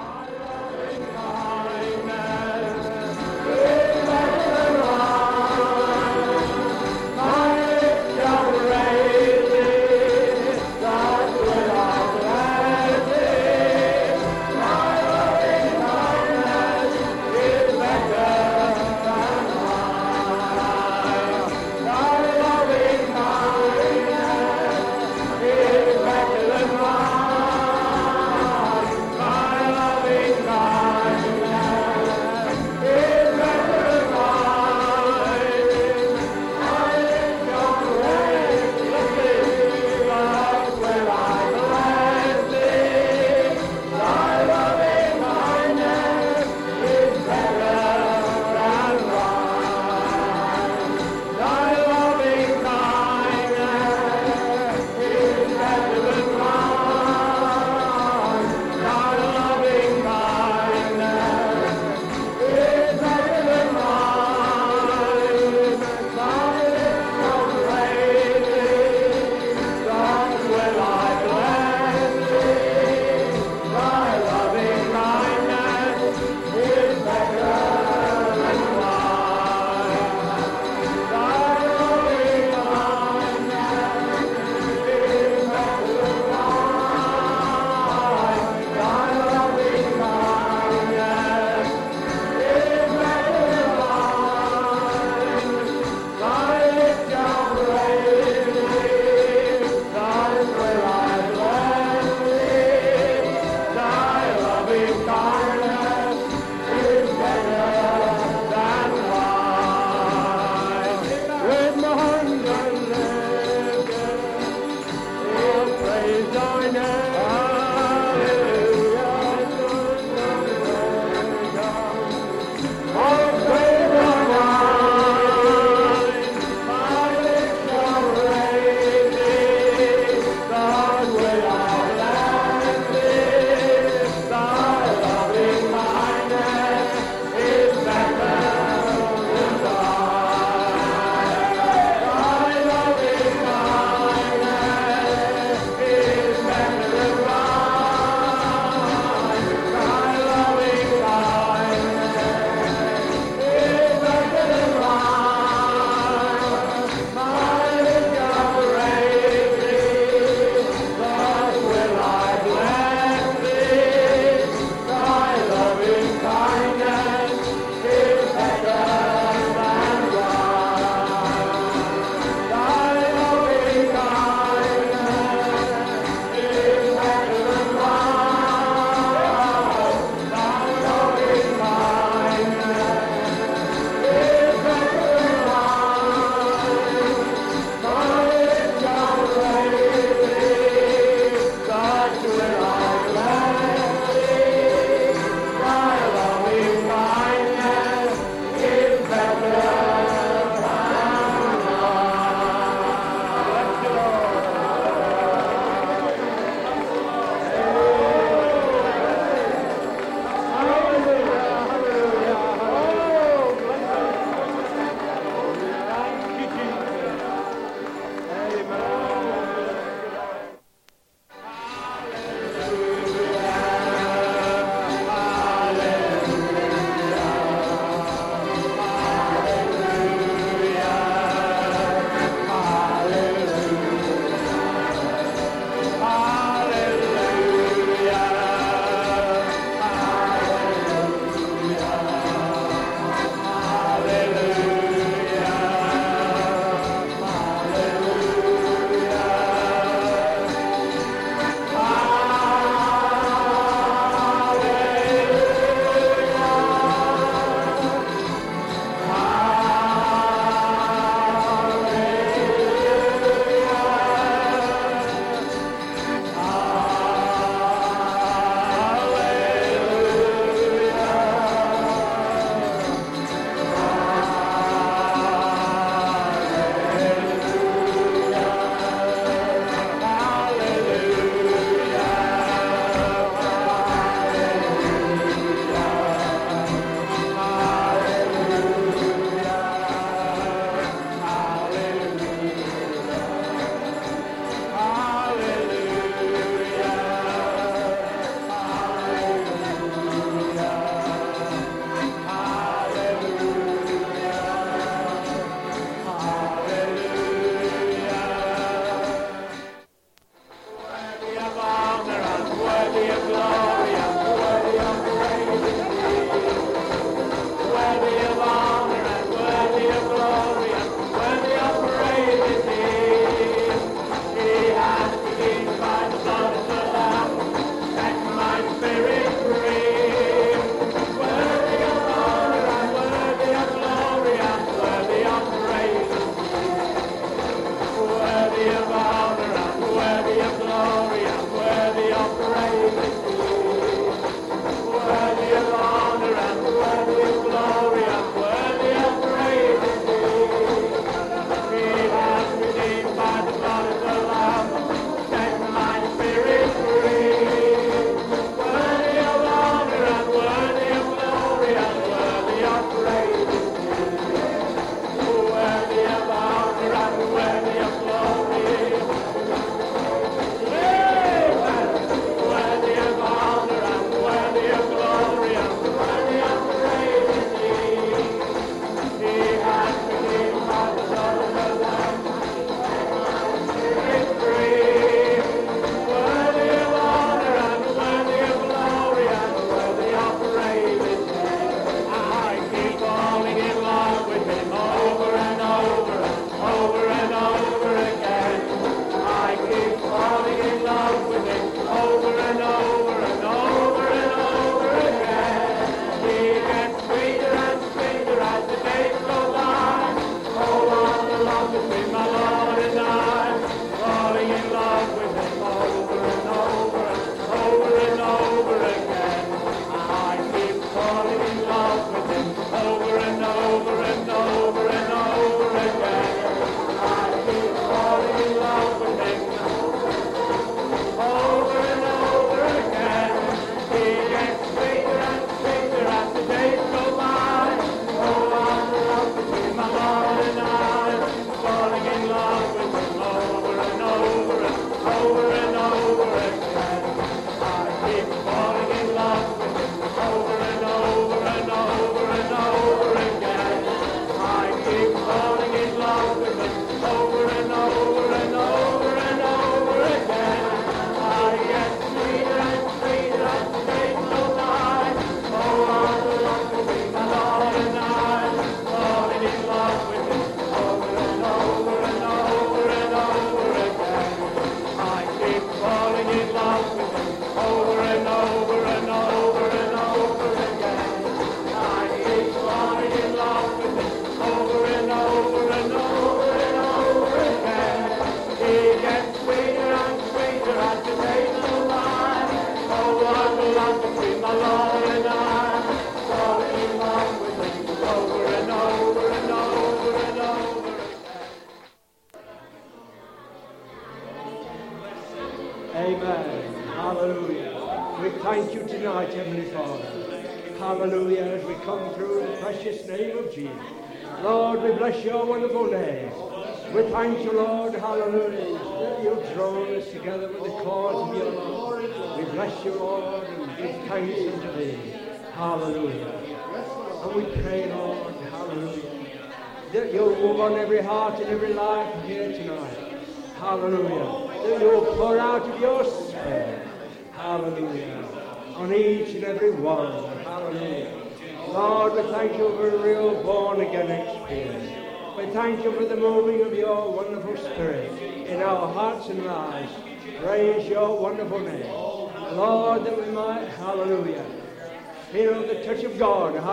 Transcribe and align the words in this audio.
Kindness 0.00 1.49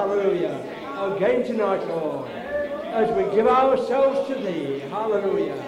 hallelujah, 0.08 1.16
again 1.16 1.44
tonight, 1.44 1.86
Lord, 1.88 2.30
as 2.30 3.10
we 3.12 3.36
give 3.36 3.46
ourselves 3.46 4.28
to 4.30 4.36
thee, 4.36 4.80
hallelujah. 4.90 5.62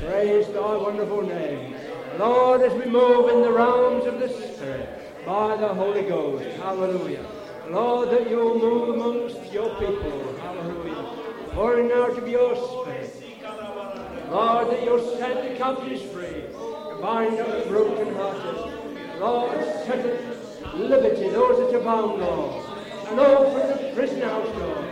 Praise 0.00 0.46
thy 0.48 0.76
wonderful 0.76 1.22
name. 1.22 1.74
Lord, 2.18 2.60
as 2.60 2.72
we 2.74 2.84
move 2.90 3.30
in 3.30 3.42
the 3.42 3.50
realms 3.50 4.04
of 4.04 4.20
the 4.20 4.28
Spirit 4.28 5.24
by 5.24 5.56
the 5.56 5.68
Holy 5.68 6.02
Ghost, 6.02 6.44
hallelujah. 6.58 7.24
Lord, 7.70 8.10
that 8.10 8.28
you'll 8.28 8.58
move 8.58 8.90
amongst 8.90 9.52
your 9.52 9.70
people, 9.76 10.36
hallelujah, 10.40 11.10
pouring 11.52 11.90
out 11.90 12.18
of 12.18 12.28
your 12.28 12.56
Spirit. 12.56 13.24
Lord, 14.30 14.70
that 14.70 14.84
you'll 14.84 15.16
set 15.16 15.48
the 15.48 15.56
captives 15.56 16.02
free, 16.12 16.44
bind 17.00 17.40
up 17.40 17.64
the 17.64 17.70
brokenhearted. 17.70 19.18
Lord, 19.18 19.64
set 19.86 20.04
at 20.04 20.76
liberty 20.76 21.30
those 21.30 21.58
that 21.58 21.74
are 21.74 21.82
bound, 21.82 22.20
Lord, 22.20 22.64
and 23.08 23.20
open 23.20 23.68
the 23.68 23.77
prison 23.98 24.20
house, 24.22 24.46
Lord. 24.54 24.86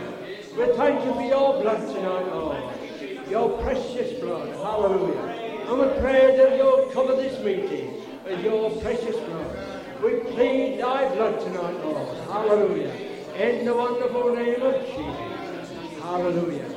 We 0.57 0.65
thank 0.75 1.05
you 1.05 1.13
for 1.13 1.21
your 1.21 1.61
blood 1.61 1.79
tonight, 1.95 2.27
Lord, 2.27 2.61
your 3.29 3.57
precious 3.59 4.19
blood, 4.19 4.49
hallelujah. 4.49 5.63
And 5.65 5.79
we 5.79 5.99
pray 6.01 6.35
that 6.35 6.57
you'll 6.57 6.87
cover 6.87 7.15
this 7.15 7.41
meeting 7.41 8.01
with 8.25 8.43
your 8.43 8.69
precious 8.81 9.15
blood. 9.15 10.03
We 10.03 10.19
plead 10.33 10.81
thy 10.81 11.07
blood 11.15 11.39
tonight, 11.39 11.85
Lord, 11.85 12.17
hallelujah, 12.27 12.93
in 13.35 13.63
the 13.63 13.73
wonderful 13.73 14.35
name 14.35 14.61
of 14.61 14.85
Jesus, 14.85 16.01
hallelujah. 16.01 16.76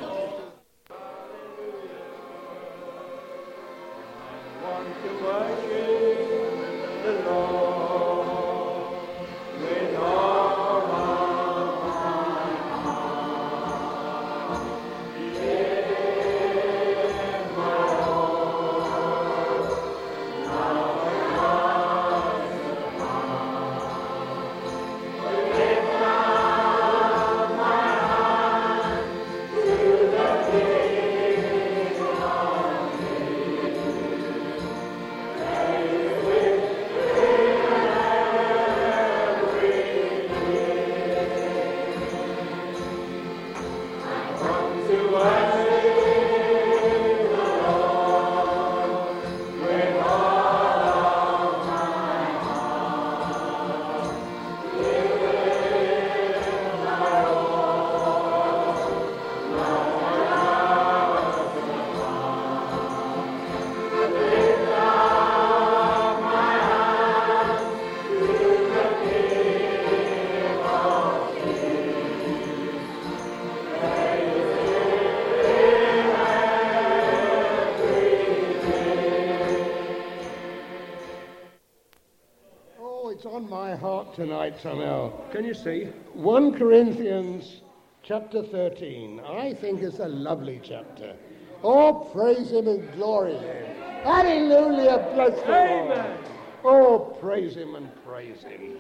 Tonight 84.21 84.55
somehow. 84.61 85.11
Can 85.31 85.47
you 85.47 85.55
see? 85.55 85.85
1 86.12 86.59
Corinthians 86.59 87.62
chapter 88.03 88.43
13. 88.43 89.19
I 89.21 89.55
think 89.55 89.81
it's 89.81 89.99
a 89.99 90.09
lovely 90.09 90.61
chapter. 90.62 91.17
Oh, 91.65 92.11
praise 92.12 92.50
him 92.50 92.69
and 92.69 92.93
glory 92.93 93.39
him. 93.39 93.77
Hallelujah, 94.05 95.11
bless 95.15 95.41
the 95.41 95.49
Lord. 95.49 95.99
Amen. 95.99 96.19
Oh, 96.65 97.17
praise 97.19 97.55
him 97.55 97.77
and 97.77 97.91
praise 98.05 98.43
him. 98.43 98.77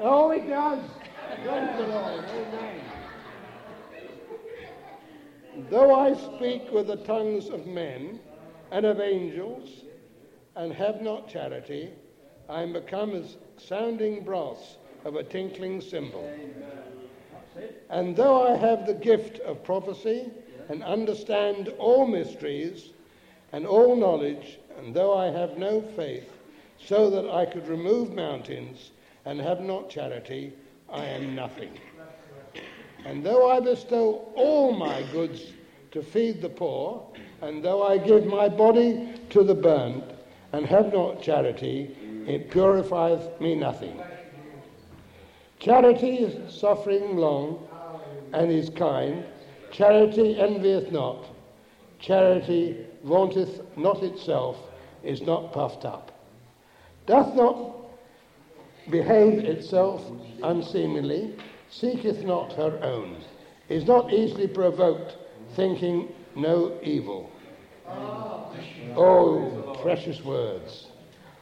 Oh, 0.00 0.30
it 0.30 0.48
does. 0.48 0.82
Praise 1.44 1.76
the 1.76 1.86
Lord. 1.88 2.24
Amen. 2.24 2.80
Though 5.68 5.94
I 5.94 6.14
speak 6.14 6.72
with 6.72 6.86
the 6.86 6.96
tongues 6.96 7.50
of 7.50 7.66
men 7.66 8.20
and 8.70 8.86
of 8.86 9.00
angels 9.00 9.68
and 10.56 10.72
have 10.72 11.02
not 11.02 11.28
charity, 11.28 11.90
I 12.48 12.62
am 12.62 12.72
become 12.72 13.10
as 13.14 13.36
sounding 13.58 14.24
brass 14.24 14.76
of 15.04 15.16
a 15.16 15.22
tinkling 15.22 15.80
cymbal. 15.80 16.30
And 17.90 18.16
though 18.16 18.46
I 18.46 18.56
have 18.56 18.86
the 18.86 18.94
gift 18.94 19.38
of 19.40 19.62
prophecy 19.62 20.30
and 20.68 20.82
understand 20.82 21.68
all 21.78 22.06
mysteries 22.06 22.90
and 23.52 23.66
all 23.66 23.96
knowledge, 23.96 24.58
and 24.78 24.94
though 24.94 25.16
I 25.16 25.26
have 25.26 25.58
no 25.58 25.82
faith, 25.82 26.30
so 26.78 27.10
that 27.10 27.28
I 27.30 27.44
could 27.44 27.68
remove 27.68 28.14
mountains 28.14 28.92
and 29.24 29.40
have 29.40 29.60
not 29.60 29.90
charity, 29.90 30.52
I 30.90 31.04
am 31.04 31.34
nothing. 31.34 31.72
And 33.04 33.24
though 33.24 33.50
I 33.50 33.60
bestow 33.60 34.30
all 34.36 34.72
my 34.72 35.02
goods 35.12 35.52
to 35.90 36.02
feed 36.02 36.40
the 36.40 36.48
poor, 36.48 37.06
and 37.42 37.62
though 37.62 37.82
I 37.82 37.98
give 37.98 38.26
my 38.26 38.48
body 38.48 39.14
to 39.30 39.42
the 39.42 39.54
burnt, 39.54 40.04
and 40.52 40.64
have 40.66 40.92
not 40.92 41.20
charity, 41.22 41.94
it 42.28 42.50
purifieth 42.50 43.40
me 43.40 43.54
nothing. 43.54 44.00
Charity 45.58 46.18
is 46.18 46.54
suffering 46.54 47.16
long, 47.16 47.66
and 48.32 48.50
is 48.50 48.70
kind. 48.70 49.24
Charity 49.72 50.38
envieth 50.38 50.92
not. 50.92 51.24
Charity 51.98 52.86
vaunteth 53.04 53.60
not 53.76 54.02
itself, 54.02 54.56
is 55.02 55.22
not 55.22 55.52
puffed 55.52 55.84
up, 55.84 56.12
doth 57.06 57.34
not 57.34 57.74
behave 58.90 59.38
itself 59.44 60.04
unseemly, 60.42 61.34
seeketh 61.70 62.24
not 62.24 62.52
her 62.52 62.78
own, 62.82 63.16
is 63.68 63.84
not 63.84 64.12
easily 64.12 64.46
provoked, 64.46 65.16
thinking 65.54 66.08
no 66.36 66.78
evil. 66.82 67.30
Oh, 68.96 69.78
precious 69.82 70.22
words. 70.22 70.87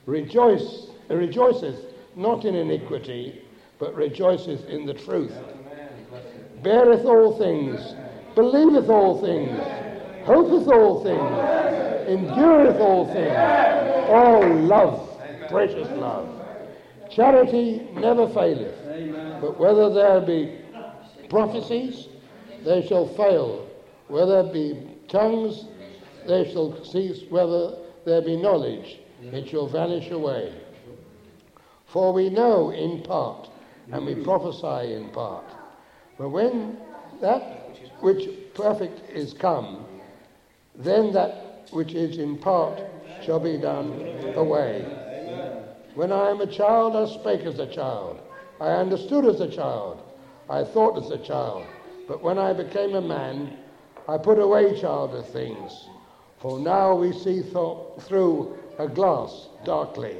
Rejoice, 0.07 0.87
rejoiceth 1.11 1.81
not 2.15 2.45
in 2.45 2.55
iniquity, 2.55 3.43
but 3.79 3.95
rejoiceth 3.95 4.69
in 4.69 4.87
the 4.87 4.95
truth. 4.95 5.37
Beareth 6.63 7.05
all 7.05 7.37
things, 7.39 7.95
believeth 8.35 8.89
all 8.89 9.21
things, 9.21 9.59
hopeth 10.25 10.69
all 10.69 11.03
things, 11.03 12.09
endureth 12.09 12.81
all 12.81 13.07
things. 13.13 13.35
Oh, 14.09 14.41
love, 14.63 15.49
precious 15.51 15.89
love. 15.99 16.33
Charity 17.11 17.89
never 17.95 18.29
faileth. 18.29 19.41
But 19.41 19.59
whether 19.59 19.93
there 19.93 20.21
be 20.21 20.61
prophecies, 21.29 22.09
they 22.65 22.87
shall 22.87 23.07
fail. 23.09 23.69
Whether 24.09 24.45
there 24.45 24.53
be 24.53 24.89
tongues, 25.09 25.67
they 26.27 26.51
shall 26.53 26.85
cease. 26.85 27.23
Whether 27.29 27.77
there 28.05 28.23
be 28.23 28.37
knowledge, 28.37 28.99
it 29.23 29.49
shall 29.49 29.67
vanish 29.67 30.11
away. 30.11 30.53
For 31.87 32.13
we 32.13 32.29
know 32.29 32.71
in 32.71 33.03
part, 33.03 33.49
and 33.93 34.05
we 34.05 34.15
prophesy 34.17 34.95
in 34.95 35.11
part. 35.11 35.45
But 36.19 36.31
when 36.31 36.77
that 37.21 37.77
which 38.01 38.29
perfect 38.55 39.11
is 39.11 39.33
come, 39.33 39.85
then 40.75 41.13
that 41.13 41.69
which 41.71 41.95
is 41.95 42.19
in 42.19 42.39
part 42.39 42.81
shall 43.23 43.41
be 43.41 43.57
done 43.59 43.93
away. 44.37 44.85
When 45.95 46.13
I 46.13 46.31
am 46.31 46.41
a 46.41 46.47
child, 46.47 46.95
I 46.95 47.07
spake 47.07 47.47
as 47.47 47.59
a 47.59 47.67
child. 47.67 48.21
I 48.61 48.69
understood 48.73 49.25
as 49.25 49.41
a 49.41 49.51
child. 49.51 50.03
I 50.49 50.65
thought 50.65 51.03
as 51.03 51.11
a 51.11 51.19
child. 51.19 51.67
But 52.07 52.23
when 52.23 52.39
I 52.39 52.53
became 52.53 52.95
a 52.95 53.01
man, 53.01 53.57
I 54.09 54.19
put 54.19 54.39
away 54.39 54.79
childish 54.81 55.27
things. 55.33 55.89
For 56.39 56.59
now 56.61 56.95
we 56.95 57.13
see 57.13 57.43
th- 57.43 57.79
through 58.01 58.57
a 58.79 58.89
glass 58.89 59.49
darkly, 59.65 60.17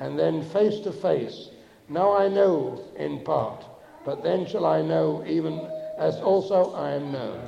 and 0.00 0.18
then 0.18 0.42
face 0.42 0.80
to 0.80 0.92
face. 0.92 1.50
Now 1.88 2.16
I 2.16 2.28
know 2.28 2.82
in 2.96 3.20
part, 3.20 3.64
but 4.04 4.22
then 4.22 4.46
shall 4.46 4.66
I 4.66 4.82
know 4.82 5.24
even 5.26 5.60
as 5.98 6.16
also 6.16 6.72
I 6.74 6.92
am 6.92 7.12
known. 7.12 7.40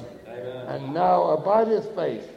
And 0.68 0.94
now 0.94 1.22
abideth 1.30 1.94
faith, 1.94 2.30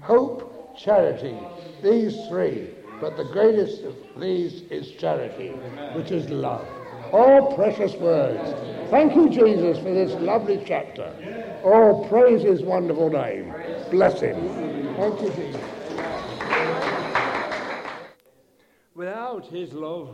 hope, 0.00 0.76
charity, 0.76 1.36
these 1.82 2.16
three. 2.28 2.70
But 3.00 3.16
the 3.16 3.24
greatest 3.24 3.82
of 3.84 3.94
these 4.18 4.62
is 4.70 4.90
charity, 4.92 5.50
which 5.94 6.10
is 6.10 6.28
love. 6.30 6.66
All 7.12 7.54
precious 7.54 7.94
words. 7.94 8.90
Thank 8.90 9.14
you, 9.14 9.28
Jesus, 9.28 9.78
for 9.78 9.94
this 9.94 10.12
lovely 10.14 10.62
chapter. 10.66 11.12
All 11.64 12.08
praise 12.08 12.42
his 12.42 12.62
wonderful 12.62 13.10
name. 13.10 13.54
Bless 13.90 14.20
him. 14.20 14.36
Thank 14.96 15.20
you, 15.22 15.30
Jesus. 15.30 15.57
Without 18.98 19.46
his 19.46 19.74
love, 19.74 20.08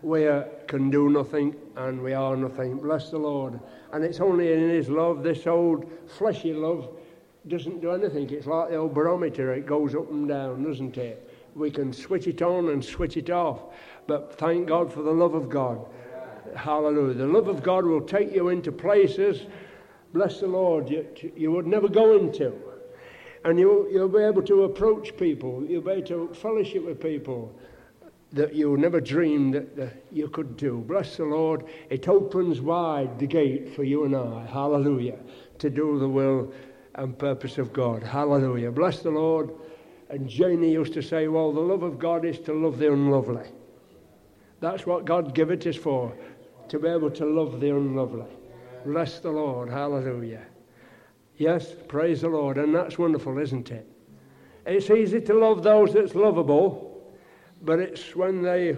we 0.00 0.26
uh, 0.26 0.44
can 0.66 0.88
do 0.88 1.10
nothing 1.10 1.54
and 1.76 2.00
we 2.02 2.14
are 2.14 2.34
nothing. 2.34 2.78
Bless 2.78 3.10
the 3.10 3.18
Lord. 3.18 3.60
And 3.92 4.02
it's 4.02 4.18
only 4.18 4.50
in 4.50 4.70
his 4.70 4.88
love, 4.88 5.22
this 5.22 5.46
old 5.46 5.84
fleshy 6.06 6.54
love 6.54 6.88
doesn't 7.48 7.82
do 7.82 7.90
anything. 7.90 8.30
It's 8.30 8.46
like 8.46 8.70
the 8.70 8.76
old 8.76 8.94
barometer, 8.94 9.52
it 9.52 9.66
goes 9.66 9.94
up 9.94 10.10
and 10.10 10.26
down, 10.26 10.64
doesn't 10.64 10.96
it? 10.96 11.30
We 11.54 11.70
can 11.70 11.92
switch 11.92 12.28
it 12.28 12.40
on 12.40 12.70
and 12.70 12.82
switch 12.82 13.18
it 13.18 13.28
off. 13.28 13.60
But 14.06 14.38
thank 14.38 14.68
God 14.68 14.90
for 14.90 15.02
the 15.02 15.12
love 15.12 15.34
of 15.34 15.50
God. 15.50 15.84
Hallelujah. 16.56 17.12
The 17.12 17.26
love 17.26 17.48
of 17.48 17.62
God 17.62 17.84
will 17.84 18.00
take 18.00 18.34
you 18.34 18.48
into 18.48 18.72
places, 18.72 19.48
bless 20.14 20.40
the 20.40 20.46
Lord, 20.46 20.88
you, 20.88 21.06
you 21.36 21.52
would 21.52 21.66
never 21.66 21.88
go 21.88 22.16
into. 22.16 22.54
And 23.44 23.58
you, 23.58 23.86
you'll 23.92 24.08
be 24.08 24.22
able 24.22 24.42
to 24.44 24.62
approach 24.62 25.14
people, 25.18 25.62
you'll 25.68 25.82
be 25.82 25.90
able 25.90 26.06
to 26.06 26.32
fellowship 26.32 26.86
with 26.86 27.02
people 27.02 27.54
that 28.32 28.54
you 28.54 28.76
never 28.76 29.00
dreamed 29.00 29.54
that, 29.54 30.04
you 30.12 30.28
could 30.28 30.56
do. 30.56 30.84
Bless 30.86 31.16
the 31.16 31.24
Lord. 31.24 31.64
It 31.88 32.08
opens 32.08 32.60
wide 32.60 33.18
the 33.18 33.26
gate 33.26 33.74
for 33.74 33.82
you 33.82 34.04
and 34.04 34.14
I. 34.14 34.46
Hallelujah. 34.46 35.18
To 35.58 35.70
do 35.70 35.98
the 35.98 36.08
will 36.08 36.52
and 36.94 37.18
purpose 37.18 37.58
of 37.58 37.72
God. 37.72 38.02
Hallelujah. 38.02 38.70
Bless 38.70 39.00
the 39.00 39.10
Lord. 39.10 39.50
And 40.10 40.28
Janie 40.28 40.72
used 40.72 40.92
to 40.94 41.02
say, 41.02 41.28
well, 41.28 41.52
the 41.52 41.60
love 41.60 41.82
of 41.82 41.98
God 41.98 42.24
is 42.24 42.38
to 42.40 42.52
love 42.52 42.78
the 42.78 42.92
unlovely. 42.92 43.48
That's 44.60 44.86
what 44.86 45.04
God 45.04 45.34
gave 45.34 45.50
it 45.50 45.66
us 45.66 45.76
for, 45.76 46.12
to 46.68 46.78
be 46.78 46.88
able 46.88 47.10
to 47.12 47.24
love 47.24 47.60
the 47.60 47.70
unlovely. 47.70 48.26
Bless 48.84 49.20
the 49.20 49.30
Lord. 49.30 49.70
Hallelujah. 49.70 50.42
Yes, 51.36 51.74
praise 51.88 52.20
the 52.20 52.28
Lord. 52.28 52.58
And 52.58 52.74
that's 52.74 52.98
wonderful, 52.98 53.38
isn't 53.38 53.70
it? 53.70 53.86
It's 54.66 54.90
easy 54.90 55.20
to 55.22 55.34
love 55.34 55.62
those 55.62 55.94
that's 55.94 56.14
lovable, 56.14 56.89
but 57.62 57.78
it's 57.78 58.14
when 58.16 58.42
they 58.42 58.76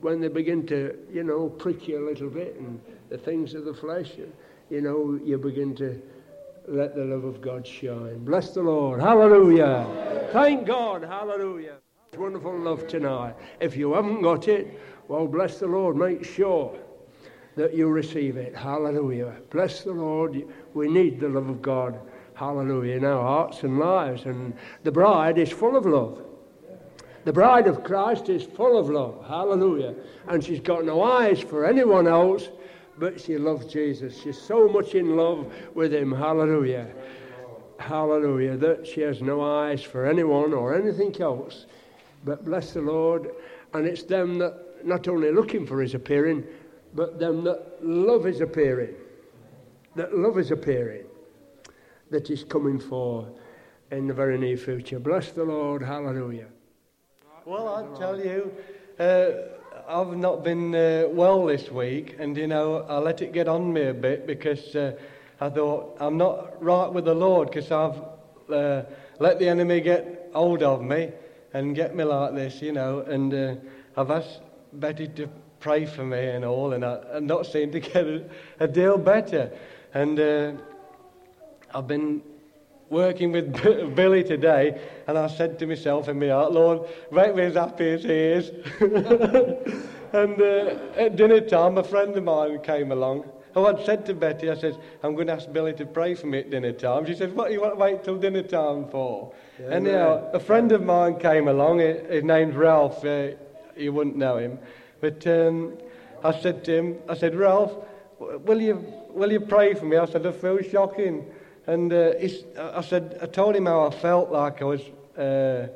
when 0.00 0.20
they 0.20 0.28
begin 0.28 0.66
to, 0.66 0.98
you 1.12 1.22
know, 1.22 1.48
prick 1.48 1.86
you 1.86 2.04
a 2.04 2.04
little 2.04 2.28
bit 2.28 2.56
and 2.58 2.80
the 3.08 3.16
things 3.16 3.54
of 3.54 3.64
the 3.64 3.74
flesh, 3.74 4.10
you 4.68 4.80
know, 4.80 5.18
you 5.24 5.38
begin 5.38 5.74
to 5.76 6.02
let 6.66 6.94
the 6.94 7.04
love 7.04 7.24
of 7.24 7.40
God 7.40 7.66
shine. 7.66 8.18
Bless 8.24 8.50
the 8.50 8.62
Lord. 8.62 9.00
Hallelujah. 9.00 10.28
Thank 10.32 10.66
God. 10.66 11.04
Hallelujah. 11.04 11.76
Wonderful 12.18 12.58
love 12.58 12.88
tonight. 12.88 13.34
If 13.60 13.76
you 13.76 13.94
haven't 13.94 14.22
got 14.22 14.48
it, 14.48 14.78
well, 15.08 15.26
bless 15.26 15.58
the 15.58 15.66
Lord. 15.66 15.96
Make 15.96 16.24
sure 16.24 16.76
that 17.56 17.74
you 17.74 17.88
receive 17.88 18.36
it. 18.36 18.56
Hallelujah. 18.56 19.36
Bless 19.50 19.82
the 19.82 19.92
Lord. 19.92 20.42
We 20.74 20.88
need 20.88 21.20
the 21.20 21.28
love 21.28 21.48
of 21.48 21.62
God. 21.62 22.00
Hallelujah. 22.34 22.96
In 22.96 23.04
our 23.04 23.22
hearts 23.22 23.62
and 23.62 23.78
lives. 23.78 24.24
And 24.24 24.54
the 24.82 24.92
bride 24.92 25.38
is 25.38 25.50
full 25.50 25.76
of 25.76 25.86
love. 25.86 26.22
The 27.24 27.32
bride 27.32 27.68
of 27.68 27.84
Christ 27.84 28.28
is 28.28 28.42
full 28.42 28.78
of 28.78 28.90
love. 28.90 29.24
Hallelujah. 29.26 29.94
And 30.28 30.42
she's 30.42 30.60
got 30.60 30.84
no 30.84 31.02
eyes 31.02 31.40
for 31.40 31.64
anyone 31.64 32.08
else, 32.08 32.48
but 32.98 33.20
she 33.20 33.38
loves 33.38 33.66
Jesus. 33.66 34.20
She's 34.20 34.40
so 34.40 34.68
much 34.68 34.94
in 34.94 35.16
love 35.16 35.52
with 35.74 35.94
him. 35.94 36.10
Hallelujah. 36.10 36.88
Hallelujah. 37.78 38.56
That 38.56 38.86
she 38.86 39.02
has 39.02 39.22
no 39.22 39.40
eyes 39.40 39.82
for 39.82 40.06
anyone 40.06 40.52
or 40.52 40.74
anything 40.74 41.20
else. 41.20 41.66
But 42.24 42.44
bless 42.44 42.72
the 42.72 42.80
Lord. 42.80 43.30
And 43.72 43.86
it's 43.86 44.02
them 44.02 44.38
that 44.38 44.84
not 44.84 45.06
only 45.06 45.30
looking 45.30 45.64
for 45.64 45.80
his 45.80 45.94
appearing, 45.94 46.44
but 46.94 47.18
them 47.18 47.44
that 47.44 47.84
love 47.84 48.24
his 48.24 48.40
appearing. 48.40 48.94
That 49.94 50.16
love 50.16 50.38
is 50.38 50.50
appearing. 50.50 51.04
That 52.10 52.26
he's 52.26 52.44
coming 52.44 52.80
for 52.80 53.28
in 53.92 54.08
the 54.08 54.14
very 54.14 54.38
near 54.38 54.56
future. 54.56 54.98
Bless 54.98 55.30
the 55.30 55.44
Lord. 55.44 55.82
Hallelujah. 55.82 56.48
Well, 57.44 57.68
I'll 57.68 57.96
tell 57.96 58.20
you, 58.20 58.52
uh, 59.00 59.30
I've 59.88 60.16
not 60.16 60.44
been 60.44 60.72
uh, 60.76 61.06
well 61.08 61.46
this 61.46 61.72
week, 61.72 62.14
and 62.20 62.36
you 62.36 62.46
know, 62.46 62.86
I 62.88 62.98
let 62.98 63.20
it 63.20 63.32
get 63.32 63.48
on 63.48 63.72
me 63.72 63.82
a 63.82 63.94
bit 63.94 64.28
because 64.28 64.76
uh, 64.76 64.92
I 65.40 65.48
thought 65.50 65.96
I'm 65.98 66.16
not 66.16 66.62
right 66.62 66.86
with 66.86 67.04
the 67.04 67.14
Lord 67.14 67.50
because 67.50 67.72
I've 67.72 68.00
uh, 68.48 68.84
let 69.18 69.40
the 69.40 69.48
enemy 69.48 69.80
get 69.80 70.30
hold 70.32 70.62
of 70.62 70.82
me 70.82 71.10
and 71.52 71.74
get 71.74 71.96
me 71.96 72.04
like 72.04 72.32
this, 72.36 72.62
you 72.62 72.70
know, 72.70 73.00
and 73.00 73.34
uh, 73.34 73.54
I've 73.96 74.12
asked 74.12 74.40
Betty 74.74 75.08
to 75.08 75.28
pray 75.58 75.84
for 75.84 76.04
me 76.04 76.24
and 76.24 76.44
all, 76.44 76.74
and 76.74 76.84
I, 76.84 77.00
I'm 77.12 77.26
not 77.26 77.46
seem 77.46 77.72
to 77.72 77.80
get 77.80 78.06
a, 78.06 78.24
a 78.60 78.68
deal 78.68 78.98
better, 78.98 79.50
and 79.94 80.20
uh, 80.20 80.52
I've 81.74 81.88
been 81.88 82.22
working 82.92 83.32
with 83.32 83.50
Billy 83.96 84.22
today, 84.22 84.78
and 85.06 85.16
I 85.16 85.26
said 85.26 85.58
to 85.58 85.66
myself 85.66 86.08
in 86.08 86.20
my 86.20 86.28
heart, 86.28 86.52
Lord, 86.52 86.82
make 87.10 87.34
me 87.34 87.44
as 87.44 87.54
happy 87.54 87.88
as 87.88 88.02
he 88.02 88.10
is. 88.10 88.50
and 90.12 90.40
uh, 90.40 91.00
at 91.00 91.16
dinner 91.16 91.40
time, 91.40 91.78
a 91.78 91.82
friend 91.82 92.14
of 92.14 92.22
mine 92.22 92.60
came 92.60 92.92
along. 92.92 93.24
Oh, 93.56 93.64
I'd 93.64 93.84
said 93.84 94.04
to 94.06 94.14
Betty, 94.14 94.50
I 94.50 94.54
said, 94.54 94.78
I'm 95.02 95.14
going 95.14 95.26
to 95.26 95.32
ask 95.32 95.50
Billy 95.50 95.72
to 95.74 95.86
pray 95.86 96.14
for 96.14 96.26
me 96.26 96.40
at 96.40 96.50
dinner 96.50 96.72
time. 96.72 97.06
She 97.06 97.14
said, 97.14 97.34
What 97.34 97.48
do 97.48 97.54
you 97.54 97.60
want 97.60 97.74
to 97.74 97.78
wait 97.78 98.04
till 98.04 98.16
dinner 98.16 98.42
time 98.42 98.88
for? 98.88 99.32
Yeah, 99.58 99.66
and 99.70 99.84
now, 99.84 100.30
a 100.32 100.40
friend 100.40 100.70
of 100.72 100.82
mine 100.82 101.18
came 101.18 101.48
along. 101.48 101.80
His 101.80 102.00
his 102.08 102.24
name's 102.24 102.54
Ralph. 102.54 103.04
Uh, 103.04 103.28
you 103.76 103.92
wouldn't 103.92 104.16
know 104.16 104.36
him. 104.36 104.58
But 105.00 105.26
um, 105.26 105.78
I 106.22 106.38
said 106.38 106.64
to 106.64 106.76
him, 106.76 106.98
I 107.08 107.14
said, 107.14 107.34
Ralph, 107.34 107.72
will 108.18 108.60
you, 108.60 108.84
will 109.10 109.32
you 109.32 109.40
pray 109.40 109.74
for 109.74 109.86
me? 109.86 109.96
I 109.96 110.06
said, 110.06 110.26
I 110.26 110.32
feel 110.32 110.62
shocking. 110.62 111.26
And 111.66 111.92
uh, 111.92 112.12
I 112.58 112.80
said, 112.80 113.18
I 113.22 113.26
told 113.26 113.54
him 113.54 113.66
how 113.66 113.86
I 113.86 113.90
felt 113.90 114.30
like 114.30 114.60
I 114.62 114.64
was 114.64 114.80
uh, 115.16 115.68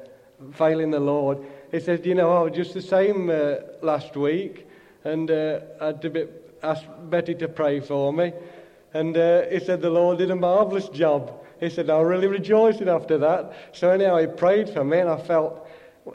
failing 0.53 0.90
the 0.90 1.01
Lord. 1.01 1.38
He 1.70 1.81
said, 1.81 2.05
you 2.05 2.14
know, 2.14 2.33
I 2.37 2.42
was 2.42 2.57
just 2.57 2.75
the 2.75 2.83
same 2.83 3.31
uh, 3.31 3.57
last 3.83 4.16
week, 4.16 4.66
and 5.05 5.31
uh, 5.31 5.61
I 5.81 5.87
had 5.87 6.03
to 6.03 6.11
be, 6.11 6.27
ask 6.62 6.83
Betty 7.09 7.35
to 7.37 7.49
pray 7.49 7.81
for 7.81 8.12
me. 8.12 8.33
And 8.94 9.16
uh, 9.16 9.42
he 9.51 9.61
said 9.61 9.81
the 9.81 9.90
Lord 9.90 10.18
did 10.18 10.31
a 10.31 10.37
marvellous 10.37 10.88
job. 10.88 11.33
He 11.61 11.70
said, 11.70 11.88
I 11.88 11.99
was 11.99 12.09
really 12.09 12.27
rejoiced 12.27 12.83
after 12.83 13.18
that. 13.18 13.53
So 13.72 13.90
anyhow, 13.90 14.18
he 14.18 14.27
prayed 14.27 14.68
for 14.68 14.85
me, 14.85 14.99
and 14.99 15.09
I 15.09 15.18
felt, 15.18 15.68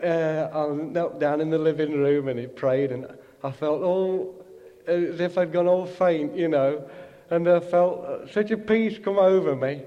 uh, 0.03 0.49
I 0.53 0.67
knelt 0.67 1.19
down 1.19 1.41
in 1.41 1.49
the 1.49 1.57
living 1.57 1.93
room, 1.93 2.27
and 2.27 2.37
he 2.39 2.47
prayed, 2.47 2.91
and 2.91 3.07
I 3.43 3.51
felt 3.51 3.81
all 3.81 4.35
as 4.87 5.19
if 5.19 5.37
I'd 5.37 5.53
gone 5.53 5.67
all 5.67 5.85
faint, 5.85 6.35
you 6.35 6.47
know. 6.47 6.89
And 7.31 7.47
I 7.47 7.61
felt 7.61 8.05
uh, 8.05 8.27
such 8.27 8.51
a 8.51 8.57
peace 8.57 8.99
come 8.99 9.17
over 9.17 9.55
me. 9.55 9.81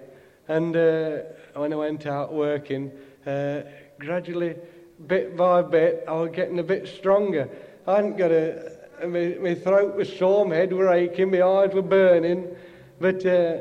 And 0.48 0.74
uh, 0.74 1.18
when 1.54 1.74
I 1.74 1.76
went 1.76 2.06
out 2.06 2.32
working, 2.32 2.90
uh, 3.26 3.60
gradually, 3.98 4.56
bit 5.06 5.36
by 5.36 5.60
bit, 5.60 6.04
I 6.08 6.12
was 6.12 6.30
getting 6.32 6.58
a 6.58 6.62
bit 6.62 6.88
stronger. 6.88 7.50
I 7.86 7.96
hadn't 7.96 8.16
got 8.16 8.32
a. 8.32 8.72
My, 9.06 9.36
my 9.40 9.54
throat 9.54 9.94
was 9.94 10.10
sore, 10.16 10.46
my 10.46 10.54
head 10.54 10.72
were 10.72 10.90
aching, 10.90 11.30
my 11.30 11.42
eyes 11.42 11.74
were 11.74 11.82
burning. 11.82 12.48
But 12.98 13.26
uh, 13.26 13.58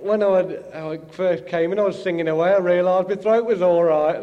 when 0.00 0.22
I, 0.22 0.36
had, 0.36 0.64
I 0.74 0.98
first 1.10 1.46
came 1.46 1.72
in, 1.72 1.78
I 1.78 1.84
was 1.84 2.02
singing 2.02 2.28
away, 2.28 2.52
I 2.52 2.58
realised 2.58 3.08
my 3.08 3.14
throat 3.14 3.46
was 3.46 3.62
all 3.62 3.84
right. 3.84 4.22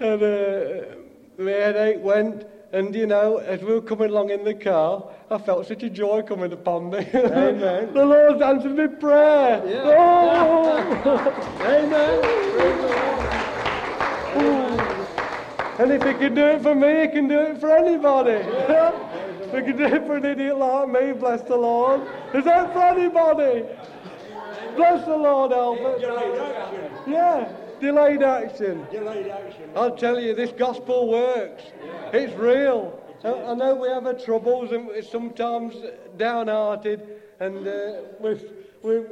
and 0.00 0.22
uh, 0.22 0.82
my 1.36 1.50
headache 1.50 2.02
went, 2.02 2.46
and 2.72 2.94
you 2.94 3.06
know, 3.06 3.38
as 3.38 3.60
we 3.62 3.72
were 3.72 3.80
coming 3.80 4.10
along 4.10 4.30
in 4.30 4.44
the 4.44 4.54
car, 4.54 5.04
I 5.30 5.38
felt 5.38 5.66
such 5.66 5.82
a 5.82 5.90
joy 5.90 6.22
coming 6.22 6.52
upon 6.52 6.90
me. 6.90 6.98
Amen. 7.14 7.92
the 7.94 8.04
Lord's 8.04 8.42
answered 8.42 8.76
my 8.76 8.86
prayer. 8.86 9.62
Oh! 9.84 10.78
Amen. 11.62 12.20
The 12.22 12.88
Lord. 12.88 13.46
And 15.78 15.92
if 15.92 16.02
he 16.02 16.14
can 16.14 16.34
do 16.34 16.46
it 16.46 16.62
for 16.62 16.74
me, 16.74 17.02
he 17.02 17.08
can 17.08 17.28
do 17.28 17.38
it 17.38 17.60
for 17.60 17.70
anybody. 17.70 18.30
if 18.32 19.52
he 19.52 19.60
can 19.60 19.76
do 19.76 19.84
it 19.84 20.06
for 20.06 20.16
an 20.16 20.24
idiot 20.24 20.56
like 20.56 20.88
me, 20.88 21.12
bless 21.12 21.42
the 21.42 21.56
Lord. 21.56 22.00
Is 22.34 22.44
that 22.44 22.72
for 22.72 22.82
anybody? 22.82 23.66
Bless 24.74 25.04
the 25.04 25.16
Lord, 25.16 25.52
Albert. 25.52 26.00
Yeah, 27.06 27.48
delayed 27.80 28.22
action. 28.22 28.86
Delayed 28.90 29.28
action. 29.28 29.70
I'll 29.74 29.96
tell 29.96 30.18
you, 30.20 30.34
this 30.34 30.52
gospel 30.52 31.08
works. 31.08 31.62
It's 32.12 32.34
real. 32.34 33.00
I 33.24 33.32
I 33.32 33.54
know 33.54 33.74
we 33.74 33.88
have 33.88 34.06
our 34.06 34.14
troubles 34.14 34.72
and 34.72 34.86
we're 34.86 35.02
sometimes 35.02 35.74
downhearted, 36.16 37.00
and 37.40 37.66
uh, 37.66 37.92
we've, 38.20 38.44
we've, 38.82 39.08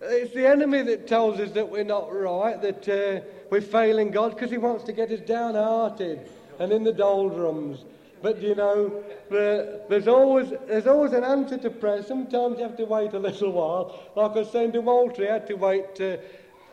it's 0.00 0.34
the 0.34 0.46
enemy 0.46 0.82
that 0.82 1.06
tells 1.06 1.40
us 1.40 1.50
that 1.52 1.68
we're 1.68 1.84
not 1.84 2.12
right, 2.12 2.60
that 2.62 2.88
uh, 2.88 3.24
we're 3.50 3.60
failing 3.60 4.10
God, 4.10 4.34
because 4.34 4.50
he 4.50 4.58
wants 4.58 4.84
to 4.84 4.92
get 4.92 5.10
us 5.10 5.20
downhearted 5.20 6.28
and 6.58 6.72
in 6.72 6.84
the 6.84 6.92
doldrums. 6.92 7.84
But 8.22 8.40
you 8.40 8.54
know, 8.54 9.04
there's 9.30 10.08
always 10.08 10.52
there's 10.66 10.86
always 10.86 11.12
an 11.12 11.24
answer 11.24 11.58
to 11.58 11.70
prayer. 11.70 12.02
Sometimes 12.02 12.58
you 12.58 12.64
have 12.64 12.76
to 12.76 12.84
wait 12.84 13.12
a 13.12 13.18
little 13.18 13.52
while. 13.52 14.00
Like 14.16 14.32
I 14.32 14.40
was 14.40 14.50
saying 14.50 14.72
to 14.72 14.80
Walter, 14.80 15.22
he 15.22 15.28
had 15.28 15.46
to 15.48 15.54
wait 15.54 16.00
uh, 16.00 16.16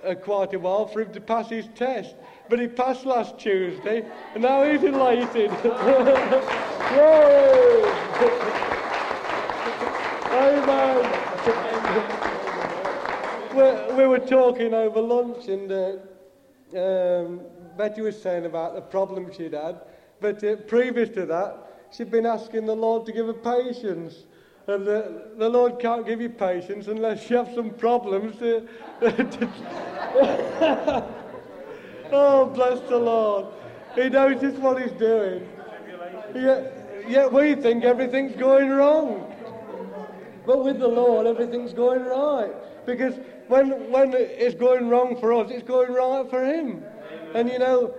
uh, 0.06 0.16
quite 0.16 0.54
a 0.54 0.60
while 0.60 0.88
for 0.88 1.02
him 1.02 1.12
to 1.14 1.22
pass 1.22 1.50
his 1.50 1.68
test. 1.76 2.16
But 2.50 2.60
he 2.60 2.68
passed 2.68 3.06
last 3.06 3.40
Tuesday, 3.40 4.06
and 4.34 4.44
now 4.44 4.64
he's 4.64 4.84
elated. 4.84 5.50
Amen. 10.34 10.98
we, 13.56 13.96
we 13.96 14.08
were 14.08 14.20
talking 14.20 14.74
over 14.74 15.00
lunch, 15.00 15.48
and 15.48 15.72
uh, 15.72 15.96
um, 16.78 17.42
Betty 17.78 18.02
was 18.02 18.22
saying 18.22 18.46
about 18.46 18.76
the 18.76 18.82
problem 18.82 19.32
she'd 19.32 19.54
had. 19.54 19.82
But 20.20 20.44
uh, 20.44 20.58
previous 20.68 21.10
to 21.10 21.26
that, 21.28 21.58
she'd 21.92 22.12
been 22.12 22.26
asking 22.26 22.66
the 22.66 22.76
Lord 22.76 23.06
to 23.06 23.12
give 23.12 23.28
her 23.28 23.34
patience. 23.34 24.26
And 24.68 24.88
the, 24.88 25.32
the 25.38 25.50
Lord 25.50 25.80
can't 25.80 26.06
give 26.06 26.22
you 26.22 26.30
patience 26.30 26.88
unless 26.88 27.30
you 27.30 27.38
have 27.38 27.54
some 27.54 27.72
problems. 27.72 28.38
To, 28.40 28.68
oh, 32.12 32.46
bless 32.46 32.80
the 32.88 32.98
Lord. 32.98 33.48
He 33.96 34.10
knows 34.10 34.40
just 34.40 34.58
what 34.58 34.82
he's 34.82 34.94
doing. 34.94 35.48
Yet, 36.34 37.06
yet 37.08 37.32
we 37.32 37.56
think 37.56 37.84
everything's 37.84 38.36
going 38.38 38.70
wrong. 38.70 39.30
But 40.46 40.64
with 40.64 40.80
the 40.80 40.88
Lord, 40.88 41.28
everything's 41.28 41.74
going 41.74 42.06
right. 42.06 42.52
Because 42.86 43.16
when, 43.48 43.92
when 43.92 44.14
it's 44.14 44.56
going 44.56 44.90
wrong 44.90 45.20
for 45.20 45.34
us, 45.34 45.52
it's 45.52 45.68
going 45.68 45.94
right 45.94 46.30
for 46.30 46.44
Him. 46.44 46.84
And 47.34 47.50
you 47.50 47.60
know, 47.60 47.94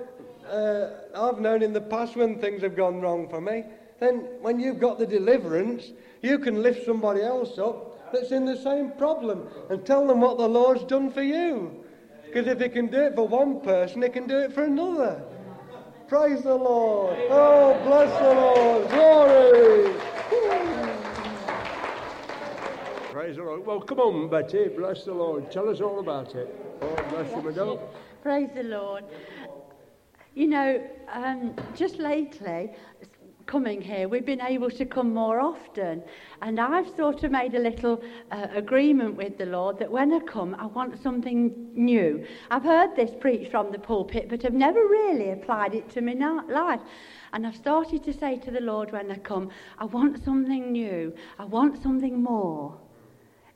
uh, 0.50 0.90
I've 1.14 1.40
known 1.40 1.62
in 1.62 1.72
the 1.72 1.80
past 1.80 2.16
when 2.16 2.38
things 2.38 2.62
have 2.62 2.76
gone 2.76 3.00
wrong 3.00 3.28
for 3.28 3.40
me, 3.40 3.64
then 4.00 4.26
when 4.40 4.60
you've 4.60 4.78
got 4.78 4.98
the 4.98 5.06
deliverance, 5.06 5.92
you 6.24 6.38
can 6.38 6.62
lift 6.62 6.86
somebody 6.86 7.20
else 7.22 7.58
up 7.58 8.12
that's 8.12 8.32
in 8.32 8.44
the 8.44 8.56
same 8.56 8.92
problem 8.92 9.46
and 9.70 9.84
tell 9.84 10.06
them 10.06 10.20
what 10.20 10.38
the 10.38 10.48
Lord's 10.48 10.84
done 10.84 11.10
for 11.10 11.22
you. 11.22 11.84
Because 12.24 12.46
if 12.46 12.60
He 12.60 12.68
can 12.68 12.86
do 12.86 13.02
it 13.02 13.14
for 13.14 13.28
one 13.28 13.60
person, 13.60 14.02
He 14.02 14.08
can 14.08 14.26
do 14.26 14.38
it 14.38 14.52
for 14.52 14.64
another. 14.64 15.22
Praise 16.08 16.42
the 16.42 16.54
Lord. 16.54 17.16
Oh, 17.30 17.80
bless 17.84 18.18
the 18.18 18.34
Lord. 18.34 18.88
Glory. 18.90 20.00
Praise 23.10 23.36
the 23.36 23.42
Lord. 23.42 23.66
Well, 23.66 23.80
come 23.80 24.00
on, 24.00 24.28
Betty. 24.28 24.68
Bless 24.68 25.04
the 25.04 25.14
Lord. 25.14 25.50
Tell 25.50 25.68
us 25.68 25.80
all 25.80 26.00
about 26.00 26.34
it. 26.34 26.48
Oh, 26.82 26.96
bless 27.10 27.30
you, 27.30 27.42
my 27.42 27.52
dog. 27.52 27.80
Praise 28.22 28.50
the 28.54 28.64
Lord. 28.64 29.04
You 30.34 30.48
know, 30.48 30.90
um, 31.12 31.54
just 31.76 31.98
lately, 31.98 32.72
coming 33.46 33.80
here, 33.80 34.08
we've 34.08 34.26
been 34.26 34.40
able 34.40 34.70
to 34.70 34.84
come 34.84 35.12
more 35.12 35.40
often. 35.40 36.02
And 36.42 36.60
I've 36.60 36.88
sort 36.96 37.24
of 37.24 37.30
made 37.30 37.54
a 37.54 37.58
little 37.58 38.02
uh, 38.30 38.48
agreement 38.54 39.16
with 39.16 39.38
the 39.38 39.46
Lord 39.46 39.78
that 39.78 39.90
when 39.90 40.12
I 40.12 40.20
come, 40.20 40.54
I 40.58 40.66
want 40.66 41.02
something 41.02 41.70
new. 41.74 42.24
I've 42.50 42.62
heard 42.62 42.96
this 42.96 43.10
preached 43.20 43.50
from 43.50 43.72
the 43.72 43.78
pulpit, 43.78 44.28
but 44.28 44.44
I've 44.44 44.52
never 44.52 44.80
really 44.80 45.30
applied 45.30 45.74
it 45.74 45.88
to 45.90 46.00
my 46.00 46.12
life. 46.12 46.80
And 47.32 47.46
I've 47.46 47.56
started 47.56 48.04
to 48.04 48.12
say 48.12 48.38
to 48.38 48.50
the 48.50 48.60
Lord 48.60 48.92
when 48.92 49.10
I 49.10 49.16
come, 49.18 49.50
I 49.78 49.84
want 49.84 50.24
something 50.24 50.72
new. 50.72 51.12
I 51.38 51.44
want 51.44 51.82
something 51.82 52.22
more. 52.22 52.78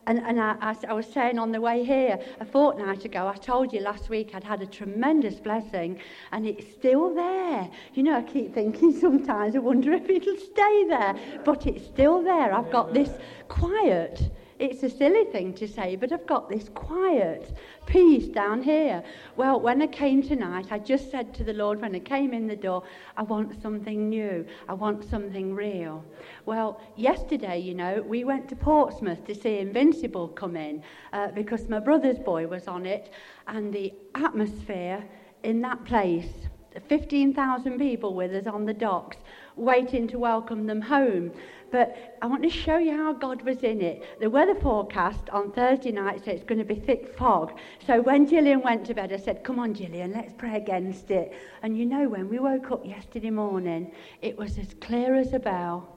And, 0.08 0.20
and 0.20 0.40
I, 0.40 0.56
I, 0.62 0.74
I 0.88 0.92
was 0.94 1.06
saying 1.06 1.38
on 1.38 1.52
the 1.52 1.60
way 1.60 1.84
here, 1.84 2.18
a 2.40 2.44
fortnight 2.46 3.04
ago, 3.04 3.28
I 3.28 3.36
told 3.36 3.74
you 3.74 3.80
last 3.80 4.08
week 4.08 4.30
I'd 4.34 4.42
had 4.42 4.62
a 4.62 4.66
tremendous 4.66 5.34
blessing, 5.34 6.00
and 6.32 6.46
it's 6.46 6.66
still 6.72 7.14
there. 7.14 7.68
You 7.92 8.04
know, 8.04 8.16
I 8.16 8.22
keep 8.22 8.54
thinking 8.54 8.90
sometimes, 9.00 9.54
I 9.54 9.58
wonder 9.58 9.92
if 9.92 10.08
it'll 10.08 10.38
stay 10.38 10.86
there, 10.88 11.14
but 11.44 11.66
it's 11.66 11.84
still 11.84 12.22
there. 12.22 12.54
I've 12.54 12.70
got 12.70 12.94
this 12.94 13.10
quiet. 13.48 14.30
It's 14.58 14.82
a 14.82 14.90
silly 14.90 15.24
thing 15.26 15.54
to 15.54 15.68
say, 15.68 15.94
but 15.94 16.12
I've 16.12 16.26
got 16.26 16.48
this 16.48 16.68
quiet 16.70 17.56
peace 17.86 18.26
down 18.26 18.60
here. 18.60 19.04
Well, 19.36 19.60
when 19.60 19.80
I 19.80 19.86
came 19.86 20.20
tonight, 20.20 20.66
I 20.72 20.80
just 20.80 21.12
said 21.12 21.32
to 21.34 21.44
the 21.44 21.52
Lord 21.52 21.80
when 21.80 21.94
I 21.94 22.00
came 22.00 22.34
in 22.34 22.48
the 22.48 22.56
door, 22.56 22.82
I 23.16 23.22
want 23.22 23.62
something 23.62 24.08
new. 24.08 24.44
I 24.68 24.74
want 24.74 25.08
something 25.08 25.54
real. 25.54 26.04
Well, 26.44 26.80
yesterday, 26.96 27.58
you 27.58 27.74
know, 27.74 28.02
we 28.02 28.24
went 28.24 28.48
to 28.48 28.56
Portsmouth 28.56 29.24
to 29.26 29.34
see 29.34 29.58
Invincible 29.58 30.26
come 30.28 30.56
in 30.56 30.82
uh, 31.12 31.28
because 31.28 31.68
my 31.68 31.78
brother's 31.78 32.18
boy 32.18 32.48
was 32.48 32.66
on 32.66 32.84
it, 32.84 33.12
and 33.46 33.72
the 33.72 33.94
atmosphere 34.16 35.04
in 35.44 35.60
that 35.62 35.84
place 35.84 36.48
15,000 36.88 37.78
people 37.78 38.14
with 38.14 38.32
us 38.34 38.46
on 38.46 38.64
the 38.64 38.74
docks, 38.74 39.16
waiting 39.56 40.06
to 40.08 40.18
welcome 40.18 40.66
them 40.66 40.80
home. 40.80 41.32
But 41.70 42.18
I 42.22 42.26
want 42.26 42.42
to 42.42 42.50
show 42.50 42.78
you 42.78 42.96
how 42.96 43.12
God 43.12 43.42
was 43.42 43.58
in 43.58 43.80
it. 43.80 44.02
The 44.20 44.30
weather 44.30 44.54
forecast 44.54 45.28
on 45.30 45.52
Thursday 45.52 45.92
night 45.92 46.24
said 46.24 46.36
it's 46.36 46.44
going 46.44 46.58
to 46.58 46.64
be 46.64 46.74
thick 46.74 47.14
fog. 47.16 47.58
So 47.86 48.00
when 48.00 48.26
Gillian 48.26 48.62
went 48.62 48.86
to 48.86 48.94
bed, 48.94 49.12
I 49.12 49.18
said, 49.18 49.44
Come 49.44 49.58
on, 49.58 49.74
Gillian, 49.74 50.12
let's 50.12 50.32
pray 50.32 50.56
against 50.56 51.10
it. 51.10 51.32
And 51.62 51.76
you 51.76 51.84
know, 51.84 52.08
when 52.08 52.28
we 52.28 52.38
woke 52.38 52.70
up 52.70 52.86
yesterday 52.86 53.30
morning, 53.30 53.92
it 54.22 54.36
was 54.36 54.58
as 54.58 54.74
clear 54.80 55.14
as 55.14 55.34
a 55.34 55.38
bell. 55.38 55.94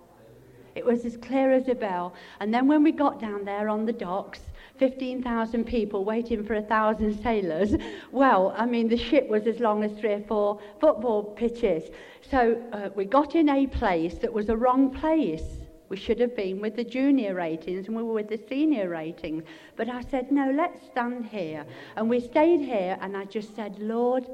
It 0.76 0.86
was 0.86 1.06
as 1.06 1.18
clear 1.18 1.52
as 1.52 1.68
a 1.68 1.76
bell. 1.76 2.14
And 2.40 2.54
then 2.54 2.68
when 2.68 2.84
we 2.84 2.92
got 2.92 3.20
down 3.20 3.46
there 3.46 3.70
on 3.70 3.86
the 3.86 3.94
docks, 3.94 4.40
15,000 4.78 5.64
people 5.66 6.04
waiting 6.04 6.44
for 6.44 6.56
a 6.56 6.62
thousand 6.62 7.22
sailors. 7.22 7.76
Well, 8.12 8.54
I 8.58 8.66
mean, 8.66 8.88
the 8.90 8.98
ship 8.98 9.28
was 9.30 9.46
as 9.46 9.60
long 9.60 9.84
as 9.84 9.92
three 10.00 10.14
or 10.14 10.22
four 10.22 10.60
football 10.80 11.24
pitches. 11.24 11.92
So 12.30 12.62
uh, 12.74 12.90
we 12.96 13.06
got 13.06 13.36
in 13.36 13.48
a 13.48 13.68
place 13.68 14.16
that 14.16 14.34
was 14.34 14.50
a 14.50 14.58
wrong 14.58 14.90
place. 14.90 15.61
We 15.92 15.98
should 15.98 16.22
have 16.22 16.38
been 16.38 16.62
with 16.62 16.78
the 16.78 16.86
junior 16.86 17.36
ratings 17.36 17.88
and 17.88 17.98
we 17.98 18.02
were 18.02 18.14
with 18.14 18.30
the 18.30 18.40
senior 18.48 18.88
ratings. 18.88 19.44
But 19.76 19.90
I 19.90 20.00
said, 20.00 20.32
no, 20.32 20.50
let's 20.50 20.86
stand 20.86 21.26
here. 21.26 21.66
And 21.98 22.10
we 22.10 22.22
stayed 22.22 22.62
here 22.62 22.98
and 23.02 23.18
I 23.18 23.26
just 23.26 23.54
said, 23.58 23.78
Lord, 23.78 24.26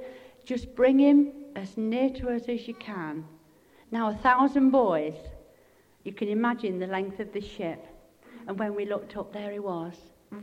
just 0.46 0.76
bring 0.76 1.00
him 1.00 1.32
as 1.56 1.76
near 1.76 2.12
to 2.12 2.30
us 2.30 2.44
as 2.48 2.68
you 2.68 2.76
can. 2.76 3.26
Now, 3.90 4.12
a 4.12 4.14
thousand 4.14 4.70
boys, 4.70 5.16
you 6.04 6.14
can 6.14 6.28
imagine 6.28 6.78
the 6.78 6.86
length 6.86 7.20
of 7.20 7.34
the 7.34 7.42
ship. 7.42 7.84
And 8.48 8.60
when 8.60 8.76
we 8.76 8.86
looked 8.86 9.18
up, 9.18 9.34
there 9.34 9.52
he 9.52 9.58
was, 9.58 9.96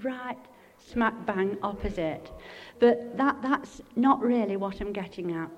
right 0.02 0.36
smack 0.78 1.14
bang 1.26 1.56
opposite. 1.62 2.32
But 2.80 3.16
that, 3.16 3.40
that's 3.40 3.80
not 3.94 4.20
really 4.20 4.56
what 4.56 4.80
I'm 4.80 4.92
getting 4.92 5.30
at. 5.30 5.48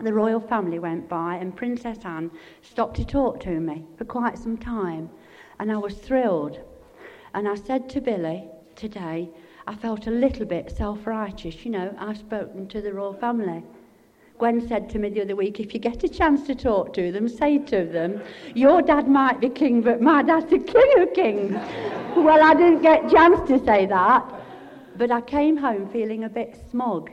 The 0.00 0.12
royal 0.12 0.40
family 0.40 0.78
went 0.78 1.08
by, 1.08 1.36
and 1.36 1.56
Princess 1.56 1.98
Anne 2.04 2.30
stopped 2.60 2.96
to 2.96 3.04
talk 3.04 3.40
to 3.40 3.60
me 3.60 3.86
for 3.96 4.04
quite 4.04 4.36
some 4.36 4.58
time. 4.58 5.08
And 5.58 5.72
I 5.72 5.78
was 5.78 5.94
thrilled. 5.94 6.60
And 7.32 7.48
I 7.48 7.54
said 7.54 7.88
to 7.90 8.02
Billy 8.02 8.48
today, 8.74 9.30
I 9.66 9.74
felt 9.74 10.06
a 10.06 10.10
little 10.10 10.44
bit 10.44 10.70
self 10.70 11.06
righteous. 11.06 11.64
You 11.64 11.70
know, 11.70 11.94
I've 11.98 12.18
spoken 12.18 12.68
to 12.68 12.82
the 12.82 12.92
royal 12.92 13.14
family. 13.14 13.62
Gwen 14.38 14.68
said 14.68 14.90
to 14.90 14.98
me 14.98 15.08
the 15.08 15.22
other 15.22 15.34
week, 15.34 15.60
if 15.60 15.72
you 15.72 15.80
get 15.80 16.04
a 16.04 16.08
chance 16.10 16.46
to 16.46 16.54
talk 16.54 16.92
to 16.92 17.10
them, 17.10 17.26
say 17.26 17.56
to 17.56 17.86
them, 17.86 18.20
your 18.54 18.82
dad 18.82 19.08
might 19.08 19.40
be 19.40 19.48
king, 19.48 19.80
but 19.80 20.02
my 20.02 20.22
dad's 20.22 20.50
the 20.50 20.58
king 20.58 20.92
of 20.98 21.14
kings. 21.14 21.54
well, 22.14 22.42
I 22.42 22.52
didn't 22.52 22.82
get 22.82 23.06
a 23.06 23.10
chance 23.10 23.48
to 23.48 23.64
say 23.64 23.86
that, 23.86 24.30
but 24.96 25.10
I 25.10 25.22
came 25.22 25.56
home 25.56 25.88
feeling 25.88 26.24
a 26.24 26.28
bit 26.28 26.54
smug. 26.70 27.10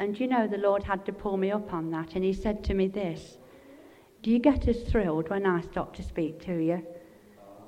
And 0.00 0.18
you 0.18 0.26
know, 0.26 0.48
the 0.48 0.58
Lord 0.58 0.82
had 0.82 1.06
to 1.06 1.12
pull 1.12 1.36
me 1.36 1.52
up 1.52 1.72
on 1.72 1.92
that, 1.92 2.16
and 2.16 2.24
He 2.24 2.32
said 2.32 2.64
to 2.64 2.74
me 2.74 2.88
this 2.88 3.38
Do 4.22 4.30
you 4.32 4.40
get 4.40 4.66
as 4.66 4.82
thrilled 4.82 5.30
when 5.30 5.46
I 5.46 5.60
stop 5.60 5.94
to 5.96 6.02
speak 6.02 6.44
to 6.46 6.56
you 6.58 6.84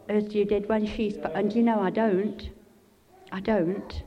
as 0.09 0.35
you 0.35 0.45
did 0.45 0.69
when 0.69 0.85
she 0.85 1.11
spoke? 1.11 1.33
And 1.37 1.53
you 1.53 1.63
know, 1.63 1.81
I 1.81 1.91
don't. 1.91 2.51
I 3.31 3.39
don't. 3.39 4.03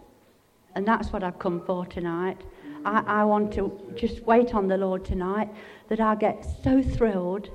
And 0.76 0.86
that's 0.86 1.14
what 1.14 1.24
I've 1.24 1.40
come 1.40 1.62
for 1.66 1.86
tonight. 1.86 2.42
I, 2.84 3.22
I 3.22 3.24
want 3.24 3.54
to 3.54 3.94
just 3.96 4.24
wait 4.24 4.54
on 4.54 4.68
the 4.68 4.78
Lord 4.78 5.06
tonight 5.06 5.50
that 5.88 6.02
I 6.02 6.16
get 6.16 6.46
so 6.64 6.84
thrilled 6.84 7.50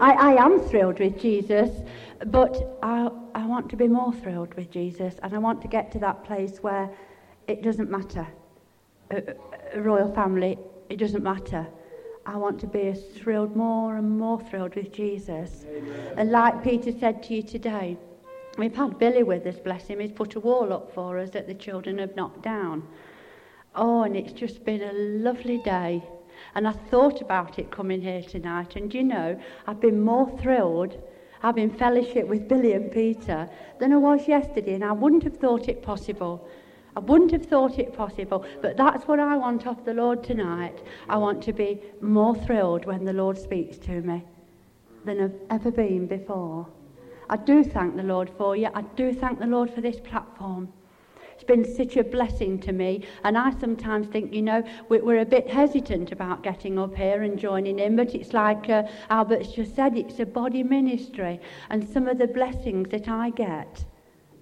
I, 0.00 0.12
I 0.12 0.44
am 0.44 0.60
thrilled 0.60 0.98
with 0.98 1.20
Jesus, 1.20 1.70
but 2.26 2.78
I, 2.82 3.10
I 3.34 3.46
want 3.46 3.68
to 3.70 3.76
be 3.76 3.86
more 3.86 4.12
thrilled 4.12 4.52
with 4.54 4.70
Jesus, 4.70 5.14
and 5.22 5.32
I 5.32 5.38
want 5.38 5.62
to 5.62 5.68
get 5.68 5.92
to 5.92 5.98
that 6.00 6.24
place 6.24 6.58
where 6.58 6.90
it 7.46 7.62
doesn't 7.62 7.90
matter. 7.90 8.26
Uh, 9.12 9.16
uh, 9.16 9.53
A, 9.74 9.80
royal 9.80 10.12
family, 10.14 10.58
it 10.88 10.98
doesn't 10.98 11.22
matter. 11.22 11.66
I 12.26 12.36
want 12.36 12.58
to 12.60 12.66
be 12.66 12.92
thrilled, 12.92 13.54
more 13.54 13.96
and 13.96 14.18
more 14.18 14.40
thrilled 14.40 14.74
with 14.76 14.92
Jesus. 14.92 15.66
Amen. 15.68 16.14
And 16.16 16.30
like 16.30 16.64
Peter 16.64 16.92
said 16.92 17.22
to 17.24 17.34
you 17.34 17.42
today, 17.42 17.98
we've 18.56 18.74
had 18.74 18.98
Billy 18.98 19.22
with 19.22 19.46
us, 19.46 19.58
bless 19.58 19.86
him. 19.88 20.00
He's 20.00 20.12
put 20.12 20.36
a 20.36 20.40
wall 20.40 20.72
up 20.72 20.94
for 20.94 21.18
us 21.18 21.30
that 21.30 21.46
the 21.46 21.54
children 21.54 21.98
have 21.98 22.16
knocked 22.16 22.42
down. 22.42 22.86
Oh, 23.74 24.04
and 24.04 24.16
it's 24.16 24.32
just 24.32 24.64
been 24.64 24.82
a 24.82 24.92
lovely 24.92 25.58
day. 25.58 26.02
And 26.54 26.66
I 26.66 26.72
thought 26.72 27.20
about 27.20 27.58
it 27.58 27.70
coming 27.70 28.00
here 28.00 28.22
tonight, 28.22 28.76
and 28.76 28.92
you 28.94 29.02
know, 29.02 29.38
I've 29.66 29.80
been 29.80 30.00
more 30.00 30.30
thrilled 30.38 30.96
having 31.44 31.68
fellowship 31.68 32.26
with 32.26 32.48
Billy 32.48 32.72
and 32.72 32.90
Peter 32.90 33.46
than 33.78 33.92
I 33.92 33.96
was 33.96 34.26
yesterday, 34.26 34.74
and 34.74 34.84
I 34.84 34.92
wouldn't 34.92 35.24
have 35.24 35.36
thought 35.36 35.68
it 35.68 35.82
possible. 35.82 36.48
I 36.96 37.00
wouldn't 37.00 37.32
have 37.32 37.46
thought 37.46 37.78
it 37.78 37.92
possible, 37.92 38.44
but 38.62 38.76
that's 38.76 39.08
what 39.08 39.18
I 39.18 39.36
want 39.36 39.66
of 39.66 39.84
the 39.84 39.94
Lord 39.94 40.22
tonight. 40.22 40.82
I 41.08 41.16
want 41.16 41.42
to 41.44 41.52
be 41.52 41.80
more 42.00 42.36
thrilled 42.36 42.86
when 42.86 43.04
the 43.04 43.12
Lord 43.12 43.36
speaks 43.36 43.78
to 43.78 44.00
me 44.00 44.22
than 45.04 45.20
I've 45.20 45.40
ever 45.50 45.70
been 45.72 46.06
before. 46.06 46.68
I 47.28 47.36
do 47.36 47.64
thank 47.64 47.96
the 47.96 48.02
Lord 48.02 48.30
for 48.38 48.56
you. 48.56 48.68
I 48.74 48.82
do 48.82 49.12
thank 49.12 49.40
the 49.40 49.46
Lord 49.46 49.70
for 49.70 49.80
this 49.80 49.98
platform. 49.98 50.72
It's 51.34 51.42
been 51.42 51.64
such 51.64 51.96
a 51.96 52.04
blessing 52.04 52.60
to 52.60 52.72
me. 52.72 53.04
And 53.24 53.36
I 53.36 53.50
sometimes 53.58 54.06
think, 54.06 54.32
you 54.32 54.42
know, 54.42 54.62
we're 54.88 55.18
a 55.18 55.24
bit 55.24 55.50
hesitant 55.50 56.12
about 56.12 56.44
getting 56.44 56.78
up 56.78 56.94
here 56.94 57.22
and 57.24 57.36
joining 57.36 57.80
in, 57.80 57.96
but 57.96 58.14
it's 58.14 58.32
like 58.32 58.70
uh, 58.70 58.84
Albert's 59.10 59.52
just 59.52 59.74
said, 59.74 59.96
it's 59.96 60.20
a 60.20 60.26
body 60.26 60.62
ministry. 60.62 61.40
And 61.70 61.88
some 61.88 62.06
of 62.06 62.18
the 62.18 62.28
blessings 62.28 62.88
that 62.90 63.08
I 63.08 63.30
get 63.30 63.84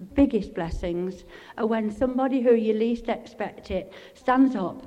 biggest 0.03 0.53
blessings 0.53 1.23
are 1.57 1.65
when 1.65 1.89
somebody 1.91 2.41
who 2.41 2.53
you 2.53 2.73
least 2.73 3.09
expect 3.09 3.71
it 3.71 3.91
stands 4.13 4.55
up 4.55 4.85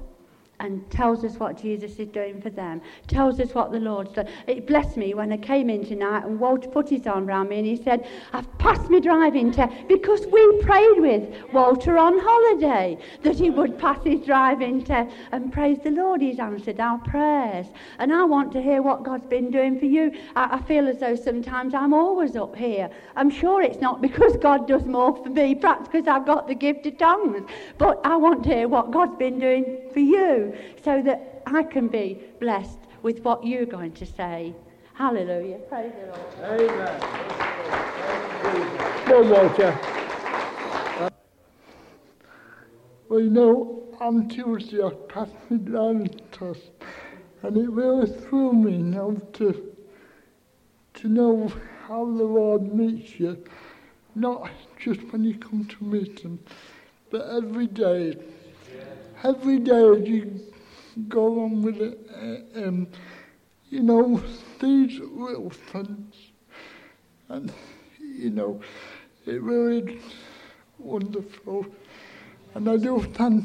and 0.60 0.88
tells 0.90 1.24
us 1.24 1.36
what 1.36 1.60
Jesus 1.60 1.98
is 1.98 2.08
doing 2.08 2.40
for 2.40 2.50
them, 2.50 2.80
tells 3.06 3.40
us 3.40 3.54
what 3.54 3.72
the 3.72 3.80
Lord's 3.80 4.12
done. 4.12 4.28
It 4.46 4.66
blessed 4.66 4.96
me 4.96 5.14
when 5.14 5.32
I 5.32 5.36
came 5.36 5.68
in 5.68 5.84
tonight 5.84 6.24
and 6.24 6.40
Walter 6.40 6.68
put 6.68 6.88
his 6.88 7.06
arm 7.06 7.28
around 7.28 7.50
me 7.50 7.58
and 7.58 7.66
he 7.66 7.76
said, 7.76 8.06
I've 8.32 8.58
passed 8.58 8.88
my 8.90 9.00
driving 9.00 9.52
test 9.52 9.74
because 9.88 10.26
we 10.26 10.62
prayed 10.62 11.00
with 11.00 11.52
Walter 11.52 11.98
on 11.98 12.18
holiday 12.18 12.98
that 13.22 13.36
he 13.36 13.50
would 13.50 13.78
pass 13.78 14.02
his 14.02 14.24
driving 14.24 14.82
test. 14.82 15.14
And 15.32 15.52
praise 15.52 15.78
the 15.82 15.90
Lord, 15.90 16.22
he's 16.22 16.38
answered 16.38 16.80
our 16.80 16.98
prayers. 16.98 17.66
And 17.98 18.12
I 18.12 18.24
want 18.24 18.52
to 18.52 18.62
hear 18.62 18.80
what 18.80 19.02
God's 19.02 19.26
been 19.26 19.50
doing 19.50 19.78
for 19.78 19.86
you. 19.86 20.12
I, 20.34 20.56
I 20.56 20.62
feel 20.62 20.88
as 20.88 20.98
though 20.98 21.16
sometimes 21.16 21.74
I'm 21.74 21.92
always 21.92 22.34
up 22.36 22.56
here. 22.56 22.88
I'm 23.14 23.30
sure 23.30 23.62
it's 23.62 23.80
not 23.80 24.00
because 24.00 24.36
God 24.38 24.66
does 24.66 24.86
more 24.86 25.14
for 25.22 25.28
me, 25.28 25.54
perhaps 25.54 25.88
because 25.88 26.08
I've 26.08 26.26
got 26.26 26.48
the 26.48 26.54
gift 26.54 26.86
of 26.86 26.96
tongues, 26.98 27.48
but 27.78 28.00
I 28.04 28.16
want 28.16 28.42
to 28.44 28.48
hear 28.48 28.68
what 28.68 28.90
God's 28.90 29.16
been 29.16 29.38
doing 29.38 29.78
for 29.92 30.00
you 30.00 30.45
so 30.84 31.02
that 31.02 31.42
I 31.46 31.62
can 31.62 31.88
be 31.88 32.20
blessed 32.40 32.78
with 33.02 33.20
what 33.20 33.44
you're 33.44 33.66
going 33.66 33.92
to 33.92 34.06
say. 34.06 34.54
Hallelujah. 34.94 35.58
Praise 35.68 35.92
the 35.92 36.06
Lord. 36.06 36.70
Amen. 36.70 37.00
Come 39.04 39.30
Walter. 39.30 39.78
Uh, 40.98 41.10
well, 43.08 43.20
you 43.20 43.30
know, 43.30 43.84
on 44.00 44.28
Tuesday 44.28 44.82
I 44.82 44.90
passed 45.08 45.34
my 45.50 46.06
test, 46.32 46.70
and 47.42 47.56
it 47.56 47.70
really 47.70 48.06
threw 48.06 48.52
me 48.52 48.78
now 48.78 49.16
to 49.34 49.72
to 50.94 51.08
know 51.08 51.52
how 51.86 52.04
the 52.04 52.24
Lord 52.24 52.74
meets 52.74 53.20
you, 53.20 53.44
not 54.14 54.50
just 54.78 55.00
when 55.12 55.24
you 55.24 55.34
come 55.38 55.66
to 55.66 55.84
meet 55.84 56.20
Him, 56.20 56.38
but 57.10 57.28
every 57.28 57.66
day 57.66 58.16
every 59.24 59.58
day 59.58 59.80
you 59.98 60.40
go 61.08 61.44
on 61.44 61.62
with 61.62 61.80
it, 61.80 61.98
uh, 62.14 62.66
um, 62.66 62.88
you 63.68 63.82
know, 63.82 64.22
these 64.60 64.98
little 65.00 65.50
things, 65.50 66.14
and 67.28 67.52
you 67.98 68.30
know, 68.30 68.60
it 69.26 69.42
really 69.42 70.00
wonderful. 70.78 71.66
And 72.54 72.68
I 72.68 72.76
do 72.76 73.02
thank 73.14 73.44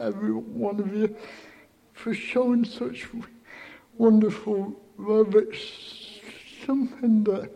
every 0.00 0.32
one 0.32 0.80
of 0.80 0.94
you 0.94 1.14
for 1.92 2.14
showing 2.14 2.64
such 2.64 3.06
wonderful 3.96 4.74
love. 4.96 5.34
It's 5.34 6.20
something 6.66 7.24
that 7.24 7.50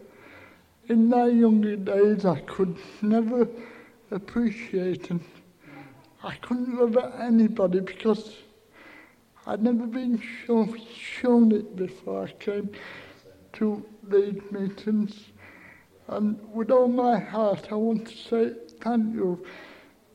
in 0.88 1.08
my 1.08 1.26
younger 1.26 1.76
days 1.76 2.24
I 2.24 2.40
could 2.40 2.76
never 3.00 3.48
appreciate 4.10 5.10
and 5.10 5.20
I 6.24 6.36
couldn't 6.36 6.78
love 6.78 6.96
anybody 7.20 7.80
because 7.80 8.36
I'd 9.44 9.60
never 9.60 9.86
been 9.86 10.22
shown, 10.46 10.80
shown 10.96 11.50
it 11.50 11.74
before 11.74 12.24
I 12.24 12.32
came 12.32 12.70
to 13.54 13.84
these 14.04 14.40
meetings. 14.52 15.30
And 16.06 16.38
with 16.54 16.70
all 16.70 16.86
my 16.86 17.18
heart, 17.18 17.68
I 17.72 17.74
want 17.74 18.06
to 18.06 18.16
say 18.16 18.52
thank 18.80 19.14
you 19.14 19.44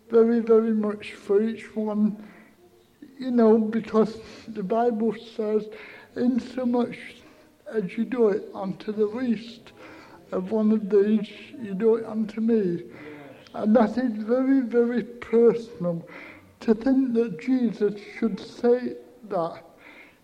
very, 0.09 0.39
very 0.39 0.71
much 0.71 1.13
for 1.13 1.41
each 1.41 1.75
one. 1.75 2.25
You 3.19 3.31
know, 3.31 3.57
because 3.57 4.17
the 4.47 4.63
Bible 4.63 5.13
says, 5.35 5.65
in 6.15 6.39
so 6.39 6.65
much 6.65 6.97
as 7.73 7.97
you 7.97 8.05
do 8.05 8.29
it 8.29 8.45
unto 8.53 8.93
the 8.93 9.07
least 9.07 9.73
of 10.31 10.51
one 10.51 10.71
of 10.71 10.89
these, 10.89 11.27
you 11.61 11.73
do 11.73 11.95
it 11.95 12.05
unto 12.05 12.39
me. 12.39 12.83
And 13.57 13.75
that 13.75 13.97
is 13.97 14.13
very, 14.23 14.59
very 14.59 15.01
personal 15.01 16.07
to 16.59 16.75
think 16.75 17.15
that 17.15 17.41
Jesus 17.41 17.99
should 18.19 18.39
say 18.39 18.93
that. 19.29 19.63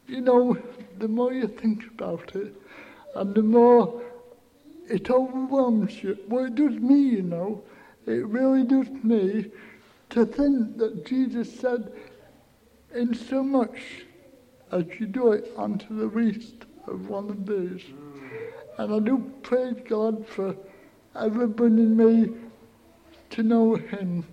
You 0.07 0.21
know, 0.21 0.55
the 0.99 1.07
more 1.07 1.33
you 1.33 1.47
think 1.47 1.83
about 1.87 2.35
it, 2.35 2.53
and 3.15 3.33
the 3.33 3.41
more 3.41 4.03
it 4.87 5.09
overwhelms 5.09 6.03
you. 6.03 6.15
Well, 6.27 6.45
it 6.45 6.53
does 6.53 6.75
me, 6.75 6.99
you 6.99 7.23
know. 7.23 7.63
It 8.05 8.23
really 8.27 8.65
does 8.65 8.89
me 9.03 9.49
to 10.11 10.27
think 10.27 10.77
that 10.77 11.03
Jesus 11.03 11.59
said, 11.59 11.91
in 12.93 13.15
so 13.15 13.41
much 13.41 14.05
as 14.71 14.83
you 14.99 15.07
do 15.07 15.31
it 15.31 15.51
unto 15.57 15.97
the 15.97 16.05
least 16.05 16.65
of 16.85 17.09
one 17.09 17.31
of 17.31 17.47
these. 17.47 17.81
And 18.77 18.93
I 18.93 18.99
do 18.99 19.33
praise 19.41 19.77
God 19.87 20.27
for 20.27 20.55
ever 21.15 21.45
in 21.65 21.97
me 21.97 22.42
to 23.33 23.43
know 23.43 23.75
Him. 23.75 24.25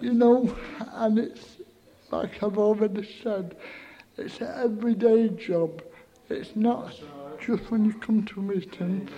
You 0.00 0.14
know, 0.14 0.54
and 0.92 1.18
it's 1.18 1.56
like 2.10 2.42
I've 2.42 2.58
already 2.58 3.08
said, 3.22 3.56
it's 4.16 4.40
an 4.40 4.52
everyday 4.56 5.28
job. 5.28 5.82
It's 6.28 6.54
not 6.54 6.94
just 7.40 7.70
when 7.70 7.84
you 7.84 7.94
come 7.94 8.24
to 8.26 8.40
a 8.40 8.42
meeting. 8.42 9.08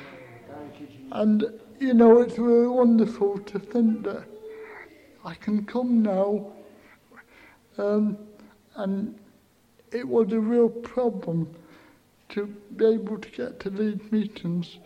And, 1.12 1.44
you 1.78 1.94
know, 1.94 2.20
it's 2.20 2.38
really 2.38 2.68
wonderful 2.68 3.38
to 3.38 3.58
think 3.58 4.04
that 4.04 4.24
I 5.24 5.34
can 5.34 5.64
come 5.64 6.02
now 6.02 6.52
um, 7.78 8.18
and 8.76 9.18
it 9.92 10.06
was 10.06 10.32
a 10.32 10.40
real 10.40 10.68
problem 10.68 11.54
to 12.30 12.46
be 12.76 12.86
able 12.86 13.18
to 13.18 13.30
get 13.30 13.60
to 13.60 13.70
these 13.70 13.98
meetings. 14.10 14.78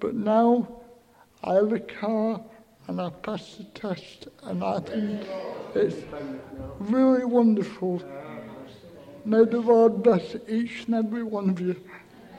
But 0.00 0.14
now 0.14 0.82
I 1.44 1.54
have 1.54 1.72
a 1.72 1.80
car 1.80 2.40
and 2.88 3.00
I 3.00 3.10
passed 3.10 3.58
the 3.58 3.64
test, 3.64 4.28
and 4.44 4.62
I 4.62 4.80
think 4.80 5.26
it's 5.74 5.96
really 6.78 7.24
wonderful. 7.24 8.02
May 9.24 9.44
the 9.44 9.60
Lord 9.60 10.02
bless 10.02 10.36
each 10.48 10.84
and 10.86 10.94
every 10.94 11.24
one 11.24 11.50
of 11.50 11.60
you. 11.60 11.76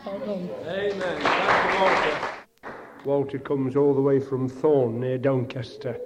Amen. 0.08 0.50
Amen. 0.66 1.82
Walter. 1.82 2.20
Walter 3.04 3.40
comes 3.40 3.76
all 3.76 3.94
the 3.94 4.02
way 4.02 4.20
from 4.20 4.48
Thorne 4.48 5.02
near 5.02 5.18
Doncaster. 5.18 6.00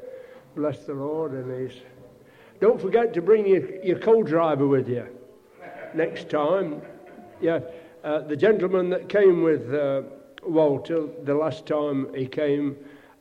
Bless 0.56 0.86
the 0.86 0.94
Lord 0.94 1.34
and 1.34 1.70
he's. 1.70 1.80
Don't 2.60 2.82
forget 2.82 3.14
to 3.14 3.22
bring 3.22 3.48
your, 3.48 3.84
your 3.84 4.00
co-driver 4.00 4.68
with 4.68 4.88
you 4.88 5.08
next 5.94 6.30
time. 6.30 6.82
Yeah, 7.40 7.60
uh, 8.04 8.22
the 8.22 8.36
gentleman 8.36 8.90
that 8.90 9.10
came 9.10 9.44
with 9.44 9.74
uh, 9.74 10.04
Walter 10.44 11.08
the 11.24 11.34
last 11.34 11.66
time 11.66 12.14
he 12.16 12.28
came 12.28 12.76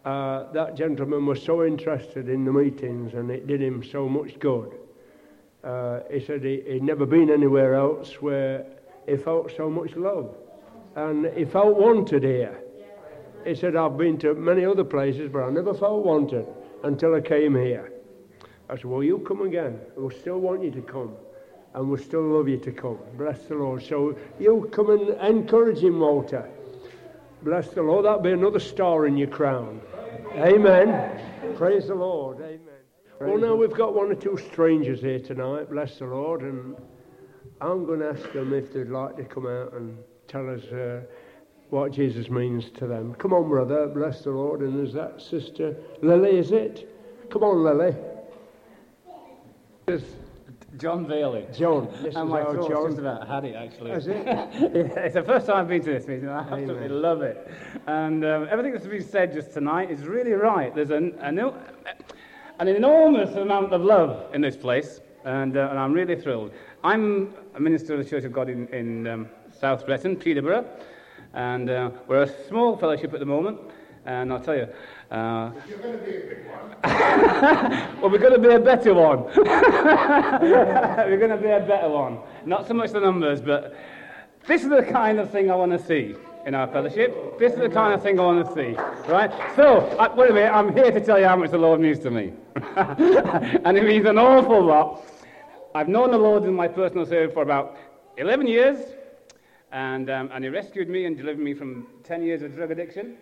uh, 0.04 0.50
that 0.52 0.76
gentleman 0.76 1.26
was 1.26 1.42
so 1.42 1.64
interested 1.64 2.28
in 2.28 2.44
the 2.44 2.52
meetings 2.52 3.14
and 3.14 3.30
it 3.30 3.46
did 3.46 3.60
him 3.60 3.82
so 3.82 4.08
much 4.08 4.38
good. 4.38 4.72
Uh, 5.62 6.00
he 6.10 6.20
said 6.20 6.42
he, 6.42 6.62
he'd 6.66 6.82
never 6.82 7.04
been 7.04 7.30
anywhere 7.30 7.74
else 7.74 8.14
where 8.22 8.64
he 9.06 9.16
felt 9.16 9.52
so 9.56 9.68
much 9.68 9.94
love 9.96 10.34
and 10.96 11.26
he 11.36 11.44
felt 11.44 11.76
wanted 11.76 12.22
here. 12.22 12.58
He 13.44 13.54
said, 13.54 13.76
I've 13.76 13.96
been 13.96 14.18
to 14.18 14.34
many 14.34 14.64
other 14.64 14.84
places, 14.84 15.30
but 15.32 15.42
I 15.42 15.50
never 15.50 15.72
felt 15.72 16.04
wanted 16.04 16.46
until 16.82 17.14
I 17.14 17.20
came 17.20 17.54
here. 17.54 17.92
I 18.68 18.76
said, 18.76 18.84
Well, 18.84 19.02
you 19.02 19.18
come 19.18 19.42
again. 19.42 19.80
We'll 19.96 20.10
still 20.10 20.38
want 20.38 20.62
you 20.62 20.70
to 20.72 20.82
come, 20.82 21.14
and 21.74 21.88
we'll 21.88 22.02
still 22.02 22.22
love 22.22 22.48
you 22.48 22.58
to 22.58 22.72
come. 22.72 22.98
Bless 23.16 23.40
the 23.44 23.54
Lord. 23.54 23.82
So 23.82 24.16
you 24.38 24.68
come 24.72 24.90
and 24.90 25.10
encourage 25.20 25.78
him, 25.78 26.00
Walter. 26.00 26.48
Bless 27.42 27.68
the 27.70 27.82
Lord. 27.82 28.04
That'll 28.04 28.20
be 28.20 28.32
another 28.32 28.60
star 28.60 29.06
in 29.06 29.16
your 29.16 29.28
crown. 29.28 29.80
Amen. 30.34 31.56
Praise 31.56 31.88
the 31.88 31.94
Lord. 31.94 32.38
Amen. 32.38 32.60
well, 33.20 33.38
now 33.38 33.54
we've 33.54 33.72
got 33.72 33.94
one 33.94 34.10
or 34.10 34.14
two 34.14 34.38
strangers 34.50 35.00
here 35.00 35.18
tonight. 35.18 35.70
Bless 35.70 35.98
the 35.98 36.06
Lord. 36.06 36.42
And 36.42 36.76
I'm 37.60 37.86
going 37.86 38.00
to 38.00 38.10
ask 38.10 38.32
them 38.32 38.52
if 38.52 38.72
they'd 38.72 38.88
like 38.88 39.16
to 39.16 39.24
come 39.24 39.46
out 39.46 39.72
and 39.72 39.96
tell 40.28 40.48
us 40.50 40.64
uh, 40.66 41.00
what 41.70 41.92
Jesus 41.92 42.28
means 42.28 42.70
to 42.72 42.86
them. 42.86 43.14
Come 43.14 43.32
on, 43.32 43.48
brother. 43.48 43.86
Bless 43.86 44.22
the 44.22 44.30
Lord. 44.30 44.60
And 44.60 44.86
is 44.86 44.92
that 44.92 45.22
sister 45.22 45.76
Lily, 46.02 46.36
is 46.36 46.52
it? 46.52 46.88
Come 47.30 47.42
on, 47.42 47.64
Lily. 47.64 47.96
Yes. 49.88 50.02
John 50.78 51.04
Bailey. 51.04 51.46
John. 51.52 51.88
This 52.02 52.14
and 52.14 52.28
my 52.30 52.42
our 52.42 52.52
throat's 52.52 52.68
John. 52.68 52.86
just 52.88 52.98
about 52.98 53.26
had 53.26 53.44
it, 53.44 53.54
actually. 53.56 53.90
Is 53.90 54.06
it? 54.06 54.24
Yeah, 54.26 55.00
it's 55.00 55.14
the 55.14 55.22
first 55.22 55.46
time 55.46 55.56
I've 55.56 55.68
been 55.68 55.82
to 55.82 55.90
this 55.90 56.06
meeting. 56.06 56.28
I 56.28 56.40
absolutely 56.40 56.86
Amen. 56.86 57.02
love 57.02 57.22
it. 57.22 57.50
And 57.86 58.24
um, 58.24 58.46
everything 58.50 58.72
that's 58.72 58.86
been 58.86 59.02
said 59.02 59.32
just 59.32 59.52
tonight 59.52 59.90
is 59.90 60.04
really 60.04 60.32
right. 60.32 60.74
There's 60.74 60.90
an, 60.90 61.14
an, 61.20 61.38
an 62.60 62.68
enormous 62.68 63.34
amount 63.34 63.72
of 63.72 63.82
love 63.82 64.32
in 64.34 64.40
this 64.40 64.56
place, 64.56 65.00
and, 65.24 65.56
uh, 65.56 65.68
and 65.70 65.78
I'm 65.78 65.92
really 65.92 66.16
thrilled. 66.16 66.52
I'm 66.84 67.34
a 67.54 67.60
minister 67.60 67.94
of 67.94 68.04
the 68.04 68.08
Church 68.08 68.24
of 68.24 68.32
God 68.32 68.48
in, 68.48 68.68
in 68.68 69.06
um, 69.06 69.28
South 69.58 69.84
Bretton, 69.84 70.16
Peterborough, 70.16 70.66
and 71.34 71.68
uh, 71.68 71.90
we're 72.06 72.22
a 72.22 72.46
small 72.48 72.76
fellowship 72.76 73.12
at 73.12 73.20
the 73.20 73.26
moment. 73.26 73.58
And 74.06 74.32
I'll 74.32 74.40
tell 74.40 74.56
you, 74.56 74.68
uh, 75.10 75.52
you're 75.68 75.78
going 75.78 75.98
to 75.98 76.04
be 76.04 76.16
a 76.16 76.20
big 76.20 76.46
one. 76.46 76.70
well, 78.00 78.10
we're 78.10 78.18
going 78.18 78.32
to 78.32 78.38
be 78.38 78.54
a 78.54 78.58
better 78.58 78.94
one. 78.94 79.24
we're 79.36 81.18
going 81.18 81.30
to 81.30 81.36
be 81.36 81.50
a 81.50 81.60
better 81.60 81.88
one. 81.88 82.18
Not 82.46 82.66
so 82.66 82.74
much 82.74 82.92
the 82.92 83.00
numbers, 83.00 83.40
but 83.40 83.76
this 84.46 84.62
is 84.62 84.70
the 84.70 84.82
kind 84.82 85.18
of 85.18 85.30
thing 85.30 85.50
I 85.50 85.54
want 85.54 85.72
to 85.72 85.78
see 85.78 86.16
in 86.46 86.54
our 86.54 86.66
fellowship. 86.68 87.38
This 87.38 87.52
is 87.52 87.58
the 87.58 87.68
kind 87.68 87.92
of 87.92 88.02
thing 88.02 88.18
I 88.18 88.24
want 88.24 88.46
to 88.46 88.54
see, 88.54 88.74
right? 89.10 89.30
So, 89.54 89.80
uh, 89.98 90.12
wait 90.16 90.30
a 90.30 90.34
minute, 90.34 90.52
I'm 90.52 90.74
here 90.74 90.90
to 90.90 91.04
tell 91.04 91.18
you 91.18 91.26
how 91.26 91.36
much 91.36 91.50
the 91.50 91.58
Lord 91.58 91.80
means 91.80 91.98
to 92.00 92.10
me. 92.10 92.32
and 92.76 93.76
it 93.76 93.84
means 93.84 94.06
an 94.06 94.18
awful 94.18 94.62
lot. 94.62 95.04
I've 95.74 95.88
known 95.88 96.10
the 96.10 96.18
Lord 96.18 96.44
in 96.44 96.54
my 96.54 96.68
personal 96.68 97.04
service 97.04 97.34
for 97.34 97.42
about 97.42 97.76
11 98.16 98.46
years, 98.46 98.78
and, 99.72 100.08
um, 100.10 100.30
and 100.32 100.42
He 100.42 100.50
rescued 100.50 100.88
me 100.88 101.04
and 101.04 101.16
delivered 101.16 101.42
me 101.42 101.54
from 101.54 101.86
10 102.04 102.22
years 102.22 102.42
of 102.42 102.54
drug 102.54 102.70
addiction. 102.70 103.16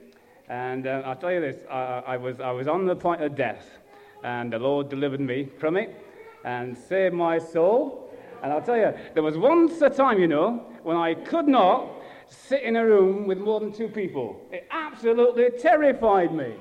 And 0.49 0.87
uh, 0.87 1.03
I'll 1.05 1.17
tell 1.17 1.33
you 1.33 1.41
this 1.41 1.57
I, 1.71 2.03
I, 2.07 2.17
was, 2.17 2.41
I 2.41 2.51
was 2.51 2.69
on 2.69 2.87
the 2.87 2.97
point 2.97 3.23
of 3.23 3.37
death, 3.37 3.79
and 4.25 4.53
the 4.53 4.59
Lord 4.59 4.89
delivered 4.89 5.21
me 5.21 5.49
from 5.59 5.77
it 5.77 6.05
and 6.45 6.77
saved 6.77 7.15
my 7.15 7.39
soul. 7.39 8.11
And 8.43 8.53
I'll 8.53 8.63
tell 8.63 8.77
you, 8.77 8.95
there 9.15 9.23
was 9.23 9.37
once 9.37 9.81
a 9.83 9.91
time, 9.91 10.21
you 10.21 10.29
know, 10.29 10.65
when 10.83 10.97
I 10.97 11.15
could 11.15 11.49
not 11.49 11.91
sit 12.29 12.63
in 12.63 12.77
a 12.77 12.85
room 12.85 13.27
with 13.27 13.39
more 13.39 13.61
than 13.61 13.73
two 13.73 13.89
people. 13.89 14.41
It 14.53 14.67
absolutely 14.71 15.51
terrified 15.59 16.35
me. 16.35 16.55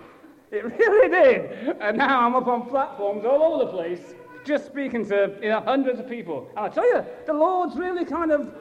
It 0.52 0.66
really 0.80 1.10
did. 1.10 1.78
And 1.82 1.98
now 1.98 2.26
I'm 2.26 2.36
up 2.36 2.48
on 2.48 2.68
platforms 2.68 3.26
all 3.26 3.54
over 3.54 3.66
the 3.66 3.72
place, 3.72 4.16
just 4.46 4.66
speaking 4.66 5.08
to 5.10 5.38
you 5.42 5.50
know, 5.50 5.62
hundreds 5.62 6.00
of 6.00 6.10
people. 6.10 6.50
And 6.56 6.66
I 6.66 6.70
tell 6.70 6.88
you, 6.88 7.06
the 7.26 7.34
Lord's 7.34 7.76
really 7.76 8.06
kind 8.06 8.32
of 8.32 8.54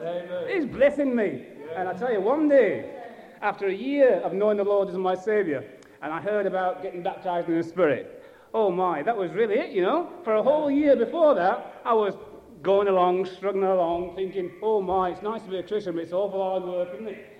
is 0.49 0.65
blessing 0.65 1.15
me. 1.15 1.45
And 1.75 1.87
I 1.87 1.93
tell 1.93 2.11
you, 2.11 2.21
one 2.21 2.47
day, 2.47 2.96
after 3.41 3.67
a 3.67 3.73
year 3.73 4.19
of 4.21 4.33
knowing 4.33 4.57
the 4.57 4.63
Lord 4.63 4.89
as 4.89 4.95
my 4.95 5.15
Savior, 5.15 5.63
and 6.01 6.13
I 6.13 6.21
heard 6.21 6.45
about 6.45 6.81
getting 6.81 7.03
baptized 7.03 7.49
in 7.49 7.57
the 7.57 7.63
Spirit. 7.63 8.23
Oh 8.53 8.71
my, 8.71 9.03
that 9.03 9.15
was 9.15 9.31
really 9.31 9.55
it, 9.55 9.71
you 9.71 9.81
know. 9.81 10.09
For 10.23 10.35
a 10.35 10.43
whole 10.43 10.71
year 10.71 10.95
before 10.95 11.35
that, 11.35 11.81
I 11.85 11.93
was 11.93 12.15
going 12.61 12.87
along, 12.87 13.25
struggling 13.25 13.63
along, 13.63 14.15
thinking, 14.15 14.51
oh 14.61 14.81
my, 14.81 15.09
it's 15.09 15.21
nice 15.21 15.41
to 15.43 15.49
be 15.49 15.57
a 15.57 15.63
Christian, 15.63 15.93
but 15.95 16.03
it's 16.03 16.13
awful 16.13 16.41
hard 16.41 16.63
work, 16.63 16.89
isn't 16.93 17.07
it? 17.07 17.33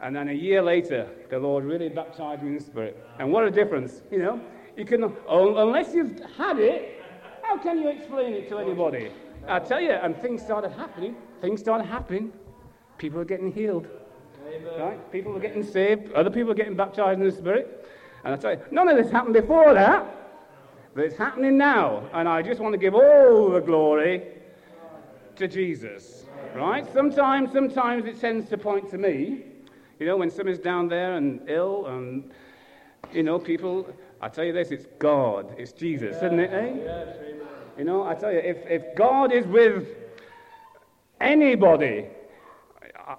And 0.00 0.16
then 0.16 0.28
a 0.28 0.32
year 0.32 0.62
later, 0.62 1.08
the 1.30 1.38
Lord 1.38 1.64
really 1.64 1.88
baptized 1.88 2.42
me 2.42 2.48
in 2.48 2.58
the 2.58 2.64
Spirit. 2.64 3.04
And 3.18 3.30
what 3.32 3.44
a 3.44 3.50
difference, 3.50 4.02
you 4.10 4.18
know. 4.18 4.40
You 4.76 4.84
can, 4.84 5.04
unless 5.28 5.94
you've 5.94 6.18
had 6.36 6.58
it, 6.58 7.04
how 7.42 7.58
can 7.58 7.78
you 7.78 7.88
explain 7.88 8.32
it 8.32 8.48
to 8.48 8.58
anybody? 8.58 9.12
I 9.46 9.58
tell 9.58 9.80
you, 9.80 9.90
and 9.90 10.16
things 10.22 10.42
started 10.42 10.72
happening. 10.72 11.14
Things 11.40 11.60
started 11.60 11.84
happening. 11.84 12.32
People 12.98 13.20
are 13.20 13.24
getting 13.24 13.52
healed. 13.52 13.86
Right? 14.78 15.12
People 15.12 15.36
are 15.36 15.40
getting 15.40 15.62
saved. 15.62 16.12
Other 16.12 16.30
people 16.30 16.52
are 16.52 16.54
getting 16.54 16.76
baptized 16.76 17.20
in 17.20 17.26
the 17.26 17.32
Spirit. 17.32 17.86
And 18.24 18.34
I 18.34 18.36
tell 18.36 18.52
you, 18.52 18.60
none 18.70 18.88
of 18.88 18.96
this 18.96 19.10
happened 19.10 19.34
before 19.34 19.74
that, 19.74 20.06
but 20.94 21.04
it's 21.04 21.16
happening 21.16 21.58
now. 21.58 22.08
And 22.12 22.28
I 22.28 22.42
just 22.42 22.60
want 22.60 22.72
to 22.72 22.78
give 22.78 22.94
all 22.94 23.50
the 23.50 23.60
glory 23.60 24.22
to 25.36 25.48
Jesus. 25.48 26.26
Right? 26.54 26.86
Sometimes, 26.92 27.52
sometimes 27.52 28.04
it 28.04 28.20
tends 28.20 28.48
to 28.50 28.58
point 28.58 28.90
to 28.90 28.98
me. 28.98 29.44
You 29.98 30.06
know, 30.06 30.16
when 30.16 30.30
someone's 30.30 30.58
down 30.58 30.88
there 30.88 31.16
and 31.16 31.40
ill, 31.48 31.86
and 31.86 32.30
you 33.12 33.22
know, 33.22 33.38
people. 33.38 33.86
I 34.20 34.28
tell 34.28 34.44
you 34.44 34.52
this: 34.52 34.70
it's 34.70 34.86
God, 34.98 35.54
it's 35.58 35.72
Jesus, 35.72 36.16
isn't 36.16 36.38
it? 36.38 36.52
Eh? 36.52 37.78
You 37.78 37.84
know, 37.84 38.06
I 38.06 38.14
tell 38.14 38.32
you, 38.32 38.38
if 38.38 38.58
if 38.68 38.94
God 38.94 39.32
is 39.32 39.46
with 39.46 39.88
anybody, 41.20 42.06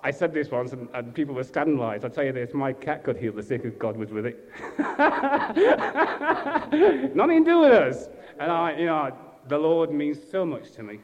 I- 0.03 0.11
said 0.11 0.33
this 0.33 0.49
once, 0.51 0.71
and, 0.73 0.87
and 0.93 1.13
people 1.13 1.35
were 1.35 1.43
scandalized. 1.43 2.05
I 2.05 2.09
tell 2.09 2.23
you 2.23 2.31
this: 2.31 2.53
my 2.53 2.73
cat 2.73 3.03
could 3.03 3.17
heal 3.17 3.33
the 3.33 3.43
sick 3.43 3.61
if 3.65 3.77
God 3.77 3.97
was 3.97 4.09
with 4.11 4.25
it. 4.25 4.49
Nothing 7.15 7.43
to 7.45 7.51
do 7.51 7.59
with 7.59 7.73
us. 7.73 8.07
And 8.39 8.51
I, 8.51 8.75
you 8.77 8.85
know, 8.85 9.11
the 9.47 9.57
Lord 9.57 9.91
means 9.91 10.17
so 10.31 10.45
much 10.45 10.71
to 10.73 10.83
me, 10.83 10.99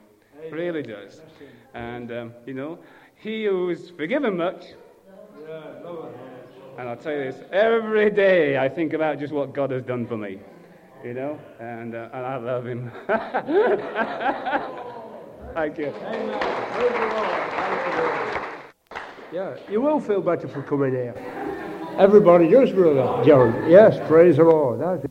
really 0.51 0.81
does. 0.81 1.21
And 1.73 2.11
um, 2.11 2.33
you 2.45 2.53
know, 2.53 2.79
He 3.15 3.45
who's 3.45 3.89
forgiven 3.89 4.37
much. 4.37 4.65
And 6.77 6.87
I'll 6.89 6.97
tell 6.97 7.13
you 7.13 7.31
this: 7.31 7.41
every 7.51 8.09
day 8.09 8.57
I 8.57 8.69
think 8.69 8.93
about 8.93 9.19
just 9.19 9.33
what 9.33 9.53
God 9.53 9.71
has 9.71 9.83
done 9.83 10.07
for 10.07 10.17
me. 10.17 10.39
You 11.03 11.13
know, 11.13 11.39
and 11.59 11.95
uh, 11.95 12.09
and 12.13 12.25
I 12.25 12.35
love 12.37 12.65
Him. 12.65 12.91
Thank 15.53 15.77
you. 15.77 15.93
Yeah, 19.31 19.55
you 19.69 19.79
will 19.79 19.99
feel 19.99 20.21
better 20.21 20.47
for 20.47 20.63
coming 20.63 20.91
here. 20.91 21.13
Everybody 21.99 22.49
does, 22.49 22.71
brother. 22.71 23.23
John. 23.23 23.69
Yes, 23.69 23.99
praise 24.07 24.37
the 24.37 24.43
Lord. 24.43 25.07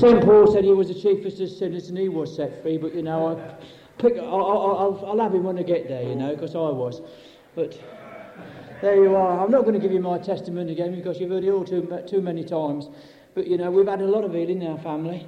St. 0.00 0.24
Paul 0.24 0.50
said 0.50 0.64
he 0.64 0.72
was 0.72 0.88
the 0.88 0.94
chiefest 0.94 1.40
of 1.40 1.50
sinners 1.50 1.90
and 1.90 1.98
he 1.98 2.08
was 2.08 2.34
set 2.34 2.62
free, 2.62 2.78
but 2.78 2.94
you 2.94 3.02
know, 3.02 3.36
I 3.36 3.54
pick, 4.00 4.16
I'll, 4.16 4.24
I'll, 4.24 5.04
I'll 5.06 5.20
have 5.20 5.34
him 5.34 5.44
when 5.44 5.58
I 5.58 5.62
get 5.62 5.88
there, 5.88 6.02
you 6.02 6.14
know, 6.14 6.34
because 6.34 6.54
I 6.54 6.58
was. 6.58 7.02
But 7.54 7.78
there 8.80 8.96
you 8.96 9.14
are. 9.14 9.44
I'm 9.44 9.50
not 9.50 9.62
going 9.62 9.74
to 9.74 9.78
give 9.78 9.92
you 9.92 10.00
my 10.00 10.16
testimony 10.16 10.72
again 10.72 10.94
because 10.94 11.20
you've 11.20 11.28
heard 11.28 11.44
it 11.44 11.50
all 11.50 11.66
too, 11.66 12.02
too 12.08 12.22
many 12.22 12.44
times. 12.44 12.88
But 13.34 13.46
you 13.46 13.58
know, 13.58 13.70
we've 13.70 13.86
had 13.86 14.00
a 14.00 14.06
lot 14.06 14.24
of 14.24 14.32
healing 14.32 14.62
in 14.62 14.70
our 14.70 14.78
family. 14.78 15.26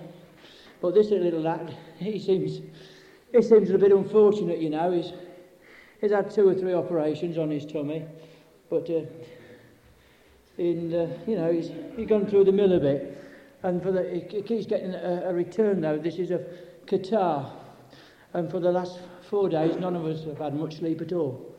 But 0.80 0.94
this 0.94 1.10
little 1.10 1.42
lad, 1.42 1.76
he 1.98 2.18
seems, 2.18 2.62
he 3.30 3.42
seems 3.42 3.68
a 3.68 3.78
bit 3.78 3.92
unfortunate, 3.92 4.58
you 4.58 4.70
know. 4.70 4.90
He's, 4.90 5.12
he's 6.00 6.12
had 6.12 6.30
two 6.30 6.48
or 6.48 6.54
three 6.54 6.72
operations 6.72 7.36
on 7.36 7.50
his 7.50 7.66
tummy. 7.66 8.06
But 8.70 8.88
uh, 8.88 9.02
and 10.56 10.94
uh, 10.94 11.06
you 11.26 11.36
know 11.36 11.52
he's, 11.52 11.70
he's 11.94 12.08
gone 12.08 12.26
through 12.26 12.44
the 12.44 12.52
mill 12.52 12.72
a 12.72 12.80
bit, 12.80 13.21
and 13.62 13.82
for 13.82 13.92
the 13.92 14.02
he, 14.08 14.20
he 14.36 14.42
keeps 14.42 14.66
getting 14.66 14.94
a, 14.94 15.22
a 15.26 15.32
return 15.32 15.80
now. 15.80 15.96
This 15.96 16.16
is 16.16 16.30
a 16.30 16.44
catarrh, 16.86 17.50
and 18.34 18.50
for 18.50 18.60
the 18.60 18.70
last 18.70 18.98
four 19.28 19.48
days, 19.48 19.76
none 19.76 19.96
of 19.96 20.04
us 20.04 20.24
have 20.24 20.38
had 20.38 20.54
much 20.54 20.76
sleep 20.76 21.00
at 21.00 21.12
all, 21.12 21.54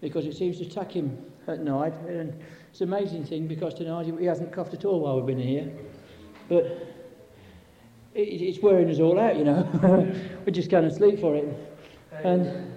because 0.00 0.26
it 0.26 0.34
seems 0.36 0.58
to 0.58 0.64
attack 0.64 0.92
him 0.92 1.18
at 1.46 1.60
night. 1.60 1.94
And 2.08 2.40
it's 2.70 2.80
an 2.80 2.88
amazing 2.88 3.24
thing 3.24 3.46
because 3.46 3.74
tonight 3.74 4.06
he, 4.06 4.12
he 4.16 4.24
hasn't 4.24 4.52
coughed 4.52 4.74
at 4.74 4.84
all 4.84 5.00
while 5.00 5.16
we've 5.16 5.26
been 5.26 5.38
here, 5.38 5.70
but 6.48 6.64
it, 8.14 8.20
it's 8.20 8.62
wearing 8.62 8.90
us 8.90 8.98
all 8.98 9.18
out, 9.20 9.36
you 9.36 9.44
know. 9.44 10.14
we 10.46 10.52
just 10.52 10.70
can't 10.70 10.92
sleep 10.92 11.20
for 11.20 11.34
it, 11.36 11.44
and. 12.24 12.44
when 12.46 12.72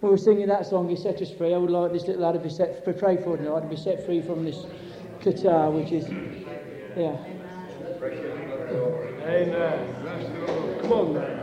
We 0.00 0.08
were 0.08 0.16
singing 0.16 0.48
that 0.48 0.64
song, 0.64 0.88
He 0.88 0.96
Set 0.96 1.20
Us 1.20 1.30
Free. 1.30 1.52
I 1.52 1.58
would 1.58 1.70
like 1.70 1.92
this 1.92 2.06
little 2.06 2.22
lad 2.22 2.32
to 2.32 2.38
be 2.38 2.48
set, 2.48 2.82
pray 2.98 3.18
for 3.18 3.36
tonight, 3.36 3.60
to 3.60 3.66
be 3.66 3.76
set 3.76 4.06
free 4.06 4.22
from 4.22 4.46
this 4.46 4.64
catarrh, 5.20 5.70
which 5.70 5.92
is, 5.92 6.08
yeah. 6.96 7.18
Amen. 8.02 9.94
Bless. 10.00 10.80
Come 10.82 10.92
on 10.92 11.14
now. 11.14 11.36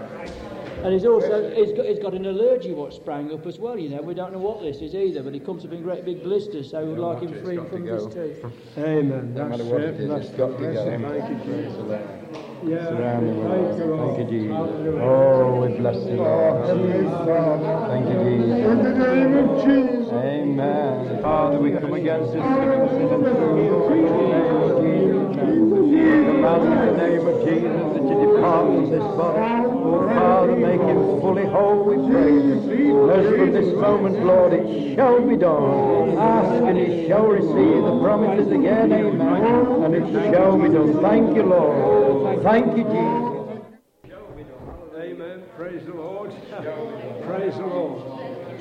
And 0.84 0.93
he's 0.93 1.05
also, 1.05 1.53
he's 1.55 1.74
got, 1.74 1.86
he's 1.86 1.99
got 1.99 2.14
an 2.14 2.26
allergy 2.26 2.72
what 2.72 2.93
sprang 2.93 3.32
up 3.34 3.45
as 3.47 3.58
well, 3.60 3.78
you 3.80 3.89
know. 3.89 4.01
We 4.01 4.14
don't 4.14 4.32
know 4.32 4.39
what 4.39 4.62
this 4.62 4.78
is 4.78 4.93
either, 4.95 5.24
but 5.24 5.34
he 5.34 5.39
comes 5.39 5.66
up 5.66 5.72
in 5.72 5.82
great 5.82 6.05
big 6.05 6.24
blisters, 6.24 6.70
so 6.72 6.86
we'd 6.86 6.99
like 6.99 7.22
him 7.22 7.34
free 7.43 7.58
from 7.58 7.84
this 7.86 8.05
too. 8.14 8.51
Amen. 8.78 9.34
No 9.34 9.49
That's 9.49 9.58
matter 9.58 9.64
what 9.66 9.82
it. 9.82 9.95
it 9.95 10.01
is, 10.01 10.10
That's 10.10 10.28
it's 10.28 10.38
got 10.38 10.58
to 10.58 10.64
go. 10.64 10.86
Thank 10.86 11.30
you, 11.30 11.38
Jesus. 11.45 11.76
Yeah. 12.66 12.86
Surround 12.89 13.28
him 13.28 13.36
Thank 13.36 13.78
you, 13.78 13.86
love. 13.86 13.89
Lord. 13.89 14.18
Thank 14.18 14.32
you, 14.32 14.39
Jesus. 14.39 14.55
Hallelujah. 14.55 15.01
Oh, 15.01 15.62
we 15.62 15.68
bless 15.78 15.97
you, 15.97 16.16
Lord. 16.18 16.58
Thank 17.89 18.05
you, 18.10 18.18
Jesus. 18.24 18.49
In 18.66 18.78
the 18.84 18.93
name 18.97 19.34
of 19.38 19.45
Jesus. 19.66 20.08
Amen. 20.14 21.22
Father, 21.22 21.58
we 21.60 21.72
come 21.72 21.93
against 21.93 22.34
this 22.34 22.41
In 26.48 26.70
the 26.70 26.95
name 26.95 27.28
of 27.28 27.43
Jesus. 27.43 27.76
That 27.93 28.04
you 28.08 28.16
depart 28.24 28.66
from 28.68 28.89
this 28.89 29.04
body. 29.04 29.68
Oh, 29.68 30.08
Father, 30.08 30.56
make 30.56 30.80
him 30.80 31.20
fully 31.20 31.45
whole, 31.45 31.84
we 31.84 31.95
pray. 32.10 32.38
As 33.12 33.28
from 33.36 33.52
this 33.52 33.76
moment, 33.76 34.24
Lord, 34.24 34.54
it 34.54 34.95
shall 34.95 35.20
be 35.28 35.36
done. 35.36 36.18
Ask 36.18 36.64
and 36.64 36.78
he 36.78 37.08
shall 37.08 37.28
receive 37.28 37.84
the 37.84 38.00
promises 38.02 38.52
again. 38.52 38.93
Amen. 38.93 39.84
And 39.84 39.95
it 39.95 40.34
shall 40.34 40.58
be 40.58 40.70
done. 40.70 41.02
Thank 41.02 41.36
you, 41.36 41.43
Lord. 41.43 42.43
Thank 42.43 42.78
you, 42.78 42.84
Jesus. 42.84 43.38
Amen. 44.98 45.43
Praise 45.58 45.86
the 45.86 45.93
Lord. 45.93 46.32
Praise 47.24 47.56
the 47.56 47.66
Lord. 47.66 48.02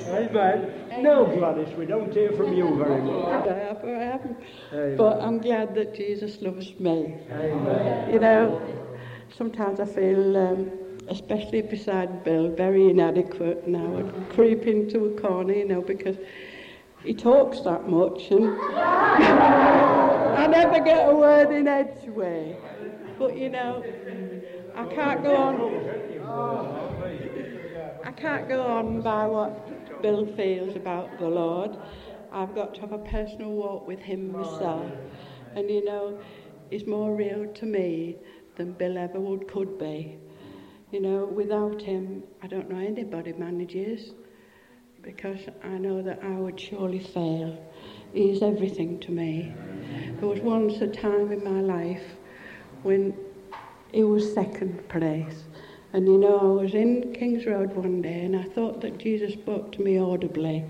Amen. 0.09 0.76
No, 1.01 1.25
Gladys, 1.25 1.73
we 1.75 1.85
don't 1.85 2.11
hear 2.11 2.31
from 2.33 2.53
you 2.53 2.75
very 2.77 3.01
much. 3.01 3.47
I 3.47 3.53
have, 3.53 3.83
I 3.83 3.89
haven't. 3.89 4.37
Amen. 4.73 4.97
But 4.97 5.21
I'm 5.21 5.39
glad 5.39 5.75
that 5.75 5.93
Jesus 5.93 6.41
loves 6.41 6.73
me. 6.79 7.15
Amen. 7.31 8.13
You 8.13 8.19
know, 8.19 8.61
sometimes 9.37 9.79
I 9.79 9.85
feel, 9.85 10.37
um, 10.37 10.71
especially 11.07 11.61
beside 11.61 12.23
Bill, 12.23 12.49
very 12.49 12.89
inadequate 12.89 13.63
and 13.65 13.77
I 13.77 13.83
would 13.83 14.29
creep 14.31 14.63
into 14.63 15.05
a 15.05 15.21
corner, 15.21 15.53
you 15.53 15.67
know, 15.67 15.81
because 15.81 16.17
he 17.03 17.13
talks 17.13 17.61
that 17.61 17.87
much 17.87 18.31
and 18.31 18.45
I 18.75 20.47
never 20.47 20.83
get 20.83 21.09
a 21.09 21.15
word 21.15 21.51
in 21.51 21.65
edgeway. 21.65 22.55
But, 23.19 23.37
you 23.37 23.49
know, 23.49 23.83
I 24.75 24.85
can't 24.85 25.23
go 25.23 25.35
on. 25.35 25.87
I 28.03 28.11
can't 28.11 28.47
go 28.47 28.61
on 28.63 29.01
by 29.01 29.25
what 29.27 29.76
Bill 30.01 30.25
feels 30.35 30.75
about 30.75 31.19
the 31.19 31.27
Lord. 31.27 31.77
I've 32.31 32.53
got 32.53 32.75
to 32.75 32.81
have 32.81 32.91
a 32.91 32.99
personal 32.99 33.51
walk 33.51 33.87
with 33.87 33.99
him 33.99 34.31
myself. 34.31 34.91
And 35.55 35.69
you 35.69 35.83
know, 35.83 36.19
he's 36.69 36.85
more 36.85 37.15
real 37.15 37.51
to 37.53 37.65
me 37.65 38.17
than 38.55 38.73
Bill 38.73 38.97
ever 38.97 39.19
would 39.19 39.47
could 39.47 39.77
be. 39.79 40.17
You 40.91 41.01
know, 41.01 41.25
without 41.25 41.81
him, 41.81 42.23
I 42.41 42.47
don't 42.47 42.69
know 42.69 42.79
anybody 42.79 43.33
manages 43.33 44.13
because 45.01 45.39
I 45.63 45.77
know 45.77 46.01
that 46.01 46.19
I 46.23 46.35
would 46.35 46.59
surely 46.59 46.99
fail. 46.99 47.57
He's 48.13 48.41
everything 48.41 48.99
to 48.99 49.11
me. 49.11 49.53
There 50.19 50.29
was 50.29 50.39
once 50.39 50.81
a 50.81 50.87
time 50.87 51.31
in 51.31 51.43
my 51.43 51.61
life 51.61 52.03
when 52.83 53.15
he 53.91 54.03
was 54.03 54.33
second 54.33 54.87
place. 54.89 55.46
And 55.93 56.05
you 56.07 56.17
know, 56.17 56.37
I 56.39 56.61
was 56.63 56.73
in 56.73 57.13
King's 57.13 57.45
Road 57.45 57.73
one 57.73 58.01
day 58.01 58.25
and 58.25 58.35
I 58.35 58.43
thought 58.43 58.81
that 58.81 58.97
Jesus 58.97 59.33
spoke 59.33 59.71
to 59.73 59.81
me 59.81 59.97
audibly. 59.97 60.65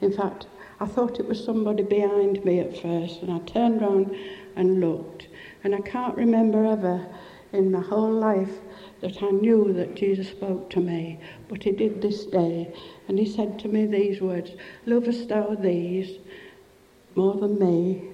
In 0.00 0.12
fact, 0.12 0.46
I 0.78 0.86
thought 0.86 1.20
it 1.20 1.26
was 1.26 1.42
somebody 1.42 1.82
behind 1.82 2.44
me 2.44 2.60
at 2.60 2.76
first, 2.76 3.22
and 3.22 3.32
I 3.32 3.38
turned 3.46 3.80
round 3.80 4.14
and 4.56 4.80
looked. 4.80 5.28
And 5.64 5.74
I 5.74 5.80
can't 5.80 6.16
remember 6.16 6.66
ever 6.66 7.06
in 7.52 7.70
my 7.72 7.80
whole 7.80 8.12
life 8.12 8.58
that 9.00 9.22
I 9.22 9.30
knew 9.30 9.72
that 9.72 9.94
Jesus 9.94 10.28
spoke 10.28 10.68
to 10.70 10.80
me, 10.80 11.18
but 11.48 11.62
he 11.62 11.72
did 11.72 12.02
this 12.02 12.26
day. 12.26 12.74
And 13.08 13.18
he 13.18 13.24
said 13.24 13.58
to 13.60 13.68
me 13.68 13.86
these 13.86 14.20
words 14.20 14.50
Lovest 14.84 15.28
thou 15.28 15.54
these 15.54 16.18
more 17.14 17.34
than 17.34 17.58
me? 17.58 18.10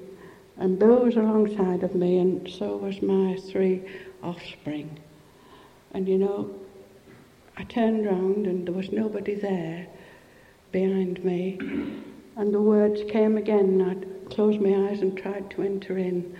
And 0.56 0.78
Bill 0.78 1.04
was 1.04 1.16
alongside 1.16 1.82
of 1.82 1.96
me, 1.96 2.18
and 2.18 2.48
so 2.48 2.76
was 2.76 3.02
my 3.02 3.36
three 3.50 3.82
offspring. 4.22 5.00
And 5.92 6.08
you 6.08 6.18
know, 6.18 6.54
I 7.56 7.64
turned 7.64 8.06
round 8.06 8.46
and 8.46 8.66
there 8.66 8.74
was 8.74 8.90
nobody 8.90 9.34
there 9.34 9.86
behind 10.72 11.24
me. 11.24 11.58
And 12.36 12.52
the 12.52 12.60
words 12.60 13.02
came 13.10 13.36
again. 13.36 13.82
I 13.82 14.32
closed 14.34 14.60
my 14.60 14.88
eyes 14.88 15.00
and 15.02 15.16
tried 15.16 15.50
to 15.50 15.62
enter 15.62 15.98
in. 15.98 16.34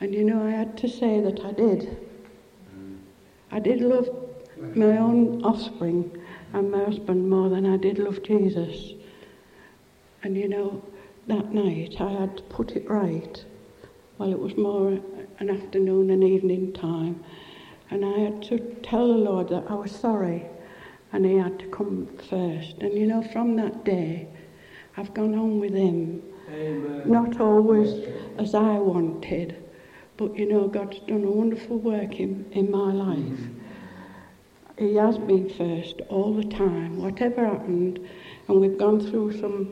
And 0.00 0.14
you 0.14 0.24
know, 0.24 0.46
I 0.46 0.50
had 0.50 0.76
to 0.78 0.88
say 0.88 1.20
that 1.20 1.40
I 1.44 1.52
did. 1.52 1.96
I 3.50 3.58
did 3.58 3.80
love 3.80 4.08
my 4.74 4.98
own 4.98 5.42
offspring 5.44 6.18
and 6.52 6.70
my 6.70 6.84
husband 6.84 7.28
more 7.28 7.48
than 7.48 7.66
I 7.66 7.76
did 7.76 7.98
love 7.98 8.22
Jesus. 8.22 8.92
And 10.22 10.36
you 10.36 10.48
know, 10.48 10.82
that 11.26 11.52
night 11.52 11.96
I 12.00 12.10
had 12.12 12.36
to 12.36 12.42
put 12.44 12.72
it 12.72 12.88
right. 12.88 13.44
Well, 14.18 14.32
it 14.32 14.38
was 14.38 14.56
more 14.56 14.98
an 15.38 15.50
afternoon 15.50 16.10
and 16.10 16.22
evening 16.22 16.72
time. 16.72 17.24
And 17.92 18.06
I 18.06 18.20
had 18.20 18.42
to 18.44 18.58
tell 18.82 19.06
the 19.06 19.18
Lord 19.18 19.50
that 19.50 19.64
I 19.68 19.74
was 19.74 19.90
sorry. 19.90 20.46
And 21.12 21.26
he 21.26 21.36
had 21.36 21.58
to 21.58 21.66
come 21.66 22.06
first. 22.30 22.78
And 22.78 22.94
you 22.94 23.06
know, 23.06 23.22
from 23.22 23.54
that 23.56 23.84
day, 23.84 24.28
I've 24.96 25.12
gone 25.12 25.34
on 25.34 25.60
with 25.60 25.74
him. 25.74 26.22
Amen. 26.48 27.02
Not 27.04 27.38
always 27.38 28.08
as 28.38 28.54
I 28.54 28.78
wanted, 28.78 29.62
but 30.16 30.38
you 30.38 30.48
know, 30.48 30.68
God's 30.68 31.00
done 31.00 31.24
a 31.24 31.30
wonderful 31.30 31.78
work 31.78 32.18
in, 32.18 32.46
in 32.52 32.70
my 32.70 32.92
life. 32.92 33.40
He 34.78 34.94
has 34.94 35.18
been 35.18 35.50
first 35.50 36.00
all 36.08 36.32
the 36.32 36.44
time, 36.48 36.96
whatever 36.96 37.44
happened. 37.44 38.08
And 38.48 38.58
we've 38.58 38.78
gone 38.78 39.00
through 39.00 39.38
some 39.38 39.70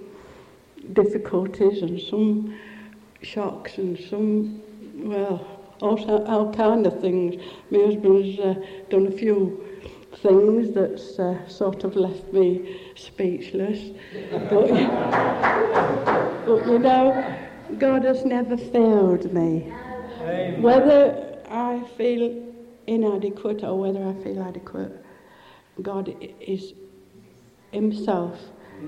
difficulties 0.92 1.80
and 1.80 1.98
some 1.98 2.54
shocks 3.22 3.78
and 3.78 3.98
some, 3.98 4.60
well, 5.08 5.59
all, 5.82 6.26
all 6.26 6.52
kind 6.52 6.86
of 6.86 7.00
things. 7.00 7.42
My 7.70 7.78
husband's 7.78 8.38
uh, 8.38 8.54
done 8.90 9.06
a 9.06 9.10
few 9.10 9.66
things 10.16 10.74
that's 10.74 11.18
uh, 11.18 11.46
sort 11.48 11.84
of 11.84 11.96
left 11.96 12.32
me 12.32 12.80
speechless. 12.94 13.96
But, 14.30 14.68
but 16.46 16.66
you 16.66 16.78
know, 16.78 17.38
God 17.78 18.04
has 18.04 18.24
never 18.24 18.56
failed 18.56 19.32
me. 19.32 19.72
Whether 20.60 21.38
I 21.48 21.82
feel 21.96 22.46
inadequate 22.86 23.62
or 23.64 23.78
whether 23.78 24.04
I 24.04 24.14
feel 24.22 24.42
adequate, 24.42 25.04
God 25.80 26.14
is 26.40 26.74
Himself 27.72 28.38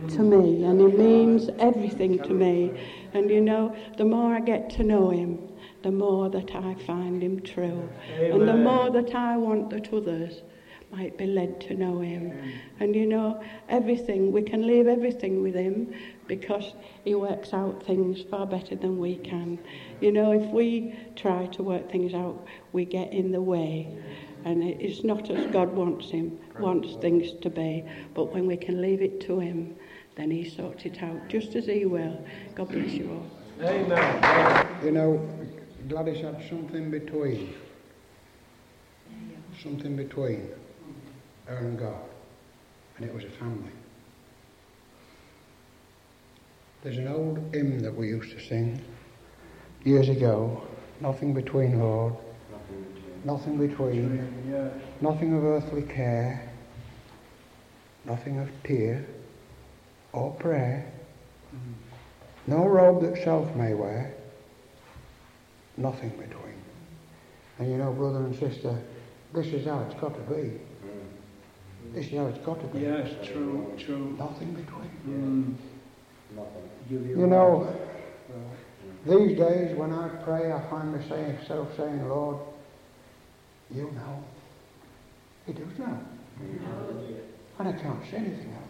to 0.09 0.23
me, 0.23 0.65
and 0.65 0.81
He 0.81 0.87
means 0.87 1.49
everything 1.59 2.19
to 2.23 2.31
me. 2.31 2.73
And 3.15 3.31
you 3.31 3.41
know, 3.41 3.75
the 3.97 4.05
more 4.05 4.35
I 4.35 4.41
get 4.41 4.71
to 4.71 4.83
know 4.83 5.11
Him, 5.11 5.39
the 5.83 5.91
more 5.91 6.29
that 6.31 6.55
I 6.55 6.75
find 6.87 7.23
Him 7.23 7.41
true, 7.41 7.89
and 8.19 8.49
the 8.49 8.57
more 8.57 8.91
that 8.91 9.15
I 9.15 9.37
want 9.37 9.71
that 9.71 9.93
others 9.93 10.43
might 10.93 11.17
be 11.17 11.27
led 11.27 11.61
to 11.63 11.75
know 11.75 12.01
Him. 12.01 12.33
And 12.79 12.95
you 12.95 13.07
know, 13.07 13.43
everything, 13.69 14.31
we 14.31 14.43
can 14.43 14.67
leave 14.67 14.87
everything 14.87 15.43
with 15.43 15.55
Him 15.55 15.93
because 16.27 16.75
He 17.05 17.15
works 17.15 17.53
out 17.55 17.83
things 17.83 18.23
far 18.31 18.47
better 18.47 18.77
than 18.77 18.99
we 18.99 19.17
can. 19.17 19.59
You 20.01 20.13
know, 20.13 20.33
if 20.33 20.51
we 20.51 20.95
try 21.17 21.47
to 21.47 21.63
work 21.63 21.91
things 21.91 22.15
out, 22.15 22.47
we 22.73 22.85
get 22.85 23.13
in 23.13 23.33
the 23.33 23.41
way. 23.41 23.97
And 24.45 24.63
it's 24.63 25.05
not 25.05 25.31
as 25.31 25.51
God 25.53 25.73
wants 25.73 26.11
Him, 26.11 26.39
wants 26.59 26.97
things 26.97 27.33
to 27.41 27.49
be. 27.49 27.85
But 28.13 28.33
when 28.33 28.47
we 28.47 28.57
can 28.57 28.83
leave 28.83 29.01
it 29.01 29.21
to 29.23 29.41
Him, 29.41 29.77
then 30.17 30.31
He 30.31 30.49
sorts 30.49 30.85
it 30.85 31.03
out 31.03 31.29
just 31.29 31.55
as 31.55 31.67
He 31.67 31.87
will. 31.87 32.23
God 32.55 32.69
bless 32.69 32.91
you 32.93 33.11
all. 33.11 33.67
Amen. 33.67 34.85
You 34.85 34.91
know, 34.91 35.29
Gladys 35.89 36.23
had 36.23 36.43
something 36.49 36.91
between. 36.91 37.55
Something 39.63 39.97
between 39.97 40.49
her 41.47 41.57
and 41.57 41.79
God. 41.79 42.05
And 42.97 43.07
it 43.07 43.15
was 43.15 43.25
a 43.25 43.31
family. 43.31 43.73
There's 46.83 46.99
an 46.99 47.09
old 47.09 47.39
hymn 47.53 47.81
that 47.81 47.95
we 47.95 48.09
used 48.09 48.31
to 48.33 48.41
sing 48.45 48.83
years 49.85 50.09
ago. 50.09 50.63
Nothing 51.01 51.35
between, 51.35 51.79
Lord. 51.79 52.15
Nothing 53.25 53.59
between. 53.59 54.73
Nothing 55.01 55.37
of 55.37 55.45
earthly 55.45 55.83
care. 55.83 56.51
Nothing 58.05 58.39
of 58.39 58.49
tear 58.65 59.07
or 60.13 60.33
prayer. 60.35 60.93
No 62.47 62.67
robe 62.67 63.03
that 63.03 63.23
self 63.23 63.55
may 63.55 63.75
wear 63.75 64.15
nothing 65.77 66.11
between. 66.11 66.61
And 67.59 67.71
you 67.71 67.79
know, 67.79 67.93
brother 67.93 68.25
and 68.25 68.35
sister, 68.39 68.83
this 69.35 69.47
is 69.47 69.67
how 69.67 69.81
it's 69.81 70.01
got 70.01 70.15
to 70.15 70.35
be. 70.35 70.43
Mm. 70.51 71.95
This 71.95 72.07
is 72.07 72.13
how 72.13 72.27
it's 72.27 72.45
got 72.45 72.61
to 72.61 72.67
be. 72.69 72.81
Yes, 72.81 73.11
true, 73.27 73.73
true. 73.79 74.15
Nothing 74.19 74.53
between. 74.55 74.91
Mm. 75.07 75.55
You 76.91 77.27
know, 77.27 77.75
these 79.07 79.37
days 79.37 79.77
when 79.77 79.93
I 79.93 80.09
pray, 80.25 80.53
I 80.53 80.69
find 80.71 80.93
myself 80.93 81.69
saying, 81.77 82.09
Lord, 82.09 82.39
you 83.71 83.91
know. 83.93 84.25
He 85.47 85.53
does 85.53 85.79
know. 85.79 85.99
And 87.59 87.69
I 87.69 87.73
can't 87.73 88.03
say 88.11 88.17
anything 88.17 88.53
else. 88.55 88.63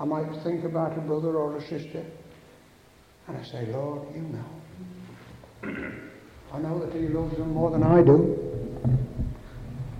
I 0.00 0.04
might 0.04 0.42
think 0.42 0.64
about 0.64 0.98
a 0.98 1.00
brother 1.00 1.36
or 1.36 1.56
a 1.56 1.60
sister, 1.62 2.04
and 3.28 3.36
I 3.36 3.44
say, 3.44 3.66
Lord, 3.66 4.02
you 4.14 4.22
know. 4.22 4.44
I 5.62 6.58
know 6.58 6.84
that 6.84 6.92
He 6.92 7.08
loves 7.08 7.36
them 7.36 7.54
more 7.54 7.70
than 7.70 7.82
I 7.82 8.02
do. 8.02 8.38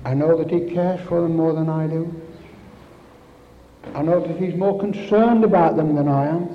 I 0.05 0.15
know 0.15 0.37
that 0.37 0.51
He 0.51 0.75
cares 0.75 1.01
for 1.09 1.21
them 1.23 1.37
more 1.37 1.53
than 1.53 1.69
I 1.69 1.87
do. 1.87 2.15
I 3.95 4.03
know 4.03 4.21
that 4.27 4.37
He's 4.37 4.55
more 4.55 4.79
concerned 4.79 5.45
about 5.45 5.77
them 5.77 5.95
than 5.95 6.09
I 6.09 6.27
am. 6.27 6.49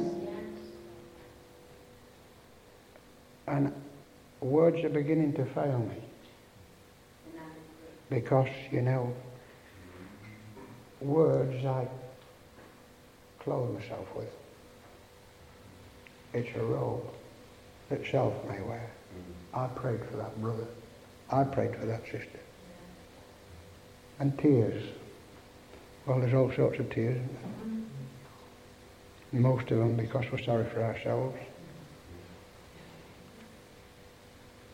And 3.47 3.73
words 4.41 4.83
are 4.83 4.89
beginning 4.89 5.33
to 5.33 5.45
fail 5.45 5.79
me. 5.79 5.95
Because, 8.09 8.49
you 8.71 8.81
know, 8.81 9.13
words 11.01 11.65
I 11.65 11.87
clothe 13.39 13.73
myself 13.73 14.07
with. 14.15 14.33
It's 16.33 16.55
a 16.57 16.63
robe 16.63 17.03
that 17.89 18.05
self 18.05 18.33
may 18.47 18.61
wear. 18.61 18.89
I 19.53 19.67
prayed 19.67 19.99
for 20.09 20.17
that 20.17 20.39
brother. 20.41 20.67
I 21.31 21.43
prayed 21.43 21.75
for 21.75 21.85
that 21.85 22.03
sister. 22.03 22.39
And 24.19 24.37
tears. 24.39 24.83
Well, 26.05 26.19
there's 26.19 26.33
all 26.33 26.51
sorts 26.53 26.79
of 26.79 26.89
tears. 26.89 27.19
Most 29.31 29.69
of 29.71 29.77
them 29.79 29.95
because 29.95 30.25
we're 30.31 30.41
sorry 30.41 30.65
for 30.65 30.81
ourselves. 30.81 31.37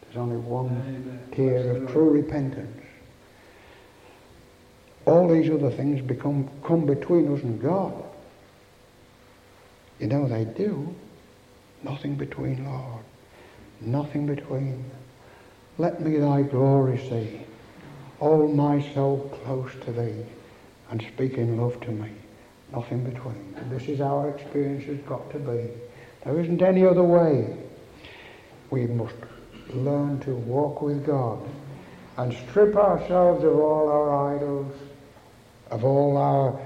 There's 0.02 0.18
only 0.18 0.38
one 0.38 1.20
tear 1.32 1.72
of 1.78 1.92
true 1.92 2.12
repentance. 2.12 2.82
All 5.06 5.28
these 5.28 5.50
other 5.50 5.72
things 5.72 6.02
become 6.02 6.50
come 6.64 6.86
between 6.86 7.34
us 7.34 7.42
and 7.42 7.62
God. 7.62 8.04
You 10.00 10.08
know 10.08 10.28
they 10.28 10.46
do. 10.46 10.94
Nothing 11.82 12.16
between, 12.16 12.64
Lord. 12.66 13.03
Nothing 13.86 14.26
between. 14.26 14.84
Let 15.78 16.02
me 16.02 16.18
thy 16.18 16.44
glory 16.44 16.98
see. 16.98 17.42
All 18.20 18.48
my 18.48 18.82
soul 18.94 19.30
close 19.44 19.72
to 19.86 19.92
thee 19.92 20.24
and 20.90 21.02
speak 21.14 21.34
in 21.34 21.58
love 21.58 21.80
to 21.82 21.92
me. 21.92 22.10
Nothing 22.72 23.04
between. 23.04 23.56
And 23.58 23.72
this 23.72 23.88
is 23.88 24.00
how 24.00 24.18
our 24.20 24.30
experience 24.30 24.86
has 24.86 25.00
got 25.00 25.30
to 25.32 25.40
be. 25.40 25.70
There 26.24 26.40
isn't 26.40 26.62
any 26.62 26.86
other 26.86 27.04
way. 27.04 27.58
We 28.70 28.88
must 28.88 29.16
learn 29.74 30.20
to 30.22 30.36
walk 30.36 30.82
with 30.82 31.06
God 31.06 31.40
and 32.18 32.34
strip 32.50 32.76
ourselves 32.76 33.44
of 33.44 33.58
all 33.58 33.90
our 33.90 34.36
idols, 34.36 34.74
of 35.72 35.84
all 35.84 36.18
our 36.18 36.60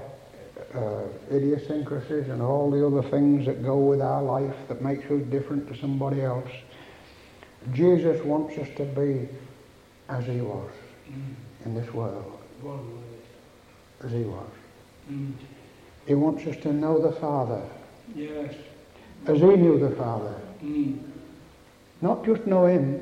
uh, 0.74 1.34
idiosyncrasies 1.34 2.28
and 2.28 2.42
all 2.42 2.70
the 2.70 2.86
other 2.86 3.02
things 3.08 3.46
that 3.46 3.62
go 3.62 3.78
with 3.78 4.00
our 4.00 4.22
life 4.22 4.54
that 4.68 4.82
makes 4.82 5.10
us 5.10 5.22
different 5.30 5.66
to 5.68 5.76
somebody 5.78 6.22
else. 6.22 6.50
Jesus 7.72 8.22
wants 8.24 8.56
us 8.58 8.68
to 8.76 8.84
be 8.84 9.28
as 10.08 10.24
he 10.26 10.40
was 10.40 10.70
in 11.64 11.74
this 11.74 11.92
world, 11.92 12.38
as 14.04 14.10
he 14.12 14.22
was. 14.22 14.46
Mm. 15.10 15.32
He 16.06 16.14
wants 16.14 16.46
us 16.46 16.56
to 16.62 16.72
know 16.72 17.00
the 17.00 17.12
Father 17.12 17.62
Yes. 18.14 18.54
as 19.26 19.38
he 19.38 19.46
knew 19.46 19.78
the 19.78 19.94
Father. 19.96 20.34
Mm. 20.62 20.98
Not 22.00 22.24
just 22.24 22.46
know 22.46 22.66
him. 22.66 23.00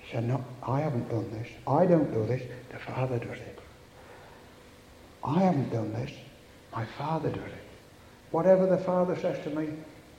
He 0.00 0.12
said, 0.12 0.24
no, 0.24 0.44
I 0.62 0.80
haven't 0.80 1.08
done 1.08 1.30
this. 1.30 1.48
I 1.66 1.86
don't 1.86 2.12
do 2.12 2.26
this. 2.26 2.42
The 2.70 2.78
Father 2.78 3.18
does 3.18 3.38
it. 3.38 3.58
I 5.24 5.40
haven't 5.40 5.70
done 5.70 5.92
this. 5.92 6.10
My 6.72 6.84
Father 6.98 7.30
does 7.30 7.38
it. 7.38 7.64
Whatever 8.30 8.66
the 8.66 8.78
Father 8.78 9.16
says 9.18 9.42
to 9.44 9.50
me, 9.50 9.68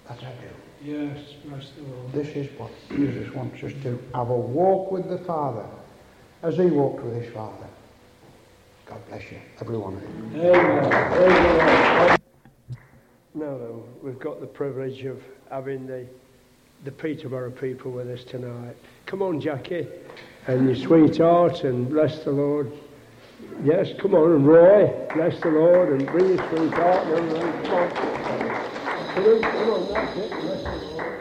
that 0.08 0.18
I 0.20 0.32
do. 0.42 0.67
Yes, 0.84 1.18
bless 1.46 1.70
the 1.72 1.82
Lord. 1.84 2.12
This 2.14 2.28
is 2.36 2.60
what 2.60 2.72
Jesus 2.90 3.34
wants 3.34 3.64
us 3.64 3.74
to 3.84 4.00
have 4.14 4.30
a 4.30 4.36
walk 4.36 4.92
with 4.92 5.10
the 5.10 5.18
Father 5.20 5.66
as 6.44 6.56
he 6.56 6.68
walked 6.68 7.04
with 7.04 7.22
his 7.22 7.34
Father. 7.34 7.68
God 8.86 9.00
bless 9.10 9.24
you, 9.32 9.40
every 9.60 9.78
one 9.78 9.96
of 9.96 10.04
you. 10.04 10.42
Amen. 10.50 10.94
Amen. 10.94 12.20
Now 13.34 13.58
then, 13.58 13.84
we've 14.02 14.20
got 14.20 14.40
the 14.40 14.48
privilege 14.48 15.04
of 15.06 15.22
having 15.50 15.88
the, 15.88 16.06
the 16.86 16.92
Peterborough 16.92 17.52
people 17.52 17.92
with 17.92 18.08
us 18.10 18.24
tonight. 18.24 18.76
Come 19.06 19.22
on, 19.22 19.42
Jackie, 19.42 19.88
and 20.48 20.68
your 20.68 20.76
sweetheart, 20.76 21.64
and 21.64 21.90
bless 21.90 22.24
the 22.24 22.32
Lord. 22.32 22.72
Yes, 23.64 23.90
come 24.00 24.16
on, 24.16 24.32
and 24.32 24.48
Roy, 24.48 24.88
bless 25.14 25.40
the 25.42 25.50
Lord, 25.50 25.90
and 25.90 26.08
bring 26.08 26.30
your 26.30 26.50
sweetheart. 26.50 27.08
And 27.08 27.36
everyone. 27.36 27.64
Come 27.64 27.74
on. 27.74 27.90
Come 29.18 29.26
on, 29.26 29.42
come 29.42 29.70
on, 29.72 29.94
that's 29.94 30.18
it. 30.18 30.32
Bless 30.32 30.64
the 30.64 30.70
Lord. 30.94 31.20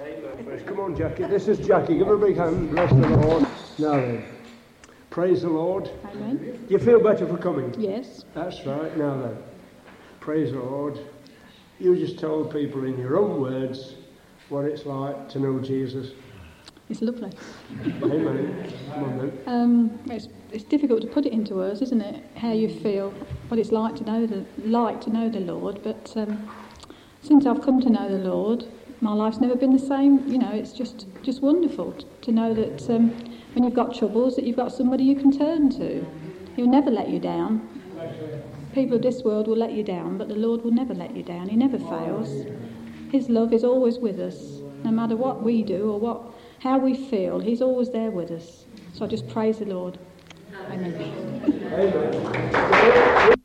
Amen. 0.00 0.44
First, 0.44 0.66
Come 0.66 0.75
on, 0.86 0.96
Jackie. 0.96 1.24
This 1.24 1.48
is 1.48 1.58
Jackie. 1.66 1.98
Give 1.98 2.06
her 2.06 2.14
a 2.14 2.18
big 2.18 2.36
hand. 2.36 2.70
Bless 2.70 2.90
the 2.90 3.08
Lord. 3.08 3.42
Now 3.78 3.92
then, 3.96 4.24
praise 5.10 5.42
the 5.42 5.48
Lord. 5.48 5.90
Amen. 6.04 6.36
Do 6.36 6.66
you 6.68 6.78
feel 6.78 7.02
better 7.02 7.26
for 7.26 7.36
coming? 7.36 7.74
Yes. 7.76 8.24
That's 8.34 8.64
right. 8.64 8.96
Now 8.96 9.20
then, 9.20 9.36
praise 10.20 10.52
the 10.52 10.60
Lord. 10.60 10.98
You 11.80 11.96
just 11.96 12.20
told 12.20 12.52
people 12.52 12.84
in 12.84 12.98
your 12.98 13.18
own 13.18 13.40
words 13.40 13.94
what 14.48 14.64
it's 14.64 14.86
like 14.86 15.28
to 15.30 15.40
know 15.40 15.58
Jesus. 15.58 16.12
It's 16.88 17.02
lovely. 17.02 17.32
Amen. 18.04 18.72
Come 18.94 19.04
on 19.04 19.18
then. 19.18 19.38
Um, 19.46 19.98
it's, 20.08 20.28
it's 20.52 20.62
difficult 20.62 21.00
to 21.02 21.08
put 21.08 21.26
it 21.26 21.32
into 21.32 21.56
words, 21.56 21.82
isn't 21.82 22.00
it? 22.00 22.22
How 22.36 22.52
you 22.52 22.68
feel, 22.68 23.10
what 23.48 23.58
it's 23.58 23.72
like 23.72 23.96
to 23.96 24.04
know 24.04 24.24
the 24.24 24.46
like 24.64 25.00
to 25.00 25.10
know 25.10 25.28
the 25.28 25.40
Lord. 25.40 25.82
But 25.82 26.12
um, 26.16 26.48
since 27.22 27.44
I've 27.44 27.60
come 27.60 27.80
to 27.80 27.90
know 27.90 28.08
the 28.08 28.30
Lord, 28.30 28.66
my 29.00 29.12
life's 29.12 29.40
never 29.40 29.56
been 29.56 29.72
the 29.72 29.78
same. 29.78 30.26
You 30.28 30.38
know, 30.38 30.50
it's 30.52 30.72
just 30.72 31.06
just 31.22 31.42
wonderful 31.42 31.92
to 32.22 32.32
know 32.32 32.54
that 32.54 32.88
um, 32.90 33.10
when 33.54 33.64
you've 33.64 33.74
got 33.74 33.94
troubles, 33.94 34.36
that 34.36 34.44
you've 34.44 34.56
got 34.56 34.72
somebody 34.72 35.04
you 35.04 35.16
can 35.16 35.30
turn 35.36 35.70
to. 35.70 36.06
He'll 36.54 36.68
never 36.70 36.90
let 36.90 37.08
you 37.10 37.18
down. 37.20 37.68
People 38.72 38.96
of 38.96 39.02
this 39.02 39.22
world 39.24 39.48
will 39.48 39.56
let 39.56 39.72
you 39.72 39.82
down, 39.82 40.18
but 40.18 40.28
the 40.28 40.34
Lord 40.36 40.62
will 40.62 40.72
never 40.72 40.94
let 40.94 41.16
you 41.16 41.22
down. 41.22 41.48
He 41.48 41.56
never 41.56 41.78
fails. 41.78 42.46
His 43.08 43.28
love 43.28 43.52
is 43.52 43.64
always 43.64 43.98
with 43.98 44.18
us, 44.20 44.62
no 44.84 44.90
matter 44.92 45.16
what 45.16 45.42
we 45.42 45.62
do 45.62 45.90
or 45.90 46.00
what 46.00 46.34
how 46.60 46.78
we 46.78 46.94
feel. 46.94 47.40
He's 47.40 47.62
always 47.62 47.90
there 47.90 48.10
with 48.10 48.30
us. 48.30 48.66
So 48.92 49.04
I 49.04 49.08
just 49.08 49.28
praise 49.28 49.58
the 49.58 49.66
Lord. 49.66 49.98
Amen. 50.70 50.98
Praise 52.72 53.36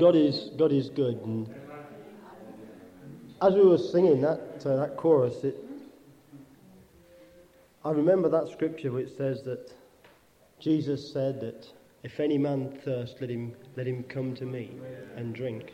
God 0.00 0.16
is, 0.16 0.50
God 0.56 0.72
is 0.72 0.88
good. 0.88 1.18
And 1.26 1.54
as 3.42 3.52
we 3.52 3.60
were 3.60 3.76
singing 3.76 4.22
that, 4.22 4.62
uh, 4.64 4.76
that 4.76 4.96
chorus, 4.96 5.44
it, 5.44 5.56
I 7.84 7.90
remember 7.90 8.30
that 8.30 8.48
scripture 8.48 8.92
which 8.92 9.10
says 9.14 9.42
that 9.42 9.70
Jesus 10.58 11.12
said 11.12 11.38
that 11.42 11.66
if 12.02 12.18
any 12.18 12.38
man 12.38 12.78
thirst, 12.82 13.16
let 13.20 13.28
him, 13.28 13.54
let 13.76 13.86
him 13.86 14.02
come 14.04 14.34
to 14.36 14.46
me 14.46 14.72
and 15.16 15.34
drink. 15.34 15.72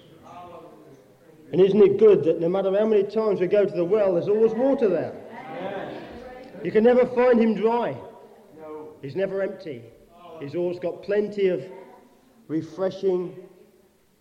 And 1.52 1.60
isn't 1.60 1.80
it 1.80 1.96
good 1.96 2.24
that 2.24 2.40
no 2.40 2.48
matter 2.48 2.76
how 2.76 2.86
many 2.86 3.04
times 3.04 3.38
we 3.40 3.46
go 3.46 3.64
to 3.64 3.72
the 3.72 3.84
well, 3.84 4.14
there's 4.14 4.28
always 4.28 4.52
water 4.54 4.88
there? 4.88 5.14
You 6.64 6.72
can 6.72 6.82
never 6.82 7.06
find 7.06 7.40
him 7.40 7.54
dry. 7.54 7.96
He's 9.02 9.14
never 9.14 9.40
empty. 9.40 9.84
He's 10.40 10.56
always 10.56 10.80
got 10.80 11.04
plenty 11.04 11.46
of 11.46 11.64
refreshing, 12.48 13.36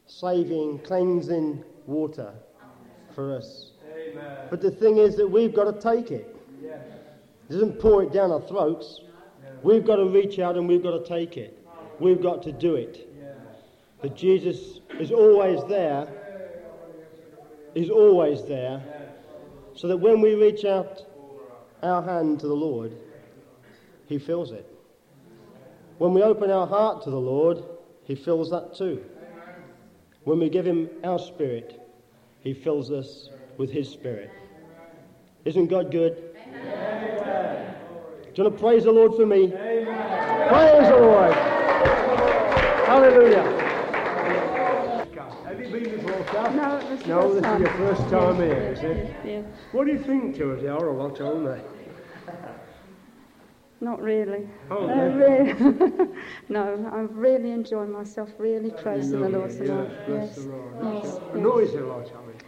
saving, 0.07 0.79
cleansing 0.79 1.63
water 1.85 2.33
for 3.13 3.35
us. 3.35 3.71
Amen. 3.91 4.47
But 4.49 4.61
the 4.61 4.71
thing 4.71 4.97
is 4.97 5.15
that 5.17 5.27
we've 5.27 5.53
got 5.53 5.65
to 5.65 5.79
take 5.79 6.11
it. 6.11 6.35
Yes. 6.61 6.79
It 7.49 7.53
doesn't 7.53 7.79
pour 7.79 8.03
it 8.03 8.11
down 8.11 8.31
our 8.31 8.41
throats. 8.41 9.01
We've 9.63 9.85
got 9.85 9.95
to 9.97 10.05
reach 10.05 10.39
out 10.39 10.57
and 10.57 10.67
we've 10.67 10.83
got 10.83 10.91
to 10.91 11.07
take 11.07 11.37
it. 11.37 11.59
We've 11.99 12.21
got 12.21 12.43
to 12.43 12.51
do 12.51 12.75
it. 12.75 13.09
Yes. 13.19 13.35
But 14.01 14.15
Jesus 14.15 14.79
is 14.99 15.11
always 15.11 15.61
there. 15.67 16.07
He's 17.73 17.89
always 17.89 18.43
there. 18.43 18.81
So 19.75 19.87
that 19.87 19.97
when 19.97 20.21
we 20.21 20.35
reach 20.35 20.65
out 20.65 21.05
our 21.83 22.01
hand 22.01 22.39
to 22.41 22.47
the 22.47 22.55
Lord, 22.55 22.95
He 24.07 24.17
fills 24.17 24.51
it. 24.51 24.71
When 25.97 26.13
we 26.13 26.21
open 26.21 26.51
our 26.51 26.67
heart 26.67 27.03
to 27.03 27.09
the 27.09 27.19
Lord, 27.19 27.63
he 28.03 28.15
fills 28.15 28.49
that 28.51 28.75
too. 28.75 29.03
When 30.25 30.39
we 30.39 30.49
give 30.49 30.65
Him 30.65 30.89
our 31.03 31.19
spirit, 31.19 31.81
He 32.41 32.53
fills 32.53 32.91
us 32.91 33.29
with 33.57 33.71
His 33.71 33.87
spirit. 33.89 34.31
Isn't 35.45 35.67
God 35.67 35.91
good? 35.91 36.35
Amen. 36.47 37.75
Do 38.33 38.41
you 38.41 38.43
want 38.43 38.57
to 38.57 38.61
praise 38.61 38.83
the 38.83 38.91
Lord 38.91 39.13
for 39.15 39.25
me? 39.25 39.53
Amen. 39.53 40.47
Praise 40.49 40.89
the 40.89 40.97
Lord. 40.97 41.33
Hallelujah. 42.85 43.65
Have 45.45 45.61
you 45.61 45.69
been 45.69 45.83
before, 45.83 46.23
Kath? 46.31 46.55
No, 46.55 46.79
this 46.89 47.01
is 47.01 47.07
No, 47.07 47.33
this 47.33 47.45
is 47.45 47.59
your 47.59 47.69
first 47.69 48.09
time 48.09 48.35
here, 48.37 48.73
is 48.73 48.79
it? 48.79 49.15
Yeah. 49.23 49.41
What 49.71 49.85
do 49.85 49.93
you 49.93 49.99
think 49.99 50.35
to 50.37 50.53
us? 50.53 50.61
They 50.61 50.67
are 50.67 50.87
a 50.87 50.91
lot, 50.91 51.21
aren't 51.21 51.45
they? 51.45 51.74
Not 53.85 54.01
really. 54.01 54.47
Oh, 54.71 54.87
no, 54.87 55.09
really. 55.09 55.53
no, 56.49 56.63
I'm 56.91 57.07
really 57.15 57.51
enjoying 57.51 57.91
myself, 57.91 58.31
really 58.39 58.71
praising 58.71 59.21
the 59.21 59.29
Lord 59.29 59.51
tonight. 59.51 59.89
Yes, 60.07 60.09
Yes. 60.09 60.35
the 60.37 60.49
Lord. 60.49 61.03
yes. 61.03 61.19
A 61.33 61.37
noisy 61.37 61.77
lot, 61.77 62.11
I 62.11 62.21
mean. 62.25 62.39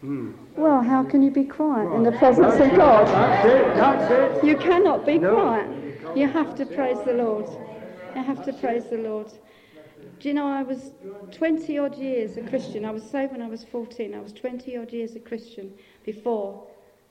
Hmm. 0.00 0.32
Well, 0.56 0.80
how 0.80 1.02
can 1.02 1.22
you 1.22 1.30
be 1.30 1.44
quiet 1.44 1.92
in 1.94 2.04
the 2.04 2.12
presence 2.12 2.54
That's 2.54 2.72
of 2.72 2.78
God? 2.78 3.06
That's 3.06 3.44
it, 3.44 3.76
that's 3.76 4.38
it. 4.42 4.46
You 4.48 4.56
cannot 4.56 5.04
be 5.04 5.18
No. 5.18 5.34
quiet. 5.34 5.68
You 6.16 6.26
have 6.26 6.54
to 6.54 6.64
praise 6.64 7.02
the 7.04 7.12
Lord. 7.12 7.46
You 8.16 8.22
have 8.22 8.42
to 8.46 8.52
praise 8.54 8.86
the 8.86 8.96
Lord. 8.96 9.30
Do 10.20 10.28
you 10.28 10.32
know, 10.34 10.48
I 10.48 10.62
was 10.62 10.92
20 11.32 11.76
odd 11.76 11.96
years 11.98 12.38
a 12.38 12.40
Christian. 12.40 12.86
I 12.86 12.92
was 12.92 13.02
saved 13.02 13.32
when 13.32 13.42
I 13.42 13.48
was 13.48 13.62
14. 13.62 14.14
I 14.14 14.20
was 14.20 14.32
20 14.32 14.74
odd 14.78 14.90
years 14.90 15.16
a 15.16 15.20
Christian 15.20 15.70
before 16.02 16.66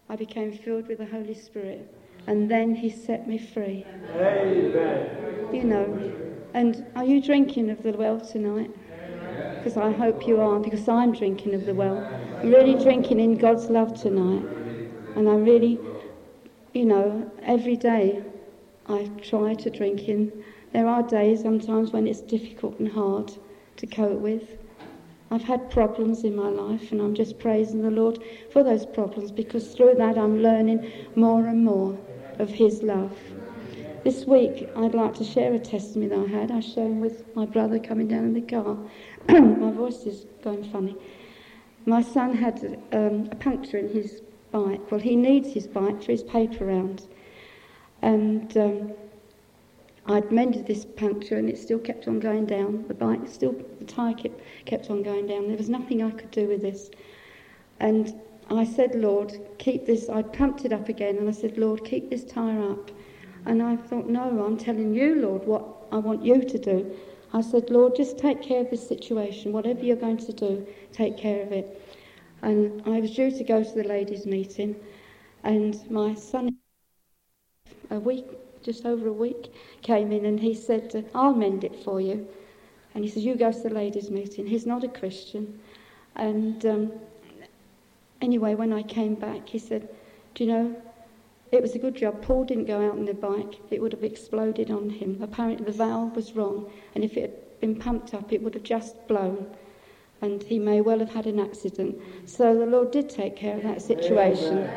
I 0.09 0.15
became 0.15 0.51
filled 0.51 0.87
with 0.87 0.97
the 0.97 1.05
Holy 1.05 1.35
Spirit. 1.35 1.93
And 2.29 2.49
then 2.49 2.75
He 2.75 2.91
set 2.91 3.27
me 3.27 3.39
free. 3.39 3.87
Amen. 4.13 5.49
You 5.51 5.63
know. 5.63 6.11
And 6.53 6.85
are 6.95 7.03
you 7.03 7.23
drinking 7.23 7.71
of 7.71 7.81
the 7.81 7.91
well 7.91 8.21
tonight? 8.21 8.69
Because 9.55 9.77
I 9.77 9.91
hope 9.91 10.27
you 10.27 10.39
are, 10.39 10.59
because 10.59 10.87
I'm 10.87 11.11
drinking 11.11 11.55
of 11.55 11.65
the 11.65 11.73
well. 11.73 11.97
I'm 12.39 12.51
really 12.51 12.75
drinking 12.75 13.19
in 13.19 13.35
God's 13.35 13.71
love 13.71 13.99
tonight. 13.99 14.47
And 15.15 15.27
I 15.27 15.37
really, 15.37 15.79
you 16.73 16.85
know, 16.85 17.31
every 17.41 17.75
day 17.75 18.23
I 18.87 19.09
try 19.23 19.55
to 19.55 19.69
drink 19.71 20.07
in. 20.07 20.31
There 20.71 20.85
are 20.85 21.01
days 21.01 21.41
sometimes 21.41 21.91
when 21.91 22.05
it's 22.05 22.21
difficult 22.21 22.77
and 22.77 22.89
hard 22.89 23.33
to 23.77 23.87
cope 23.87 24.19
with. 24.19 24.55
I've 25.31 25.45
had 25.45 25.71
problems 25.71 26.23
in 26.23 26.35
my 26.35 26.49
life, 26.49 26.91
and 26.91 27.01
I'm 27.01 27.15
just 27.15 27.39
praising 27.39 27.81
the 27.81 27.89
Lord 27.89 28.19
for 28.51 28.63
those 28.63 28.85
problems 28.85 29.31
because 29.31 29.73
through 29.73 29.95
that 29.95 30.15
I'm 30.15 30.43
learning 30.43 30.91
more 31.15 31.47
and 31.47 31.65
more 31.65 31.97
of 32.39 32.49
His 32.49 32.81
love. 32.81 33.15
This 34.03 34.25
week, 34.25 34.69
I'd 34.77 34.95
like 34.95 35.13
to 35.15 35.23
share 35.23 35.53
a 35.53 35.59
testimony 35.59 36.09
that 36.09 36.19
I 36.19 36.39
had. 36.39 36.51
I 36.51 36.55
was 36.55 36.73
sharing 36.73 37.01
with 37.01 37.35
my 37.35 37.45
brother 37.45 37.79
coming 37.79 38.07
down 38.07 38.23
in 38.23 38.33
the 38.33 38.41
car. 38.41 38.77
my 39.27 39.71
voice 39.71 40.05
is 40.05 40.25
going 40.41 40.63
funny. 40.71 40.95
My 41.85 42.01
son 42.01 42.35
had 42.35 42.81
um, 42.93 43.27
a 43.31 43.35
puncture 43.35 43.77
in 43.77 43.89
his 43.89 44.21
bike. 44.51 44.89
Well, 44.89 45.01
he 45.01 45.15
needs 45.15 45.53
his 45.53 45.67
bike 45.67 46.01
for 46.01 46.11
his 46.11 46.23
paper 46.23 46.65
round. 46.65 47.07
And 48.01 48.55
um, 48.57 48.93
I'd 50.05 50.31
mended 50.31 50.65
this 50.65 50.85
puncture 50.85 51.37
and 51.37 51.49
it 51.49 51.57
still 51.57 51.79
kept 51.79 52.07
on 52.07 52.19
going 52.19 52.45
down. 52.45 52.85
The 52.87 52.93
bike 52.93 53.27
still, 53.27 53.53
the 53.79 53.85
tyre 53.85 54.13
kept, 54.13 54.39
kept 54.65 54.89
on 54.89 55.03
going 55.03 55.27
down. 55.27 55.47
There 55.47 55.57
was 55.57 55.69
nothing 55.69 56.01
I 56.01 56.11
could 56.11 56.31
do 56.31 56.47
with 56.47 56.61
this. 56.61 56.89
And 57.79 58.13
I 58.49 58.63
said, 58.63 58.95
Lord, 58.95 59.33
keep 59.57 59.85
this. 59.85 60.09
I 60.09 60.21
pumped 60.23 60.65
it 60.65 60.73
up 60.73 60.89
again 60.89 61.17
and 61.17 61.29
I 61.29 61.31
said, 61.33 61.57
Lord, 61.57 61.83
keep 61.85 62.09
this 62.09 62.23
tyre 62.25 62.71
up. 62.71 62.91
And 63.45 63.61
I 63.61 63.75
thought, 63.75 64.07
no, 64.09 64.43
I'm 64.45 64.57
telling 64.57 64.93
you, 64.93 65.15
Lord, 65.15 65.45
what 65.45 65.63
I 65.91 65.97
want 65.97 66.23
you 66.23 66.41
to 66.43 66.57
do. 66.57 66.91
I 67.33 67.41
said, 67.41 67.69
Lord, 67.69 67.95
just 67.95 68.17
take 68.17 68.41
care 68.41 68.61
of 68.61 68.69
this 68.69 68.87
situation. 68.87 69.51
Whatever 69.53 69.83
you're 69.83 69.95
going 69.95 70.17
to 70.17 70.33
do, 70.33 70.65
take 70.91 71.17
care 71.17 71.43
of 71.43 71.51
it. 71.51 71.79
And 72.41 72.81
I 72.85 72.99
was 72.99 73.11
due 73.15 73.31
to 73.31 73.43
go 73.43 73.63
to 73.63 73.71
the 73.71 73.83
ladies' 73.83 74.25
meeting, 74.25 74.75
and 75.43 75.77
my 75.91 76.15
son, 76.15 76.57
a 77.91 77.99
week, 77.99 78.25
just 78.63 78.85
over 78.85 79.07
a 79.07 79.13
week, 79.13 79.53
came 79.81 80.11
in 80.11 80.25
and 80.25 80.39
he 80.39 80.53
said, 80.53 81.09
I'll 81.13 81.33
mend 81.35 81.63
it 81.63 81.75
for 81.83 81.99
you. 81.99 82.27
And 82.95 83.03
he 83.03 83.09
said, 83.09 83.23
You 83.23 83.35
go 83.35 83.51
to 83.51 83.59
the 83.61 83.69
ladies' 83.69 84.09
meeting. 84.09 84.47
He's 84.47 84.65
not 84.65 84.83
a 84.83 84.87
Christian. 84.87 85.59
And 86.15 86.65
um, 86.65 86.91
anyway, 88.21 88.55
when 88.55 88.73
I 88.73 88.83
came 88.83 89.15
back, 89.15 89.49
he 89.49 89.59
said, 89.59 89.89
Do 90.35 90.43
you 90.43 90.51
know, 90.51 90.75
it 91.51 91.61
was 91.61 91.73
a 91.73 91.79
good 91.79 91.95
job. 91.95 92.21
Paul 92.21 92.45
didn't 92.45 92.65
go 92.65 92.85
out 92.85 92.97
on 92.97 93.05
the 93.05 93.13
bike. 93.13 93.59
It 93.71 93.81
would 93.81 93.91
have 93.93 94.03
exploded 94.03 94.69
on 94.69 94.89
him. 94.89 95.17
Apparently, 95.21 95.65
the 95.65 95.71
valve 95.71 96.15
was 96.15 96.35
wrong, 96.35 96.71
and 96.93 97.03
if 97.03 97.17
it 97.17 97.21
had 97.21 97.59
been 97.59 97.75
pumped 97.75 98.13
up, 98.13 98.31
it 98.31 98.41
would 98.41 98.53
have 98.53 98.63
just 98.63 99.07
blown, 99.07 99.47
and 100.21 100.43
he 100.43 100.59
may 100.59 100.81
well 100.81 100.99
have 100.99 101.13
had 101.13 101.25
an 101.25 101.39
accident. 101.39 101.97
So 102.25 102.57
the 102.57 102.65
Lord 102.65 102.91
did 102.91 103.09
take 103.09 103.35
care 103.35 103.57
of 103.57 103.63
that 103.63 103.81
situation. 103.81 104.69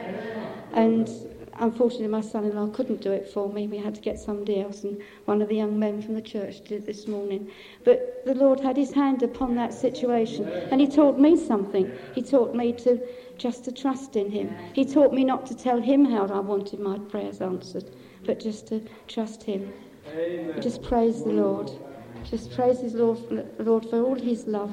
And 0.73 1.11
unfortunately, 1.59 2.09
my 2.09 2.23
son-in-law 2.23 2.69
couldn't 2.69 3.03
do 3.03 3.13
it 3.13 3.29
for 3.29 3.53
me. 3.53 3.67
We 3.69 3.77
had 3.77 3.95
to 3.95 4.01
get 4.01 4.19
somebody 4.19 4.61
else, 4.61 4.85
and 4.85 4.99
one 5.27 5.43
of 5.43 5.49
the 5.49 5.57
young 5.57 5.79
men 5.79 6.01
from 6.01 6.15
the 6.15 6.23
church 6.23 6.61
did 6.63 6.73
it 6.73 6.87
this 6.87 7.07
morning. 7.07 7.51
But 7.85 8.23
the 8.25 8.35
Lord 8.35 8.61
had 8.61 8.79
His 8.79 8.93
hand 8.93 9.23
upon 9.23 9.55
that 9.57 9.75
situation, 9.75 10.49
and 10.49 10.81
He 10.81 10.87
taught 10.87 11.19
me 11.19 11.37
something. 11.37 11.93
He 12.15 12.23
taught 12.23 12.55
me 12.55 12.73
to 12.73 12.99
just 13.43 13.65
to 13.65 13.73
trust 13.73 14.15
in 14.15 14.31
Him. 14.31 14.55
He 14.73 14.85
taught 14.85 15.13
me 15.13 15.25
not 15.25 15.47
to 15.47 15.57
tell 15.57 15.81
Him 15.81 16.05
how 16.05 16.27
I 16.27 16.39
wanted 16.39 16.79
my 16.79 16.99
prayers 16.99 17.41
answered, 17.41 17.91
but 18.25 18.39
just 18.39 18.69
to 18.69 18.81
trust 19.09 19.43
Him. 19.43 19.73
Amen. 20.15 20.63
Just 20.63 20.81
praise 20.83 21.25
the 21.25 21.31
Lord. 21.31 21.69
Just 22.31 22.55
praise 22.55 22.79
His 22.79 22.95
Lord, 22.95 23.19
the 23.29 23.65
Lord 23.65 23.85
for 23.91 24.01
all 24.01 24.15
His 24.15 24.47
love 24.47 24.73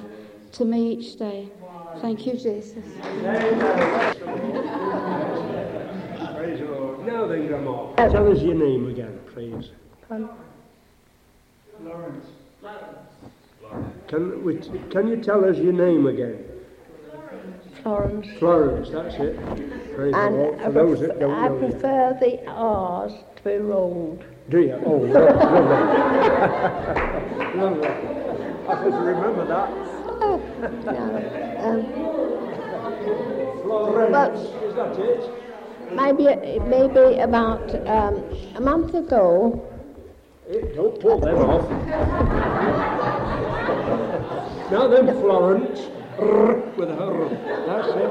to 0.51 0.65
me 0.65 0.93
each 0.93 1.17
day. 1.17 1.49
Thank 1.99 2.27
you, 2.27 2.33
Jesus. 2.33 2.73
Praise 2.73 2.99
the 6.59 6.65
Lord. 6.69 7.07
Now 7.07 7.25
then, 7.25 7.47
Grandma. 7.47 7.95
Tell 7.95 8.31
us 8.31 8.39
your 8.41 8.53
name 8.53 8.87
again, 8.89 9.19
please. 9.33 9.71
Lawrence. 11.83 12.25
Can, 14.07 14.43
we, 14.43 14.57
can 14.89 15.07
you 15.07 15.17
tell 15.17 15.43
us 15.45 15.57
your 15.57 15.73
name 15.73 16.05
again? 16.05 16.48
Florence. 17.83 18.27
Florence, 18.39 18.89
that's 18.89 19.15
it. 19.15 19.35
Praise 19.95 20.13
the 20.13 20.19
And 20.19 20.35
Lord. 20.35 20.59
I, 20.59 20.63
For 20.65 20.71
those 20.71 20.99
that 21.01 21.19
don't 21.19 21.31
I 21.33 21.47
know 21.47 21.53
you. 21.55 21.59
prefer 21.71 22.17
the 22.19 22.45
R's 22.47 23.13
to 23.37 23.43
be 23.43 23.57
rolled. 23.57 24.23
Do 24.49 24.61
you? 24.61 24.73
Oh, 24.85 24.97
lovely. 24.97 25.19
Lovely. 27.59 27.87
I 28.67 28.83
should 28.83 28.93
remember 28.93 29.45
that. 29.47 29.69
Um, 31.59 31.83
Florence. 33.63 34.39
Is 34.39 34.75
that 34.75 34.99
it? 34.99 35.29
maybe 35.93 36.25
it 36.25 36.63
may 36.67 36.87
be 36.87 37.19
about 37.19 37.73
um, 37.87 38.23
a 38.55 38.61
month 38.61 38.93
ago. 38.93 39.65
Don't 40.75 40.99
pull 40.99 41.19
them 41.19 41.37
off. 41.37 41.69
Now 44.71 44.87
then, 44.87 45.07
Florence. 45.21 45.79
With. 46.19 46.89
That's 46.89 47.87
it. 47.87 48.09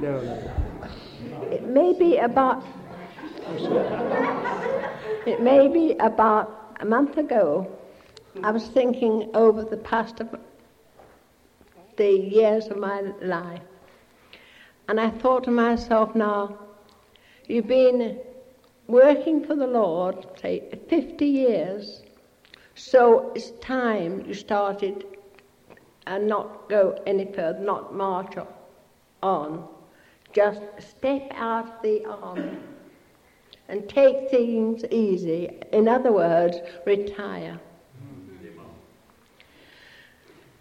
Now 0.00 0.20
then. 0.20 1.52
It 1.52 1.66
may 1.66 1.92
be 1.92 2.18
about. 2.18 2.64
It 5.26 5.40
may 5.40 5.68
be 5.68 5.96
about 5.98 6.76
a 6.80 6.84
month 6.84 7.16
ago. 7.16 7.66
I 8.44 8.52
was 8.52 8.68
thinking 8.68 9.30
over 9.34 9.64
the 9.64 9.76
past 9.78 10.20
of 10.20 10.34
the 11.96 12.10
years 12.10 12.68
of 12.68 12.76
my 12.76 13.00
life, 13.20 13.60
and 14.88 15.00
I 15.00 15.10
thought 15.10 15.44
to 15.44 15.50
myself, 15.50 16.14
now 16.14 16.56
you've 17.48 17.66
been 17.66 18.18
working 18.86 19.44
for 19.44 19.56
the 19.56 19.66
Lord, 19.66 20.24
say 20.40 20.62
50 20.88 21.26
years, 21.26 22.02
so 22.76 23.32
it's 23.34 23.50
time 23.60 24.24
you 24.26 24.34
started 24.34 25.04
and 26.10 26.26
not 26.26 26.68
go 26.68 27.00
any 27.06 27.24
further, 27.24 27.60
not 27.60 27.94
march 27.94 28.34
on. 29.22 29.68
Just 30.32 30.60
step 30.78 31.30
out 31.34 31.66
of 31.66 31.82
the 31.82 32.04
army 32.04 32.58
and 33.68 33.88
take 33.88 34.28
things 34.28 34.84
easy. 34.90 35.60
In 35.72 35.86
other 35.86 36.10
words, 36.10 36.56
retire. 36.84 37.60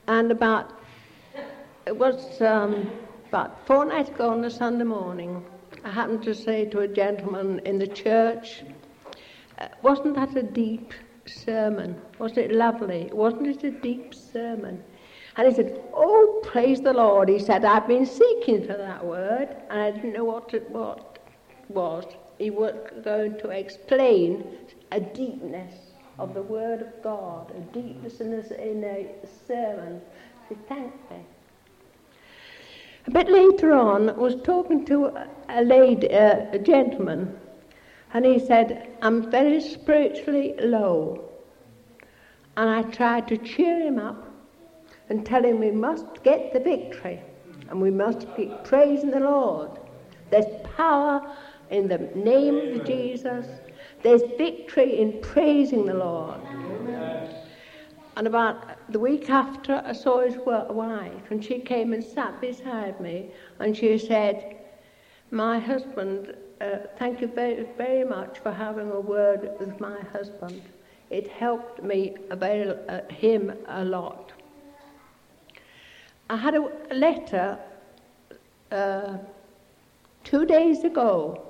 And 0.08 0.32
about, 0.32 0.80
it 1.88 1.98
was 1.98 2.42
um, 2.42 2.92
about 3.28 3.66
fortnight 3.66 4.10
ago 4.10 4.30
on 4.30 4.46
a 4.46 4.52
Sunday 4.52 4.86
morning, 4.86 5.44
I 5.84 5.90
happened 5.90 6.24
to 6.24 6.36
say 6.36 6.66
to 6.66 6.82
a 6.82 6.88
gentleman 6.88 7.60
in 7.66 7.80
the 7.80 7.88
church, 7.88 8.64
uh, 9.58 9.68
wasn't 9.82 10.16
that 10.16 10.36
a 10.36 10.44
deep 10.44 10.94
sermon? 11.26 12.00
Was 12.20 12.38
it 12.38 12.52
lovely? 12.52 13.10
Wasn't 13.12 13.48
it 13.48 13.64
a 13.64 13.72
deep 13.72 14.14
sermon? 14.14 14.84
And 15.40 15.48
he 15.48 15.54
said, 15.54 15.82
Oh, 15.94 16.42
praise 16.44 16.82
the 16.82 16.92
Lord. 16.92 17.30
He 17.30 17.40
said, 17.40 17.64
I've 17.64 17.88
been 17.88 18.06
seeking 18.06 18.68
for 18.68 18.76
that 18.76 19.06
word, 19.06 19.48
and 19.70 19.80
I 19.80 19.90
didn't 19.92 20.12
know 20.12 20.26
what 20.26 20.54
it 20.54 20.70
what 20.70 21.18
was. 21.70 22.04
He 22.38 22.50
was 22.50 22.74
going 23.06 23.38
to 23.38 23.50
explain 23.52 24.46
a 24.92 25.00
deepness 25.00 25.94
of 26.18 26.34
the 26.34 26.42
Word 26.42 26.82
of 26.82 27.02
God, 27.02 27.54
a 27.56 27.62
deepness 27.74 28.20
in 28.20 28.34
a, 28.34 28.62
in 28.62 28.84
a 28.84 29.08
sermon. 29.48 30.02
He 30.50 30.56
thanked 30.68 31.10
me. 31.10 31.24
A 33.08 33.12
bit 33.12 33.30
later 33.30 33.72
on, 33.72 34.10
I 34.10 34.14
was 34.16 34.36
talking 34.44 34.84
to 34.88 35.26
a, 35.48 35.64
lady, 35.64 36.08
a 36.08 36.60
gentleman, 36.60 37.40
and 38.14 38.26
he 38.26 38.40
said, 38.40 38.90
I'm 39.02 39.32
very 39.32 39.62
spiritually 39.62 40.56
low. 40.60 41.30
And 42.58 42.70
I 42.70 42.82
tried 42.92 43.30
to 43.30 43.38
cheer 43.38 43.80
him 43.80 44.00
up 44.00 44.29
and 45.10 45.26
tell 45.26 45.44
him 45.44 45.60
we 45.60 45.72
must 45.72 46.24
get 46.24 46.54
the 46.54 46.60
victory 46.60 47.20
and 47.70 47.82
we 47.82 47.92
must 47.92 48.28
keep 48.36 48.64
praising 48.64 49.12
the 49.12 49.20
Lord. 49.20 49.72
There's 50.30 50.46
power 50.76 51.36
in 51.70 51.88
the 51.88 51.98
name 52.16 52.80
of 52.80 52.86
Jesus. 52.86 53.46
There's 54.02 54.22
victory 54.38 55.00
in 55.00 55.20
praising 55.22 55.86
the 55.86 55.94
Lord. 55.94 56.40
And 58.16 58.28
about 58.28 58.92
the 58.92 59.00
week 59.00 59.30
after, 59.30 59.82
I 59.86 59.94
saw 59.94 60.22
his 60.22 60.36
wife, 60.38 61.32
and 61.32 61.44
she 61.44 61.60
came 61.60 61.94
and 61.94 62.04
sat 62.04 62.42
beside 62.42 63.00
me, 63.00 63.32
and 63.60 63.78
she 63.78 63.98
said, 63.98 64.58
My 65.32 65.60
husband, 65.60 66.36
uh, 66.60 66.80
thank 66.98 67.22
you 67.22 67.28
very, 67.28 67.66
very 67.78 68.04
much 68.04 68.40
for 68.40 68.52
having 68.52 68.92
a 68.92 69.00
word 69.00 69.52
with 69.60 69.80
my 69.80 70.02
husband. 70.12 70.62
It 71.10 71.30
helped 71.30 71.82
me, 71.82 72.18
a 72.30 72.36
very, 72.36 72.76
uh, 72.90 73.02
him 73.10 73.54
a 73.68 73.86
lot. 73.86 74.29
I 76.30 76.36
had 76.36 76.56
a 76.56 76.70
letter 76.94 77.58
uh, 78.72 79.18
two 80.24 80.46
days 80.46 80.84
ago, 80.84 81.42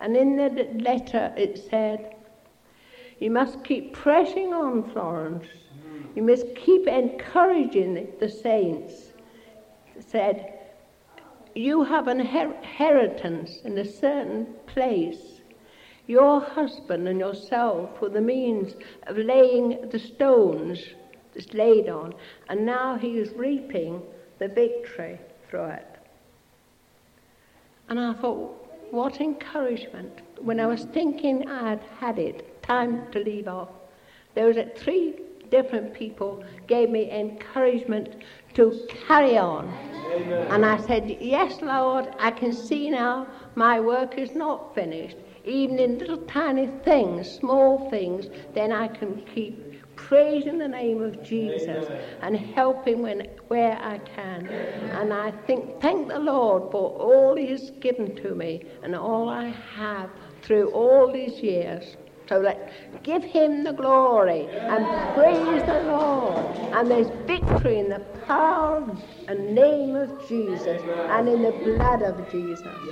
and 0.00 0.16
in 0.16 0.36
the 0.36 0.68
letter 0.80 1.32
it 1.36 1.58
said, 1.58 2.14
You 3.18 3.30
must 3.30 3.64
keep 3.64 3.92
pressing 3.92 4.52
on, 4.52 4.88
Florence. 4.90 5.46
You 6.14 6.22
must 6.22 6.54
keep 6.54 6.86
encouraging 6.86 7.94
the- 8.20 8.28
saints. 8.28 9.12
It 9.96 10.04
said, 10.04 10.52
You 11.54 11.82
have 11.84 12.06
an 12.06 12.20
her- 12.20 12.54
inheritance 12.54 13.58
in 13.64 13.76
a 13.78 13.84
certain 13.84 14.54
place. 14.66 15.40
Your 16.06 16.40
husband 16.40 17.08
and 17.08 17.18
yourself 17.18 18.00
were 18.00 18.08
the 18.10 18.20
means 18.20 18.76
of 19.08 19.16
laying 19.18 19.88
the 19.90 19.98
stones 19.98 20.94
that's 21.36 21.52
laid 21.54 21.88
on, 21.88 22.14
and 22.48 22.64
now 22.64 22.96
he 22.96 23.18
is 23.18 23.30
reaping 23.34 24.02
the 24.38 24.48
victory 24.48 25.20
through 25.48 25.66
it. 25.66 25.86
And 27.88 28.00
I 28.00 28.14
thought, 28.14 28.66
what 28.90 29.20
encouragement. 29.20 30.20
When 30.40 30.60
I 30.60 30.66
was 30.66 30.84
thinking 30.84 31.48
I 31.48 31.70
had 31.70 31.80
had 31.98 32.18
it, 32.18 32.62
time 32.62 33.10
to 33.12 33.18
leave 33.18 33.48
off, 33.48 33.68
there 34.34 34.46
was 34.46 34.56
three 34.76 35.16
different 35.50 35.94
people 35.94 36.44
gave 36.66 36.90
me 36.90 37.10
encouragement 37.10 38.22
to 38.54 38.86
carry 39.06 39.38
on. 39.38 39.68
And 40.50 40.64
I 40.64 40.78
said, 40.78 41.16
Yes, 41.20 41.60
Lord, 41.62 42.08
I 42.18 42.30
can 42.30 42.52
see 42.52 42.90
now 42.90 43.26
my 43.54 43.80
work 43.80 44.18
is 44.18 44.34
not 44.34 44.74
finished. 44.74 45.16
Even 45.44 45.78
in 45.78 45.98
little 45.98 46.18
tiny 46.18 46.66
things, 46.84 47.30
small 47.30 47.88
things, 47.90 48.26
then 48.54 48.72
I 48.72 48.88
can 48.88 49.22
keep 49.34 49.65
praising 50.06 50.58
the 50.58 50.68
name 50.68 51.02
of 51.02 51.22
Jesus 51.22 51.88
and 52.22 52.36
helping 52.36 53.02
when, 53.02 53.28
where 53.48 53.76
I 53.82 53.98
can. 53.98 54.46
And 54.46 55.12
I 55.12 55.32
think, 55.46 55.80
thank 55.80 56.08
the 56.08 56.18
Lord 56.18 56.70
for 56.70 56.90
all 56.90 57.36
He 57.36 57.46
has 57.48 57.70
given 57.80 58.14
to 58.16 58.34
me 58.34 58.64
and 58.82 58.94
all 58.94 59.28
I 59.28 59.48
have 59.48 60.10
through 60.42 60.70
all 60.70 61.12
these 61.12 61.40
years. 61.40 61.96
So 62.28 62.42
that 62.42 62.70
give 63.04 63.24
him 63.24 63.64
the 63.64 63.72
glory 63.72 64.48
and 64.68 64.88
praise 65.14 65.64
the 65.64 65.80
Lord. 65.80 66.46
And 66.72 66.90
there's 66.90 67.10
victory 67.26 67.78
in 67.78 67.88
the 67.90 68.00
power 68.26 68.96
and 69.28 69.54
name 69.54 69.96
of 69.96 70.26
Jesus 70.28 70.82
and 71.08 71.28
in 71.28 71.42
the 71.42 71.52
blood 71.52 72.02
of 72.02 72.30
Jesus. 72.30 72.90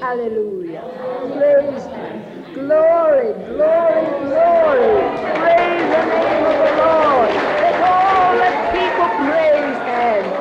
Hallelujah. 0.00 0.88
Praise 1.32 1.86
him. 1.86 2.24
Glory, 2.54 3.32
glory, 3.46 4.08
glory. 4.20 5.10
Praise 5.36 5.90
the 5.90 6.02
name 6.04 6.46
of 6.46 6.58
the 6.58 6.72
Lord. 6.76 7.30
Let 7.60 7.80
all 7.82 8.38
the 8.38 8.68
people 8.72 9.08
praise 9.10 9.78
him. 9.80 10.34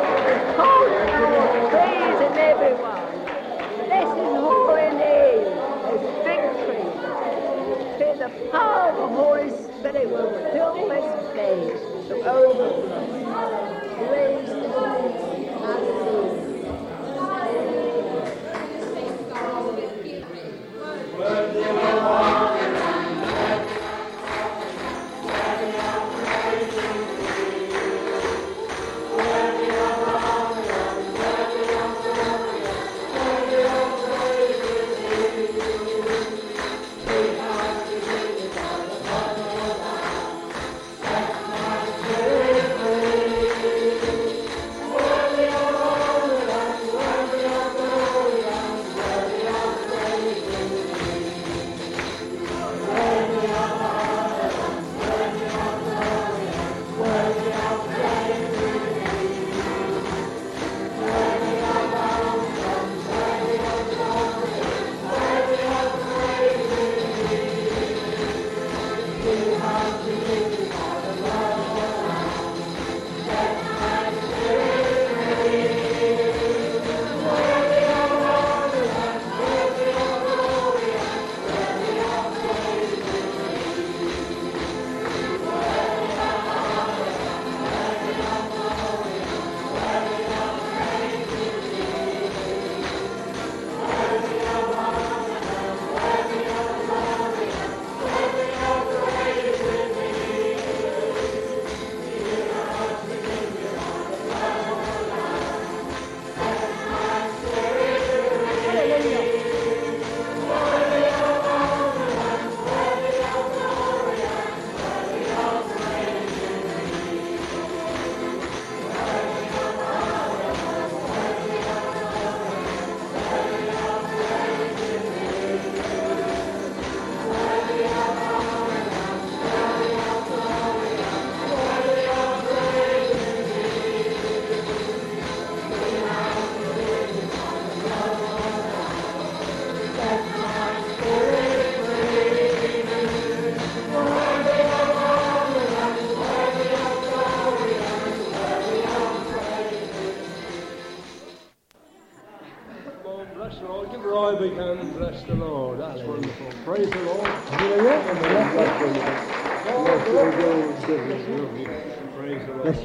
Oh, 0.58 1.68
praise 1.70 2.20
him, 2.20 2.38
everyone. 2.38 3.26
Bless 3.78 4.16
his 4.16 4.34
holy 4.34 4.92
name. 4.92 5.62
There's 5.84 6.04
victory. 6.24 6.94
Say 7.98 8.16
the 8.18 8.30
power 8.52 8.92
of 8.92 9.14
the 9.84 9.85
Holy 9.96 10.08
Spirit 10.08 10.12
will 10.12 10.30
fill 10.52 10.74
this 10.89 11.32
place 11.32 11.80
to 12.10 12.16
overflow. 12.30 13.04
Praise 14.08 14.50
the 14.50 14.56
Lord. 14.68 16.05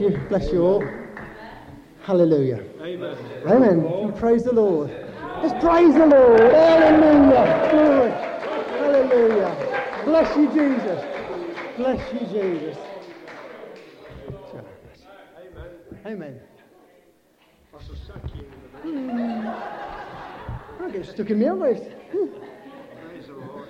Bless 0.00 0.12
you, 0.12 0.18
bless 0.28 0.50
you 0.50 0.62
all. 0.62 0.84
Hallelujah. 2.04 2.64
Amen. 2.80 3.16
Amen. 3.46 4.12
Praise 4.14 4.44
the 4.44 4.52
Lord. 4.52 4.88
Let's 5.42 5.62
praise 5.62 5.94
the 5.94 6.06
Lord. 6.06 6.40
Hallelujah. 6.40 7.68
Glory. 7.70 8.10
Hallelujah. 8.80 10.02
Bless 10.06 10.36
you, 10.38 10.46
Jesus. 10.46 11.04
Bless 11.76 12.14
you, 12.14 12.20
Jesus. 12.28 12.78
Amen. 16.06 16.40
That's 17.70 17.90
a 17.90 17.96
sack 18.06 18.22
you. 18.34 18.44
Hmm. 18.80 19.48
I 20.82 20.90
get 20.90 21.04
stuck 21.04 21.28
in 21.28 21.40
my 21.40 21.66
eyes. 21.66 21.80
Praise 22.10 23.26
the 23.26 23.34
Lord. 23.34 23.68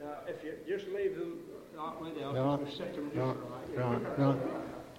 Now, 0.00 0.20
if 0.26 0.42
you 0.42 0.54
just 0.66 0.88
leave 0.88 1.16
them 1.18 1.38
that 1.76 2.00
way, 2.00 2.12
they'll 2.18 2.58
just 2.64 2.78
set 2.78 2.94
them 2.94 3.10
just 3.14 3.51
right, 3.76 3.92
right. 3.92 4.18
right, 4.18 4.18
right. 4.18 4.38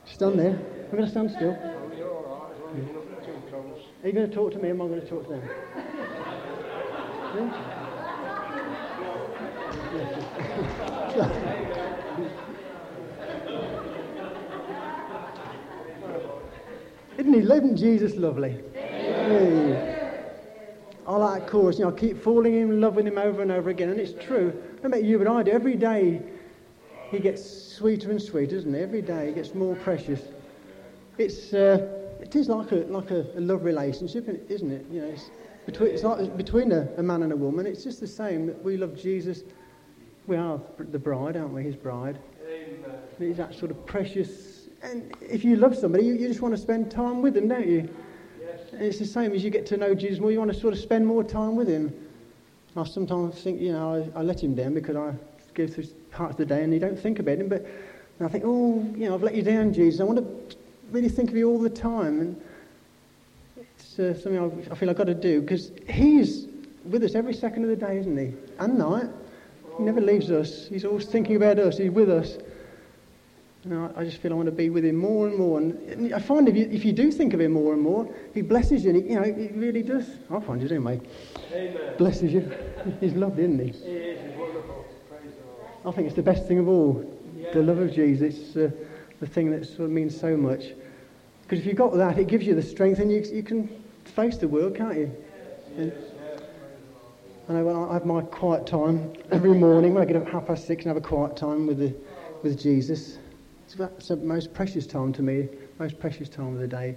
Stand 0.05 0.39
there. 0.39 0.59
I'm 0.91 0.91
going 0.91 1.05
to 1.05 1.09
stand 1.09 1.31
still. 1.31 1.57
You're 1.97 2.09
all 2.09 2.23
right, 2.23 2.53
as 2.53 2.59
long 2.61 2.77
as 2.77 2.85
you're 2.85 2.93
not 2.93 3.23
too 3.23 3.33
close. 3.49 3.79
Are 4.03 4.07
you 4.07 4.13
going 4.13 4.29
to 4.29 4.35
talk 4.35 4.51
to 4.51 4.59
me 4.59 4.69
or 4.69 4.71
am 4.71 4.81
I 4.81 4.87
going 4.87 5.01
to 5.01 5.07
talk 5.07 5.23
to 5.23 5.29
them? 5.29 5.49
Isn't 17.17 17.33
he? 17.33 17.39
Isn't 17.39 17.77
Jesus 17.77 18.15
lovely? 18.15 18.61
Hey. 18.73 19.99
I 21.05 21.15
like 21.15 21.41
that 21.41 21.49
chorus. 21.49 21.77
You 21.77 21.85
know, 21.85 21.91
I 21.91 21.99
keep 21.99 22.21
falling 22.21 22.53
in 22.55 22.79
love 22.79 22.95
with 22.95 23.05
him 23.05 23.17
over 23.17 23.41
and 23.41 23.51
over 23.51 23.69
again, 23.69 23.89
and 23.89 23.99
it's 23.99 24.13
true. 24.23 24.53
I 24.83 24.87
bet 24.87 25.03
you 25.03 25.19
and 25.19 25.29
I 25.29 25.43
do. 25.43 25.51
Every 25.51 25.75
day 25.75 26.21
he 27.13 27.19
gets 27.19 27.73
sweeter 27.73 28.11
and 28.11 28.21
sweeter, 28.21 28.55
doesn't 28.55 28.73
he? 28.73 28.79
Every 28.79 29.01
day 29.01 29.27
he 29.27 29.33
gets 29.33 29.53
more 29.53 29.75
precious. 29.75 30.21
It's 31.17 31.53
uh, 31.53 31.87
it 32.21 32.35
is 32.35 32.49
like 32.49 32.71
a 32.71 32.85
like 32.87 33.11
a, 33.11 33.25
a 33.35 33.41
love 33.41 33.63
relationship, 33.63 34.27
isn't 34.49 34.71
it? 34.71 34.85
You 34.91 35.01
know, 35.01 35.07
it's 35.07 35.29
between 35.65 35.91
it's 35.91 36.03
like 36.03 36.35
between 36.37 36.71
a, 36.71 36.87
a 36.97 37.03
man 37.03 37.23
and 37.23 37.31
a 37.31 37.35
woman. 37.35 37.65
It's 37.65 37.83
just 37.83 37.99
the 37.99 38.07
same 38.07 38.47
that 38.47 38.63
we 38.63 38.77
love 38.77 38.95
Jesus. 38.95 39.43
We 40.25 40.37
are 40.37 40.59
the 40.79 40.99
bride, 40.99 41.35
aren't 41.35 41.53
we? 41.53 41.63
His 41.63 41.75
bride. 41.75 42.17
He's 43.19 43.37
that 43.37 43.53
sort 43.53 43.71
of 43.71 43.85
precious. 43.85 44.69
And 44.81 45.15
if 45.21 45.43
you 45.43 45.55
love 45.55 45.77
somebody, 45.77 46.05
you, 46.05 46.13
you 46.15 46.27
just 46.27 46.41
want 46.41 46.53
to 46.55 46.61
spend 46.61 46.91
time 46.91 47.21
with 47.21 47.33
them, 47.33 47.47
don't 47.47 47.67
you? 47.67 47.89
And 48.71 48.81
it's 48.81 48.99
the 48.99 49.05
same 49.05 49.33
as 49.33 49.43
you 49.43 49.49
get 49.49 49.65
to 49.67 49.77
know 49.77 49.93
Jesus 49.93 50.19
more. 50.19 50.31
You 50.31 50.39
want 50.39 50.53
to 50.53 50.59
sort 50.59 50.73
of 50.73 50.79
spend 50.79 51.05
more 51.05 51.23
time 51.23 51.55
with 51.55 51.67
him. 51.67 51.93
I 52.75 52.83
sometimes 52.85 53.41
think, 53.41 53.61
you 53.61 53.71
know, 53.71 54.09
I, 54.15 54.19
I 54.19 54.23
let 54.23 54.43
him 54.43 54.55
down 54.55 54.73
because 54.73 54.95
I 54.95 55.13
go 55.53 55.67
through 55.67 55.85
parts 56.13 56.31
of 56.31 56.37
the 56.37 56.45
day 56.45 56.63
and 56.63 56.73
you 56.73 56.79
don't 56.79 56.97
think 56.97 57.19
about 57.19 57.37
him. 57.37 57.49
But 57.49 57.65
I 58.19 58.27
think, 58.27 58.43
oh, 58.45 58.83
you 58.95 59.09
know, 59.09 59.15
I've 59.15 59.23
let 59.23 59.35
you 59.35 59.43
down, 59.43 59.73
Jesus. 59.73 59.99
I 59.99 60.03
want 60.03 60.19
to 60.19 60.57
really 60.91 61.09
think 61.09 61.29
of 61.29 61.35
you 61.35 61.49
all 61.49 61.59
the 61.59 61.69
time. 61.69 62.21
And 62.21 62.41
it's 63.57 63.99
uh, 63.99 64.13
something 64.13 64.39
I, 64.39 64.71
I 64.71 64.75
feel 64.75 64.89
I've 64.89 64.97
got 64.97 65.07
to 65.07 65.13
do 65.13 65.41
because 65.41 65.71
he's 65.89 66.47
with 66.85 67.03
us 67.03 67.15
every 67.15 67.33
second 67.33 67.63
of 67.63 67.69
the 67.69 67.75
day, 67.75 67.97
isn't 67.97 68.17
he? 68.17 68.33
And 68.59 68.77
night. 68.77 69.09
He 69.77 69.83
never 69.83 70.01
leaves 70.01 70.29
us. 70.29 70.67
He's 70.67 70.85
always 70.85 71.05
thinking 71.05 71.35
about 71.35 71.57
us. 71.59 71.77
He's 71.77 71.91
with 71.91 72.09
us. 72.09 72.37
And 73.63 73.73
I, 73.73 74.01
I 74.01 74.03
just 74.03 74.17
feel 74.17 74.33
I 74.33 74.35
want 74.35 74.47
to 74.47 74.51
be 74.51 74.69
with 74.69 74.83
him 74.83 74.97
more 74.97 75.27
and 75.27 75.37
more. 75.37 75.59
And, 75.59 76.13
I 76.13 76.19
find 76.19 76.49
if 76.49 76.55
you, 76.55 76.69
if 76.69 76.83
you 76.83 76.91
do 76.91 77.11
think 77.11 77.33
of 77.33 77.39
him 77.39 77.53
more 77.53 77.73
and 77.73 77.81
more, 77.81 78.13
he 78.33 78.41
blesses 78.41 78.83
you. 78.83 78.91
And 78.91 79.03
he, 79.03 79.09
you 79.09 79.15
know, 79.19 79.23
he 79.23 79.47
really 79.57 79.81
does. 79.81 80.05
I 80.29 80.39
find 80.41 80.61
it 80.61 80.71
anyway. 80.71 80.99
Amen. 81.51 81.97
Blesses 81.97 82.33
you. 82.33 82.51
He's 82.99 83.13
loved, 83.13 83.39
isn't 83.39 83.59
he? 83.59 83.65
He 83.65 83.69
is. 83.71 84.19
He's 84.21 84.37
wonderful. 84.37 84.85
Praise 85.09 85.31
the 85.33 85.47
Lord. 85.47 85.71
I 85.85 85.91
think 85.91 86.07
it's 86.07 86.15
the 86.15 86.23
best 86.23 86.47
thing 86.47 86.59
of 86.59 86.67
all. 86.67 87.03
The 87.53 87.61
love 87.61 87.79
of 87.79 87.93
Jesus. 87.93 88.35
It's 88.35 88.55
uh, 88.55 88.71
the 89.19 89.27
thing 89.27 89.51
that 89.51 89.65
sort 89.65 89.81
of 89.81 89.91
means 89.91 90.19
so 90.19 90.37
much. 90.37 90.63
Because 91.43 91.59
if 91.59 91.65
you've 91.65 91.75
got 91.75 91.93
that, 91.95 92.17
it 92.17 92.27
gives 92.27 92.45
you 92.45 92.55
the 92.55 92.61
strength 92.61 92.99
and 92.99 93.11
you, 93.11 93.21
you 93.31 93.43
can 93.43 93.69
face 94.05 94.37
the 94.37 94.47
world, 94.47 94.75
can't 94.75 94.97
you? 94.97 95.11
And, 95.77 95.93
I 97.49 97.53
know 97.53 97.65
when 97.65 97.75
I 97.75 97.93
have 97.93 98.05
my 98.05 98.21
quiet 98.21 98.65
time 98.65 99.13
every 99.29 99.53
morning, 99.53 99.93
when 99.93 100.01
I 100.01 100.05
get 100.05 100.15
up 100.15 100.25
at 100.27 100.31
half 100.31 100.47
past 100.47 100.65
six 100.65 100.85
and 100.85 100.95
have 100.95 101.03
a 101.03 101.05
quiet 101.05 101.35
time 101.35 101.67
with, 101.67 101.77
the, 101.77 101.93
with 102.41 102.57
Jesus, 102.57 103.17
it's 103.65 104.07
the 104.07 104.15
most 104.15 104.53
precious 104.53 104.87
time 104.87 105.11
to 105.13 105.21
me, 105.21 105.49
most 105.77 105.99
precious 105.99 106.29
time 106.29 106.53
of 106.53 106.59
the 106.59 106.67
day. 106.67 106.95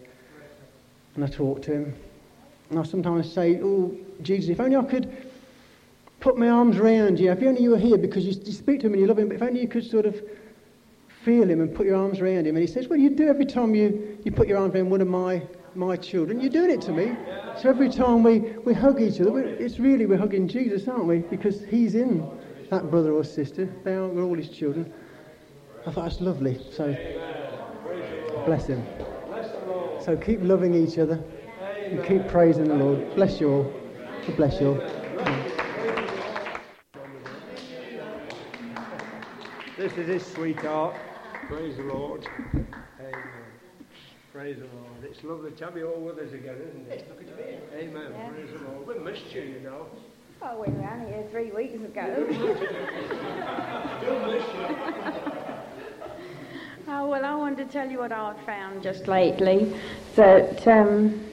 And 1.17 1.25
I 1.25 1.27
talk 1.27 1.63
to 1.63 1.73
him. 1.73 1.95
And 2.71 2.79
I 2.79 2.85
sometimes 2.85 3.33
say, 3.33 3.61
oh, 3.61 3.97
Jesus, 4.23 4.51
if 4.51 4.61
only 4.61 4.77
I 4.77 4.85
could 4.85 5.26
put 6.21 6.39
my 6.39 6.49
arms 6.49 6.79
around 6.79 7.19
you. 7.21 7.31
If 7.31 7.43
only 7.43 7.63
you 7.63 7.71
were 7.71 7.79
here 7.79 7.99
because 7.99 8.25
you, 8.25 8.33
you 8.45 8.53
speak 8.53 8.81
to 8.81 8.87
him 8.87 8.93
and 8.93 9.03
you 9.03 9.09
love 9.09 9.19
him, 9.19 9.29
but 9.29 9.37
if 9.37 9.43
only 9.43 9.61
you 9.61 9.69
could 9.69 9.89
sort 9.89 10.07
of 10.07 10.21
feel 11.25 11.49
him 11.49 11.61
and 11.61 11.75
put 11.75 11.87
your 11.87 11.97
arms 11.97 12.21
around 12.21 12.47
him. 12.47 12.57
And 12.57 12.59
he 12.59 12.73
says, 12.73 12.89
well, 12.89 12.99
you 12.99 13.11
do 13.11 13.29
every 13.29 13.47
time 13.47 13.75
you, 13.75 14.19
you 14.25 14.31
put 14.31 14.47
your 14.49 14.59
arms 14.59 14.75
around 14.75 14.91
one 14.91 15.01
of 15.01 15.09
my, 15.09 15.43
my 15.75 15.97
children. 15.97 16.41
You're 16.41 16.51
doing 16.51 16.71
it 16.71 16.81
to 16.83 16.93
me. 16.93 17.17
So 17.61 17.69
every 17.69 17.91
time 17.91 18.23
we, 18.23 18.39
we 18.65 18.73
hug 18.73 19.01
each 19.01 19.21
other, 19.21 19.41
it's 19.41 19.79
really 19.79 20.07
we're 20.07 20.19
hugging 20.19 20.47
Jesus, 20.47 20.87
aren't 20.87 21.07
we? 21.07 21.19
Because 21.19 21.65
he's 21.65 21.95
in 21.95 22.29
that 22.71 22.91
brother 22.91 23.13
or 23.13 23.25
sister. 23.25 23.69
They 23.85 23.95
are, 23.95 24.07
we're 24.07 24.25
all 24.25 24.37
his 24.37 24.51
children. 24.51 24.93
I 25.87 25.91
thought 25.91 26.05
that's 26.05 26.21
lovely. 26.21 26.61
So 26.71 26.95
bless 28.45 28.67
him. 28.67 28.85
So 30.01 30.17
keep 30.17 30.41
loving 30.43 30.75
each 30.75 30.99
other 30.99 31.23
and 31.61 32.05
keep 32.05 32.29
praising 32.29 32.69
the 32.69 32.75
Lord. 32.75 33.15
Bless 33.17 33.41
you 33.41 33.51
all. 33.51 33.75
Bless 34.37 34.61
you 34.61 34.69
all. 34.69 35.56
This 39.87 39.99
is 39.99 40.09
his 40.09 40.27
sweetheart. 40.35 40.97
Praise 41.47 41.77
the 41.77 41.85
Lord. 41.85 42.27
Amen. 42.53 43.23
Praise 44.33 44.57
the 44.57 44.65
Lord. 44.65 45.05
It's 45.05 45.23
lovely 45.23 45.53
to 45.53 45.65
have 45.65 45.77
you 45.77 45.89
all 45.89 46.01
with 46.01 46.19
us 46.19 46.33
again, 46.33 46.57
isn't 46.57 46.91
it? 46.91 47.09
Amen. 47.73 48.11
Yeah. 48.13 48.29
Praise 48.31 48.51
the 48.51 48.69
Lord. 48.69 48.85
We 48.89 48.99
missed 48.99 49.33
you, 49.33 49.43
you 49.43 49.61
know. 49.61 49.87
Oh, 50.43 50.61
we 50.61 50.73
were 50.73 50.89
only 50.91 51.13
here 51.13 51.25
three 51.31 51.53
weeks 51.53 51.77
ago. 51.77 52.27
Still 54.01 54.27
miss 54.27 54.43
you. 54.43 54.67
oh, 56.89 57.07
well, 57.07 57.25
I 57.25 57.37
wanted 57.37 57.59
to 57.59 57.73
tell 57.73 57.89
you 57.89 58.01
what 58.01 58.11
I've 58.11 58.41
found 58.41 58.83
just 58.83 59.07
lately. 59.07 59.73
That 60.17 60.67
um, 60.67 61.25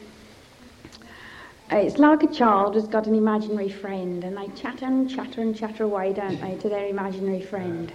Uh, 1.74 1.78
it's 1.78 1.98
like 1.98 2.22
a 2.22 2.28
child 2.28 2.76
has 2.76 2.88
got 2.88 3.08
an 3.08 3.16
imaginary 3.16 3.70
friend, 3.70 4.24
and 4.24 4.38
they 4.38 4.48
chatter 4.50 4.86
and 4.86 5.10
chatter 5.10 5.42
and 5.42 5.56
chatter 5.56 5.86
away, 5.86 6.14
don't 6.14 6.40
they, 6.40 6.56
to 6.58 6.70
their 6.70 6.86
imaginary 6.86 7.42
friend. 7.42 7.92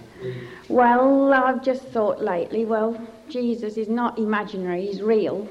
Well, 0.67 1.33
I've 1.33 1.63
just 1.63 1.83
thought 1.83 2.21
lately, 2.21 2.65
well, 2.65 2.99
Jesus 3.29 3.77
is 3.77 3.87
not 3.87 4.19
imaginary, 4.19 4.87
he's 4.87 5.01
real. 5.01 5.47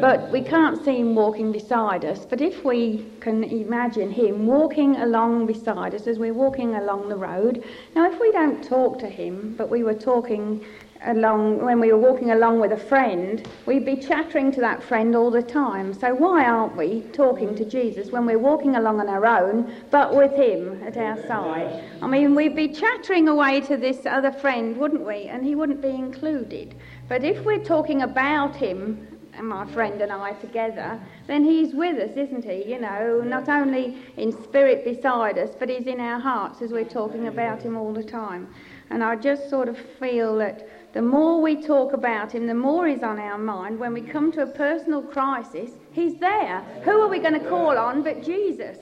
But 0.00 0.30
we 0.30 0.40
can't 0.40 0.82
see 0.82 0.98
him 1.00 1.14
walking 1.14 1.52
beside 1.52 2.06
us. 2.06 2.24
But 2.24 2.40
if 2.40 2.64
we 2.64 3.04
can 3.20 3.44
imagine 3.44 4.10
him 4.10 4.46
walking 4.46 4.96
along 4.96 5.44
beside 5.46 5.94
us 5.94 6.06
as 6.06 6.18
we're 6.18 6.32
walking 6.32 6.76
along 6.76 7.10
the 7.10 7.16
road, 7.16 7.62
now 7.94 8.10
if 8.10 8.18
we 8.18 8.32
don't 8.32 8.64
talk 8.64 8.98
to 9.00 9.08
him, 9.08 9.54
but 9.58 9.68
we 9.68 9.82
were 9.82 9.94
talking 9.94 10.64
along 11.04 11.64
when 11.64 11.80
we 11.80 11.92
were 11.92 11.98
walking 11.98 12.32
along 12.32 12.60
with 12.60 12.72
a 12.72 12.76
friend, 12.76 13.46
we'd 13.66 13.84
be 13.84 13.96
chattering 13.96 14.50
to 14.52 14.60
that 14.60 14.82
friend 14.82 15.14
all 15.14 15.30
the 15.30 15.42
time. 15.42 15.94
So 15.94 16.14
why 16.14 16.44
aren't 16.44 16.76
we 16.76 17.02
talking 17.12 17.54
to 17.56 17.64
Jesus 17.64 18.10
when 18.10 18.26
we're 18.26 18.38
walking 18.38 18.76
along 18.76 19.00
on 19.00 19.08
our 19.08 19.26
own, 19.26 19.72
but 19.90 20.14
with 20.14 20.32
him 20.32 20.82
at 20.82 20.96
our 20.96 21.16
side? 21.26 21.84
I 22.02 22.06
mean, 22.06 22.34
we'd 22.34 22.56
be 22.56 22.68
chattering 22.68 23.28
away 23.28 23.60
to 23.62 23.76
this 23.76 24.06
other 24.06 24.32
friend, 24.32 24.76
wouldn't 24.76 25.06
we? 25.06 25.24
And 25.24 25.44
he 25.44 25.54
wouldn't 25.54 25.80
be 25.80 25.90
included. 25.90 26.74
But 27.08 27.24
if 27.24 27.44
we're 27.44 27.64
talking 27.64 28.02
about 28.02 28.56
him 28.56 29.06
and 29.34 29.48
my 29.48 29.64
friend 29.66 30.02
and 30.02 30.10
I 30.10 30.32
together, 30.32 31.00
then 31.26 31.44
he's 31.44 31.72
with 31.72 31.96
us, 31.98 32.16
isn't 32.16 32.44
he? 32.44 32.64
You 32.68 32.80
know, 32.80 33.22
not 33.24 33.48
only 33.48 33.98
in 34.16 34.32
spirit 34.32 34.84
beside 34.84 35.38
us, 35.38 35.50
but 35.58 35.68
he's 35.68 35.86
in 35.86 36.00
our 36.00 36.18
hearts 36.18 36.60
as 36.60 36.72
we're 36.72 36.84
talking 36.84 37.28
about 37.28 37.62
him 37.62 37.76
all 37.76 37.92
the 37.92 38.02
time. 38.02 38.52
And 38.90 39.04
I 39.04 39.16
just 39.16 39.48
sort 39.48 39.68
of 39.68 39.78
feel 39.78 40.36
that 40.38 40.68
the 40.92 41.02
more 41.02 41.40
we 41.40 41.62
talk 41.62 41.92
about 41.92 42.32
him, 42.32 42.46
the 42.46 42.54
more 42.54 42.86
he's 42.86 43.02
on 43.02 43.18
our 43.18 43.38
mind. 43.38 43.78
When 43.78 43.92
we 43.92 44.00
come 44.00 44.32
to 44.32 44.42
a 44.42 44.46
personal 44.46 45.02
crisis, 45.02 45.72
he's 45.92 46.18
there. 46.18 46.60
Who 46.84 47.02
are 47.02 47.08
we 47.08 47.18
going 47.18 47.34
to 47.34 47.48
call 47.48 47.76
on 47.76 48.02
but 48.02 48.22
Jesus? 48.22 48.78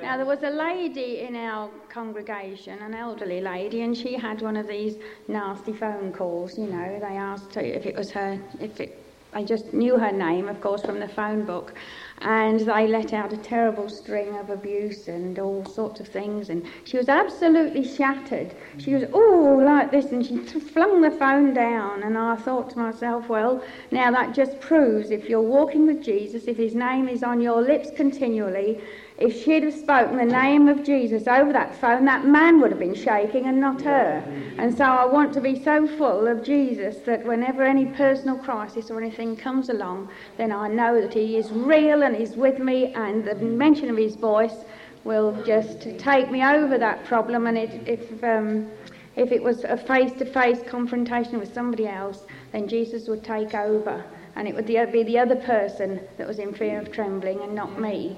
Now, 0.00 0.16
there 0.16 0.24
was 0.24 0.42
a 0.42 0.50
lady 0.50 1.20
in 1.20 1.36
our 1.36 1.68
congregation, 1.90 2.78
an 2.78 2.94
elderly 2.94 3.42
lady, 3.42 3.82
and 3.82 3.94
she 3.94 4.14
had 4.14 4.40
one 4.40 4.56
of 4.56 4.66
these 4.66 4.96
nasty 5.28 5.74
phone 5.74 6.12
calls. 6.12 6.56
You 6.56 6.68
know, 6.68 6.98
they 6.98 7.16
asked 7.16 7.54
her 7.54 7.60
if 7.60 7.84
it 7.84 7.94
was 7.94 8.10
her, 8.12 8.40
if 8.60 8.80
it, 8.80 9.04
I 9.34 9.44
just 9.44 9.74
knew 9.74 9.98
her 9.98 10.10
name, 10.10 10.48
of 10.48 10.58
course, 10.62 10.82
from 10.82 11.00
the 11.00 11.08
phone 11.08 11.44
book 11.44 11.74
and 12.20 12.60
they 12.60 12.86
let 12.86 13.12
out 13.12 13.32
a 13.32 13.36
terrible 13.36 13.88
string 13.88 14.36
of 14.36 14.50
abuse 14.50 15.08
and 15.08 15.38
all 15.38 15.64
sorts 15.64 16.00
of 16.00 16.08
things. 16.08 16.50
And 16.50 16.64
she 16.84 16.96
was 16.96 17.08
absolutely 17.08 17.84
shattered. 17.84 18.54
She 18.78 18.94
was 18.94 19.04
all 19.12 19.64
like 19.64 19.90
this 19.90 20.12
and 20.12 20.24
she 20.24 20.36
flung 20.38 21.00
the 21.00 21.10
phone 21.10 21.54
down. 21.54 22.02
And 22.02 22.18
i 22.18 22.36
thought 22.36 22.70
to 22.70 22.78
myself 22.78 23.28
well 23.28 23.62
now 23.90 24.10
that 24.10 24.34
just 24.34 24.58
proves 24.60 25.10
if 25.10 25.28
you're 25.28 25.40
walking 25.40 25.86
with 25.86 26.02
jesus 26.02 26.44
if 26.44 26.56
his 26.56 26.74
name 26.74 27.08
is 27.08 27.22
on 27.22 27.40
your 27.40 27.60
lips 27.60 27.90
continually 27.96 28.80
if 29.20 29.44
she'd 29.44 29.62
have 29.62 29.74
spoken 29.74 30.16
the 30.16 30.24
name 30.24 30.66
of 30.66 30.82
Jesus 30.82 31.28
over 31.28 31.52
that 31.52 31.78
phone, 31.78 32.06
that 32.06 32.24
man 32.24 32.58
would 32.58 32.70
have 32.70 32.80
been 32.80 32.94
shaking 32.94 33.44
and 33.44 33.60
not 33.60 33.82
her. 33.82 34.24
And 34.56 34.74
so 34.74 34.84
I 34.84 35.04
want 35.04 35.34
to 35.34 35.42
be 35.42 35.62
so 35.62 35.86
full 35.86 36.26
of 36.26 36.42
Jesus 36.42 36.96
that 37.04 37.26
whenever 37.26 37.62
any 37.62 37.84
personal 37.84 38.38
crisis 38.38 38.90
or 38.90 38.98
anything 38.98 39.36
comes 39.36 39.68
along, 39.68 40.08
then 40.38 40.52
I 40.52 40.68
know 40.68 41.02
that 41.02 41.12
he 41.12 41.36
is 41.36 41.50
real 41.52 42.02
and 42.02 42.16
he's 42.16 42.34
with 42.34 42.58
me, 42.58 42.94
and 42.94 43.26
the 43.26 43.34
mention 43.34 43.90
of 43.90 43.98
his 43.98 44.16
voice 44.16 44.64
will 45.04 45.32
just 45.44 45.82
take 45.98 46.30
me 46.30 46.42
over 46.42 46.78
that 46.78 47.04
problem. 47.04 47.46
And 47.46 47.58
it, 47.58 47.86
if, 47.86 48.24
um, 48.24 48.70
if 49.16 49.32
it 49.32 49.42
was 49.42 49.64
a 49.64 49.76
face 49.76 50.12
to 50.12 50.24
face 50.24 50.60
confrontation 50.66 51.38
with 51.38 51.52
somebody 51.52 51.86
else, 51.86 52.24
then 52.52 52.66
Jesus 52.66 53.06
would 53.06 53.22
take 53.22 53.54
over 53.54 54.02
and 54.40 54.48
it 54.48 54.54
would 54.54 54.64
be 54.64 55.02
the 55.02 55.18
other 55.18 55.36
person 55.36 56.00
that 56.16 56.26
was 56.26 56.38
in 56.38 56.54
fear 56.54 56.80
of 56.80 56.90
trembling 56.90 57.42
and 57.42 57.54
not 57.54 57.78
me. 57.78 58.16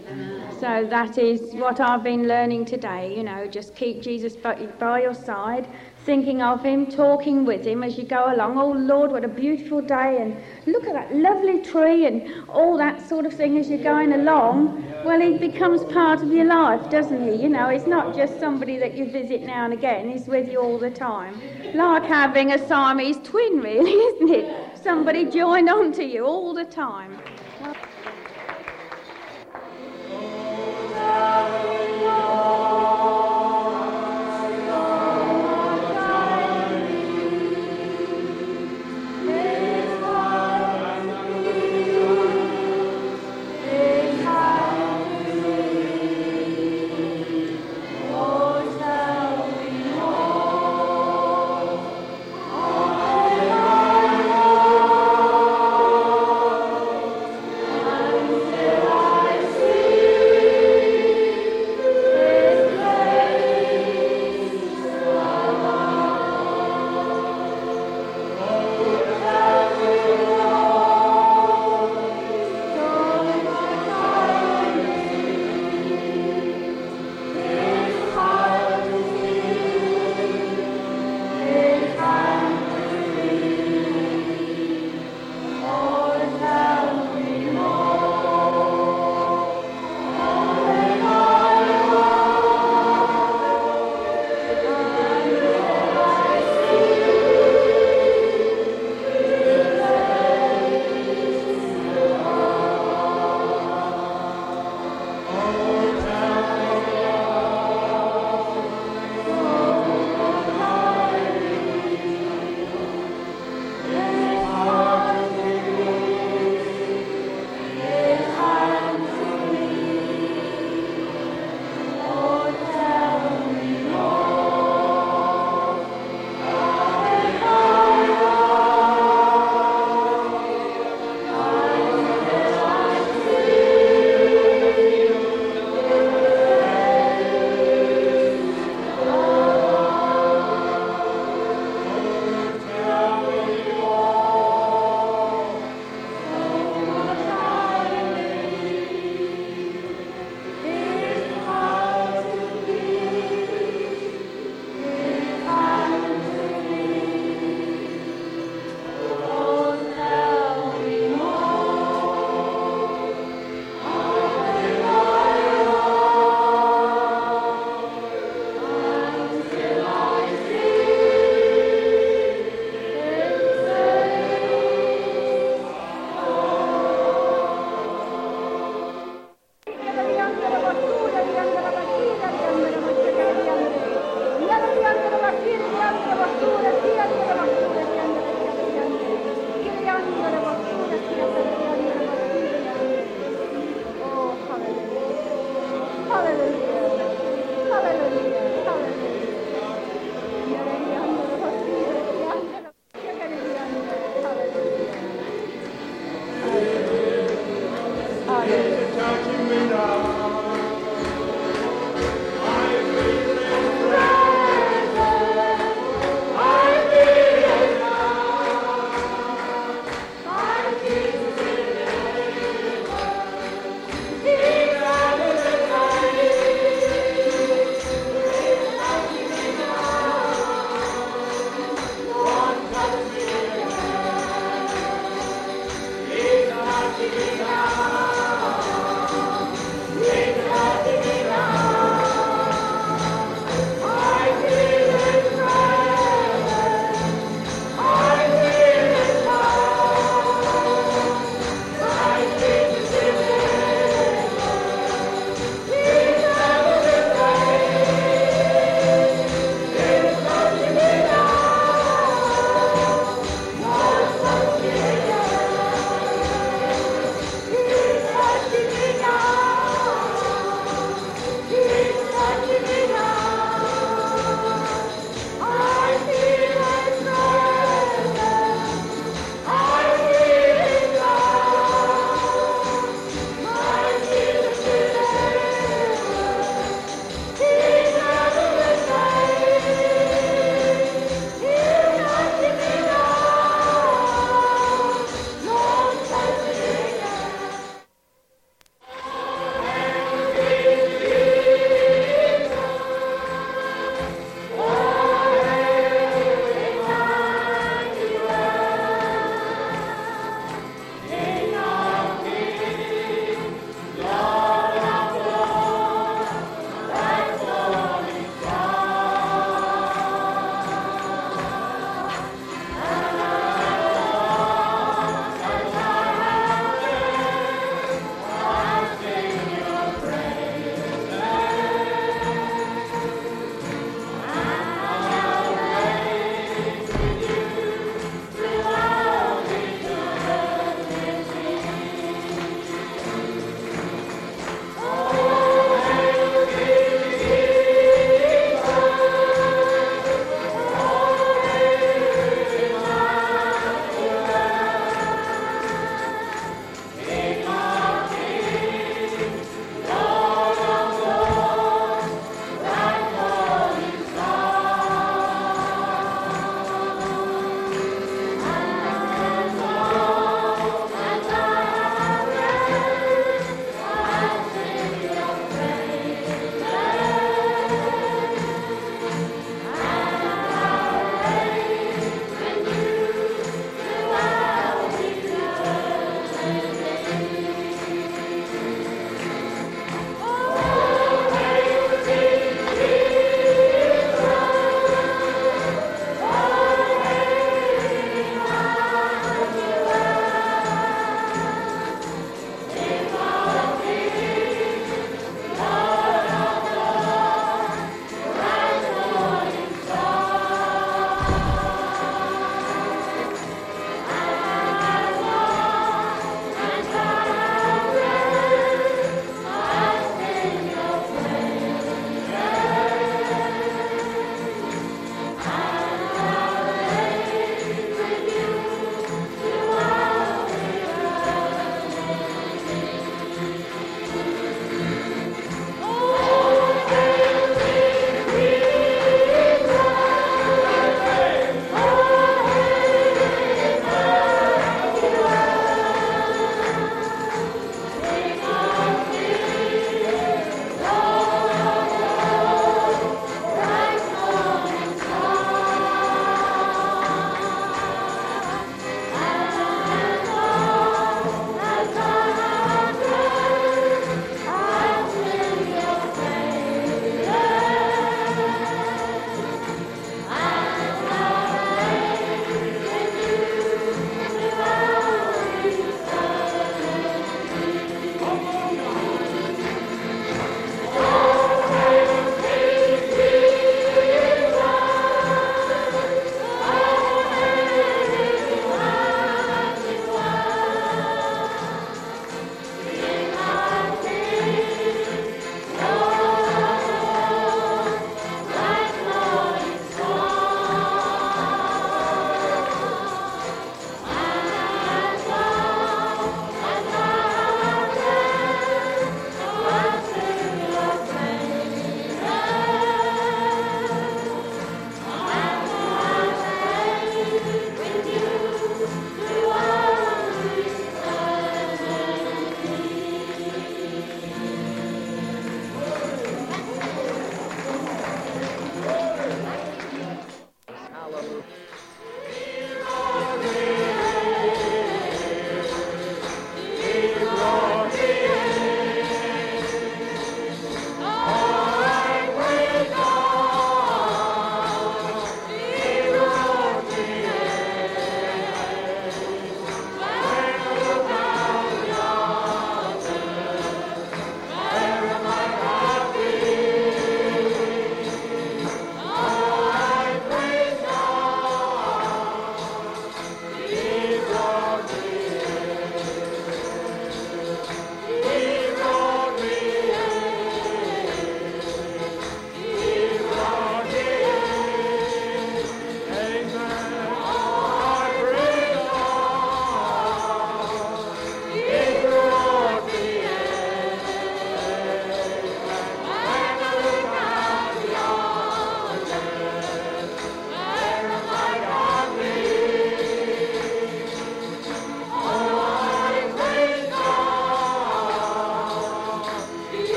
So 0.60 0.86
that 0.88 1.18
is 1.18 1.52
what 1.54 1.80
I've 1.80 2.04
been 2.04 2.28
learning 2.28 2.66
today. 2.66 3.12
You 3.16 3.24
know, 3.24 3.48
just 3.48 3.74
keep 3.74 4.00
Jesus 4.00 4.36
by 4.36 5.00
your 5.00 5.14
side, 5.14 5.66
thinking 6.04 6.40
of 6.40 6.62
him, 6.62 6.86
talking 6.86 7.44
with 7.44 7.66
him 7.66 7.82
as 7.82 7.98
you 7.98 8.04
go 8.04 8.32
along. 8.32 8.56
Oh 8.56 8.70
Lord, 8.70 9.10
what 9.10 9.24
a 9.24 9.28
beautiful 9.28 9.80
day, 9.80 10.18
and 10.20 10.36
look 10.72 10.84
at 10.84 10.92
that 10.92 11.12
lovely 11.12 11.60
tree, 11.60 12.06
and 12.06 12.48
all 12.48 12.78
that 12.78 13.04
sort 13.08 13.26
of 13.26 13.32
thing 13.32 13.58
as 13.58 13.68
you're 13.68 13.82
going 13.82 14.12
along. 14.12 14.84
Well, 15.04 15.20
he 15.20 15.38
becomes 15.38 15.82
part 15.92 16.22
of 16.22 16.32
your 16.32 16.44
life, 16.44 16.88
doesn't 16.88 17.20
he? 17.28 17.34
You 17.34 17.48
know, 17.48 17.68
it's 17.68 17.88
not 17.88 18.14
just 18.14 18.38
somebody 18.38 18.78
that 18.78 18.94
you 18.94 19.10
visit 19.10 19.42
now 19.42 19.64
and 19.64 19.72
again, 19.72 20.08
he's 20.08 20.28
with 20.28 20.48
you 20.48 20.60
all 20.60 20.78
the 20.78 20.90
time. 20.90 21.34
Like 21.74 22.04
having 22.04 22.52
a 22.52 22.64
Siamese 22.68 23.18
twin, 23.24 23.58
really, 23.58 23.90
isn't 24.14 24.30
it? 24.30 24.71
Somebody 24.82 25.26
joined 25.26 25.68
on 25.68 25.92
to 25.92 26.04
you 26.04 26.24
all 26.24 26.52
the 26.52 26.64
time. 26.64 27.16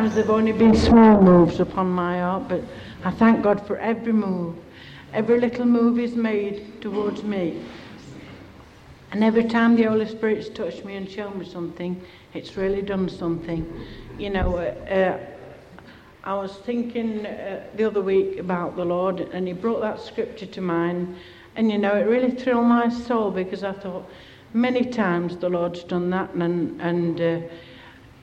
Sometimes 0.00 0.16
they've 0.16 0.30
only 0.30 0.52
been 0.52 0.74
small 0.74 1.20
moves 1.20 1.60
upon 1.60 1.90
my 1.90 2.20
heart, 2.20 2.48
but 2.48 2.62
I 3.04 3.10
thank 3.10 3.42
God 3.42 3.66
for 3.66 3.76
every 3.76 4.14
move. 4.14 4.56
Every 5.12 5.38
little 5.38 5.66
move 5.66 5.98
is 5.98 6.14
made 6.14 6.80
towards 6.80 7.22
me. 7.22 7.62
And 9.12 9.22
every 9.22 9.44
time 9.44 9.76
the 9.76 9.82
Holy 9.82 10.08
Spirit's 10.08 10.48
touched 10.48 10.86
me 10.86 10.96
and 10.96 11.06
shown 11.06 11.38
me 11.38 11.44
something, 11.44 12.02
it's 12.32 12.56
really 12.56 12.80
done 12.80 13.10
something. 13.10 13.70
You 14.16 14.30
know, 14.30 14.56
uh, 14.56 14.90
uh, 14.90 15.18
I 16.24 16.32
was 16.32 16.56
thinking 16.64 17.26
uh, 17.26 17.66
the 17.76 17.84
other 17.84 18.00
week 18.00 18.38
about 18.38 18.76
the 18.76 18.86
Lord, 18.86 19.20
and 19.20 19.46
He 19.46 19.52
brought 19.52 19.82
that 19.82 20.00
scripture 20.00 20.46
to 20.46 20.62
mind. 20.62 21.14
And 21.56 21.70
you 21.70 21.76
know, 21.76 21.94
it 21.94 22.06
really 22.06 22.30
thrilled 22.30 22.64
my 22.64 22.88
soul 22.88 23.30
because 23.30 23.62
I 23.62 23.72
thought 23.72 24.08
many 24.54 24.86
times 24.86 25.36
the 25.36 25.50
Lord's 25.50 25.84
done 25.84 26.08
that, 26.08 26.32
and, 26.32 26.80
and 26.80 27.20
uh, 27.20 27.40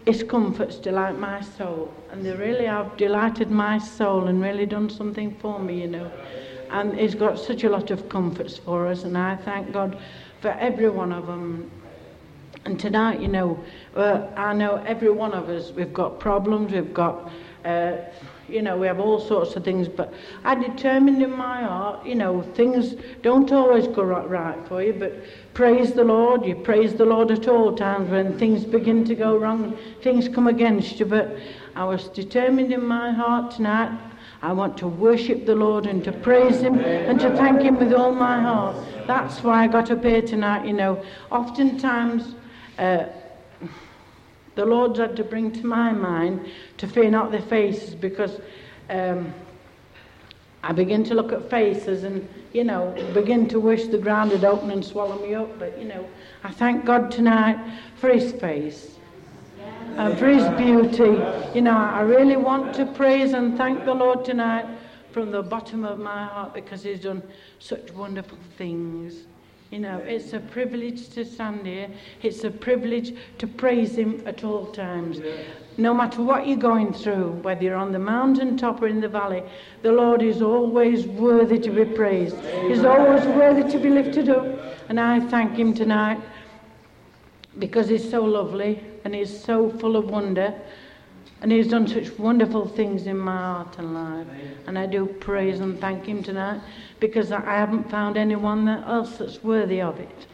His 0.07 0.23
comforts 0.23 0.77
delight 0.77 1.19
my 1.19 1.41
soul. 1.41 1.93
And 2.09 2.25
they 2.25 2.31
really 2.31 2.63
have 2.63 2.95
delighted 2.95 3.51
my 3.51 3.77
soul 3.77 4.27
and 4.27 4.41
really 4.41 4.65
done 4.65 4.89
something 4.89 5.35
for 5.35 5.59
me, 5.59 5.81
you 5.81 5.87
know. 5.87 6.09
And 6.69 6.97
He's 6.97 7.13
got 7.13 7.37
such 7.37 7.65
a 7.65 7.69
lot 7.69 7.91
of 7.91 8.07
comforts 8.07 8.57
for 8.57 8.87
us, 8.87 9.03
and 9.03 9.17
I 9.17 9.35
thank 9.35 9.73
God 9.73 9.99
for 10.39 10.51
every 10.51 10.89
one 10.89 11.11
of 11.11 11.27
them. 11.27 11.69
And 12.63 12.79
tonight, 12.79 13.19
you 13.19 13.27
know, 13.27 13.59
uh, 13.97 14.27
I 14.37 14.53
know 14.53 14.81
every 14.87 15.11
one 15.11 15.33
of 15.33 15.49
us, 15.49 15.71
we've 15.71 15.93
got 15.93 16.21
problems, 16.21 16.71
we've 16.71 16.93
got, 16.93 17.29
uh, 17.65 17.97
you 18.49 18.61
know, 18.61 18.77
we 18.77 18.87
have 18.87 18.99
all 18.99 19.19
sorts 19.19 19.55
of 19.55 19.63
things, 19.63 19.87
but 19.87 20.13
I 20.43 20.55
determined 20.55 21.21
in 21.21 21.31
my 21.31 21.63
heart, 21.63 22.05
you 22.05 22.15
know, 22.15 22.41
things 22.41 22.95
don't 23.21 23.51
always 23.51 23.87
go 23.87 24.03
right, 24.03 24.67
for 24.67 24.81
you, 24.81 24.93
but 24.93 25.13
praise 25.53 25.93
the 25.93 26.03
Lord. 26.03 26.45
You 26.45 26.55
praise 26.55 26.93
the 26.93 27.05
Lord 27.05 27.31
at 27.31 27.47
all 27.47 27.75
times 27.75 28.09
when 28.09 28.37
things 28.37 28.63
begin 28.63 29.03
to 29.05 29.15
go 29.15 29.37
wrong, 29.37 29.77
things 30.01 30.29
come 30.29 30.47
against 30.47 30.99
you. 30.99 31.05
But 31.05 31.37
I 31.75 31.83
was 31.83 32.07
determined 32.09 32.71
in 32.71 32.85
my 32.85 33.11
heart 33.11 33.51
tonight, 33.51 33.99
I 34.41 34.53
want 34.53 34.77
to 34.77 34.87
worship 34.87 35.45
the 35.45 35.55
Lord 35.55 35.87
and 35.87 36.03
to 36.03 36.11
praise 36.11 36.61
Him 36.61 36.79
and 36.79 37.19
to 37.19 37.35
thank 37.35 37.61
Him 37.61 37.77
with 37.77 37.93
all 37.93 38.13
my 38.13 38.39
heart. 38.39 38.75
That's 39.07 39.43
why 39.43 39.63
I 39.63 39.67
got 39.67 39.89
up 39.89 40.03
here 40.03 40.21
tonight, 40.21 40.65
you 40.65 40.73
know. 40.73 41.03
Oftentimes, 41.31 42.35
uh, 42.77 43.05
the 44.57 44.65
Lord's 44.65 44.97
had 44.99 45.15
to 45.15 45.23
bring 45.23 45.51
to 45.51 45.65
my 45.65 45.93
mind 45.93 46.49
to 46.77 46.87
fear 46.87 47.09
not 47.11 47.31
their 47.31 47.43
faces 47.43 47.93
because 47.93 48.41
um, 48.89 49.31
I 50.63 50.73
begin 50.73 51.03
to 51.05 51.13
look 51.13 51.31
at 51.31 51.47
faces 51.47 52.03
and, 52.03 52.27
you 52.53 52.63
know, 52.63 52.91
begin 53.13 53.47
to 53.49 53.59
wish 53.59 53.85
the 53.85 53.99
ground 53.99 54.31
would 54.31 54.43
open 54.43 54.71
and 54.71 54.83
swallow 54.83 55.21
me 55.21 55.35
up. 55.35 55.59
But, 55.59 55.77
you 55.77 55.85
know, 55.85 56.05
I 56.43 56.51
thank 56.51 56.85
God 56.85 57.11
tonight 57.11 57.57
for 57.97 58.09
His 58.09 58.31
face 58.33 58.97
and 59.95 60.17
for 60.17 60.27
His 60.27 60.47
beauty. 60.57 61.21
You 61.53 61.61
know, 61.61 61.77
I 61.77 62.01
really 62.01 62.37
want 62.37 62.73
to 62.75 62.87
praise 62.87 63.33
and 63.33 63.55
thank 63.55 63.85
the 63.85 63.93
Lord 63.93 64.25
tonight 64.25 64.65
from 65.11 65.29
the 65.29 65.43
bottom 65.43 65.85
of 65.85 65.99
my 65.99 66.25
heart 66.25 66.55
because 66.55 66.81
He's 66.81 67.01
done 67.01 67.21
such 67.59 67.91
wonderful 67.91 68.39
things. 68.57 69.27
You 69.71 69.79
know, 69.79 69.97
it's 69.97 70.31
a 70.31 70.39
privilege 70.39 71.09
to 71.09 71.25
stand 71.25 71.65
here. 71.65 71.89
It's 72.21 72.45
a 72.45 72.51
privilege 72.51 73.13
to 73.39 73.47
praise 73.47 73.97
Him 73.97 74.23
at 74.25 74.45
all 74.45 74.67
times. 74.67 75.19
No 75.77 75.93
matter 75.93 76.23
what 76.23 76.47
you're 76.47 76.57
going 76.57 76.93
through, 76.93 77.31
whether 77.41 77.63
you're 77.63 77.75
on 77.75 77.91
the 77.91 77.99
mountain 77.99 78.57
top 78.57 78.81
or 78.81 78.87
in 78.87 79.01
the 79.01 79.09
valley, 79.09 79.43
the 79.81 79.91
Lord 79.91 80.21
is 80.21 80.41
always 80.41 81.05
worthy 81.05 81.59
to 81.59 81.69
be 81.69 81.83
praised. 81.83 82.37
He's 82.67 82.85
always 82.85 83.25
worthy 83.25 83.69
to 83.69 83.77
be 83.77 83.89
lifted 83.89 84.29
up. 84.29 84.45
And 84.87 84.99
I 84.99 85.19
thank 85.19 85.57
Him 85.57 85.73
tonight 85.73 86.21
because 87.59 87.89
He's 87.89 88.09
so 88.09 88.23
lovely 88.23 88.81
and 89.03 89.13
He's 89.13 89.43
so 89.43 89.69
full 89.69 89.97
of 89.97 90.09
wonder. 90.09 90.53
And 91.41 91.51
He's 91.51 91.67
done 91.67 91.87
such 91.87 92.17
wonderful 92.17 92.67
things 92.67 93.05
in 93.05 93.17
my 93.17 93.37
heart 93.37 93.77
and 93.77 93.93
life. 93.93 94.27
And 94.65 94.77
I 94.77 94.85
do 94.87 95.05
praise 95.05 95.59
and 95.59 95.79
thank 95.79 96.05
Him 96.05 96.23
tonight 96.23 96.61
because 96.99 97.31
I 97.31 97.41
haven't 97.41 97.89
found 97.89 98.17
anyone 98.17 98.67
else 98.67 99.17
that's 99.17 99.43
worthy 99.43 99.81
of 99.81 99.99
it. 99.99 100.25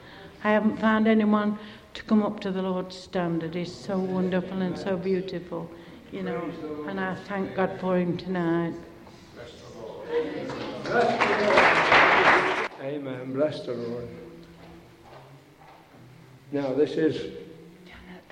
I 0.43 0.51
haven't 0.51 0.77
found 0.77 1.07
anyone 1.07 1.57
to 1.93 2.03
come 2.03 2.23
up 2.23 2.39
to 2.41 2.51
the 2.51 2.61
Lord's 2.61 2.97
standard. 2.97 3.53
He's 3.53 3.73
so 3.73 3.97
wonderful 3.99 4.61
and 4.61 4.77
so 4.77 4.97
beautiful, 4.97 5.69
you 6.11 6.23
know. 6.23 6.41
And 6.87 6.99
I 6.99 7.15
thank 7.15 7.55
God 7.55 7.79
for 7.79 7.97
Him 7.97 8.17
tonight. 8.17 8.73
Amen. 12.81 13.33
Bless 13.33 13.65
the 13.65 13.73
Lord. 13.73 14.07
Now, 16.51 16.73
this 16.73 16.91
is 16.91 17.42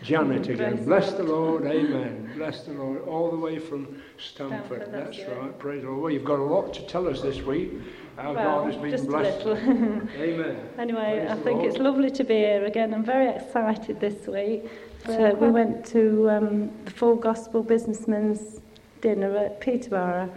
Janet 0.04 0.48
again. 0.50 0.84
Bless 0.86 1.14
the 1.14 1.24
Lord. 1.24 1.66
Amen. 1.66 2.32
Bless 2.36 2.64
the 2.64 2.74
Lord. 2.74 3.08
All 3.08 3.30
the 3.30 3.38
way 3.38 3.60
from 3.60 4.02
Stamford. 4.18 4.82
Stamford, 4.88 4.92
That's 4.94 5.18
that's 5.18 5.30
it. 5.30 5.38
right. 5.38 5.60
Praise 5.60 5.84
the 5.84 5.90
Lord. 5.90 6.02
Well, 6.02 6.12
you've 6.12 6.26
got 6.26 6.40
a 6.40 6.44
lot 6.44 6.74
to 6.74 6.82
tell 6.88 7.08
us 7.08 7.22
this 7.22 7.42
week. 7.42 7.72
How 8.18 8.34
Well, 8.34 8.64
God 8.64 8.74
has 8.74 8.82
been 8.82 8.92
just 8.92 9.06
a 9.06 9.12
little. 9.12 9.58
Amen. 10.18 10.70
Anyway, 10.80 11.20
Praise 11.26 11.32
I 11.32 11.36
think 11.36 11.58
Lord. 11.60 11.66
it's 11.66 11.78
lovely 11.78 12.10
to 12.12 12.24
be 12.24 12.36
here 12.36 12.66
again. 12.66 12.94
I'm 12.94 13.06
very 13.06 13.30
excited 13.30 14.00
this 14.00 14.28
week. 14.28 14.70
Uh, 15.08 15.34
we 15.40 15.50
went 15.52 15.86
to 15.88 16.30
um, 16.30 16.72
the 16.86 16.92
Full 16.92 17.16
Gospel 17.16 17.62
Businessmen's 17.64 18.60
dinner 19.02 19.36
at 19.38 19.60
Peterborough, 19.60 20.32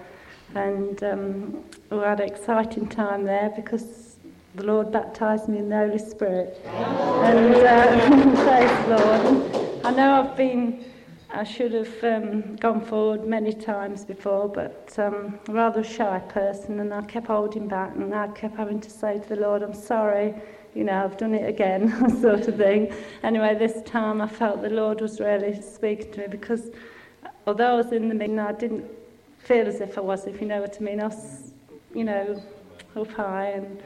and 0.54 1.02
um, 1.04 1.64
we 1.90 1.98
had 1.98 2.20
an 2.20 2.28
exciting 2.28 2.86
time 2.88 3.24
there 3.24 3.50
because 3.56 4.03
the 4.54 4.64
Lord 4.64 4.92
baptised 4.92 5.48
me 5.48 5.58
in 5.58 5.68
the 5.68 5.76
Holy 5.76 5.98
Spirit. 5.98 6.60
And 6.64 7.54
uh, 7.54 8.26
the 8.86 8.96
Lord. 8.96 9.84
I 9.84 9.90
know 9.90 10.22
I've 10.22 10.36
been, 10.36 10.84
I 11.30 11.42
should 11.42 11.72
have 11.72 12.04
um, 12.04 12.56
gone 12.56 12.80
forward 12.80 13.26
many 13.26 13.52
times 13.52 14.04
before, 14.04 14.48
but 14.48 14.94
um, 14.96 15.40
rather 15.48 15.80
a 15.80 15.84
shy 15.84 16.20
person, 16.28 16.78
and 16.78 16.94
I 16.94 17.02
kept 17.02 17.26
holding 17.26 17.66
back, 17.66 17.96
and 17.96 18.14
I 18.14 18.28
kept 18.28 18.56
having 18.56 18.80
to 18.80 18.90
say 18.90 19.18
to 19.18 19.28
the 19.28 19.36
Lord, 19.36 19.62
I'm 19.62 19.74
sorry, 19.74 20.34
you 20.74 20.84
know, 20.84 21.04
I've 21.04 21.16
done 21.16 21.34
it 21.34 21.48
again, 21.48 22.20
sort 22.20 22.46
of 22.46 22.56
thing. 22.56 22.94
Anyway, 23.24 23.56
this 23.56 23.82
time 23.82 24.20
I 24.20 24.28
felt 24.28 24.62
the 24.62 24.70
Lord 24.70 25.00
was 25.00 25.18
really 25.18 25.60
speaking 25.60 26.12
to 26.12 26.20
me 26.20 26.26
because 26.28 26.70
although 27.46 27.74
I 27.74 27.76
was 27.76 27.92
in 27.92 28.08
the 28.08 28.14
meeting, 28.14 28.38
I 28.38 28.52
didn't 28.52 28.84
feel 29.38 29.66
as 29.66 29.80
if 29.80 29.98
I 29.98 30.00
was, 30.00 30.26
if 30.26 30.40
you 30.40 30.46
know 30.46 30.60
what 30.60 30.76
I 30.80 30.84
mean. 30.84 31.00
I 31.00 31.08
was, 31.08 31.52
you 31.92 32.04
know, 32.04 32.40
up 32.96 33.10
high 33.12 33.48
and 33.48 33.82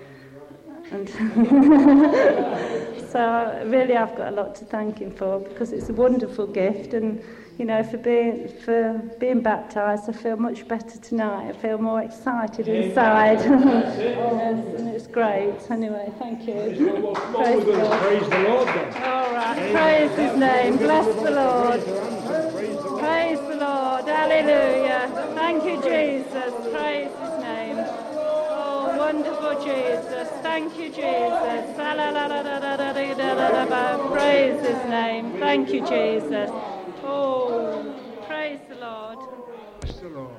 and 0.90 1.08
so 3.10 3.62
really 3.66 3.96
I've 3.96 4.16
got 4.16 4.32
a 4.32 4.36
lot 4.36 4.54
to 4.56 4.64
thank 4.64 4.98
him 4.98 5.14
for 5.14 5.40
because 5.40 5.72
it's 5.72 5.88
a 5.88 5.92
wonderful 5.92 6.46
gift. 6.46 6.94
And 6.94 7.22
you 7.58 7.64
know 7.64 7.82
for 7.82 7.96
being 7.98 8.48
for 8.48 8.98
being 9.18 9.40
baptized 9.40 10.08
I 10.08 10.12
feel 10.12 10.36
much 10.36 10.66
better 10.68 10.98
tonight. 10.98 11.50
I 11.50 11.52
feel 11.52 11.78
more 11.78 12.02
excited 12.02 12.68
inside. 12.68 13.40
Yes, 13.40 13.98
and 14.78 14.88
it's 14.88 15.06
great. 15.06 15.54
Anyway 15.70 16.12
thank 16.18 16.46
you. 16.46 16.54
Praise 16.54 16.78
the 16.78 16.84
Lord. 17.00 17.16
Praise 17.16 17.34
we're 17.34 17.64
going 17.64 17.80
to 17.80 17.88
God. 17.88 18.00
praise 18.00 18.28
the 18.30 18.38
Lord 18.48 18.68
then. 18.68 19.02
all 19.04 19.32
right. 19.34 19.58
Amen. 19.58 19.72
praise 19.72 20.10
his 20.18 20.36
name. 20.38 20.76
Bless 20.76 21.06
the 21.22 21.30
Lord. 21.30 21.82
Praise 23.00 23.40
the 23.40 23.56
Lord. 23.56 24.04
hallelujah. 24.06 25.10
Thank 25.34 25.64
you 25.64 25.82
Jesus. 25.82 26.54
Praise 26.72 27.10
his 27.10 27.42
name 27.42 28.07
wonderful 28.98 29.54
Jesus. 29.64 30.28
Thank 30.42 30.76
you, 30.78 30.88
Jesus. 30.88 31.76
Praise 34.12 34.60
his 34.60 34.84
name. 34.90 35.38
Thank 35.38 35.72
you, 35.72 35.80
Jesus. 35.86 36.50
Oh, 37.04 37.94
praise 38.26 38.60
the 38.68 38.74
Lord. 38.74 39.18
Praise 39.80 40.00
the 40.00 40.08
Lord. 40.08 40.36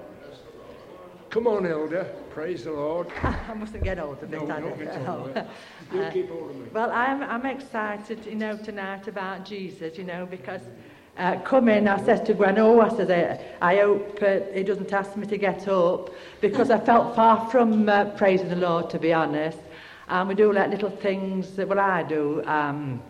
Come 1.30 1.48
on, 1.48 1.66
Elder. 1.66 2.06
Praise 2.32 2.64
the 2.64 2.72
Lord. 2.72 3.08
I 3.24 3.54
mustn't 3.54 3.84
get 3.84 4.00
old, 4.00 4.22
no, 4.30 4.48
don't 4.48 4.78
get 4.78 4.88
uh, 5.08 5.46
You 5.94 6.10
keep 6.12 6.30
hold 6.30 6.50
of 6.50 6.56
me. 6.56 6.70
Well, 6.74 6.92
I'm, 6.92 7.22
I'm 7.22 7.46
excited, 7.46 8.26
you 8.26 8.36
know, 8.36 8.58
tonight 8.58 9.08
about 9.08 9.46
Jesus, 9.46 9.98
you 9.98 10.04
know, 10.04 10.26
because 10.26 10.62
uh, 11.20 11.58
in, 11.68 11.88
I 11.88 12.04
said 12.04 12.26
to 12.26 12.34
Gwen, 12.34 12.58
oh, 12.58 12.80
I 12.82 12.90
said, 12.90 13.58
I, 13.62 13.78
hope 13.78 14.18
uh, 14.22 14.40
he 14.54 14.64
doesn't 14.64 14.92
ask 14.92 15.16
me 15.16 15.28
to 15.28 15.38
get 15.38 15.68
up, 15.68 16.10
because 16.42 16.72
I 16.72 16.80
felt 16.80 17.16
far 17.16 17.50
from 17.50 17.88
uh, 17.88 18.06
praising 18.12 18.50
the 18.50 18.56
Lord, 18.56 18.90
to 18.92 19.00
be 19.00 19.14
honest. 19.14 19.60
And 20.08 20.30
we 20.30 20.36
do 20.36 20.52
like 20.52 20.72
little 20.72 20.90
things, 20.90 21.56
that, 21.58 21.68
well, 21.68 21.80
I 21.80 22.04
do, 22.04 22.44
um, 22.46 23.02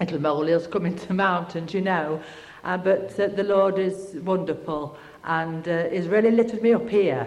little 0.00 0.20
molehills 0.20 0.66
coming 0.66 0.96
to 1.06 1.14
mountains, 1.14 1.72
you 1.72 1.80
know. 1.80 2.22
Uh, 2.64 2.76
but 2.76 3.18
uh, 3.20 3.28
the 3.28 3.44
Lord 3.44 3.78
is 3.78 4.16
wonderful 4.22 4.96
and 5.24 5.66
uh, 5.68 5.88
he's 5.88 6.08
really 6.08 6.30
lifted 6.30 6.62
me 6.62 6.72
up 6.74 6.88
here. 6.88 7.26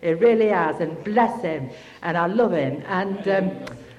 He 0.00 0.12
really 0.14 0.48
has, 0.48 0.80
and 0.80 1.02
bless 1.04 1.42
him, 1.42 1.70
and 2.02 2.16
I 2.16 2.26
love 2.26 2.52
him. 2.52 2.82
And 2.88 3.28
um, 3.28 3.50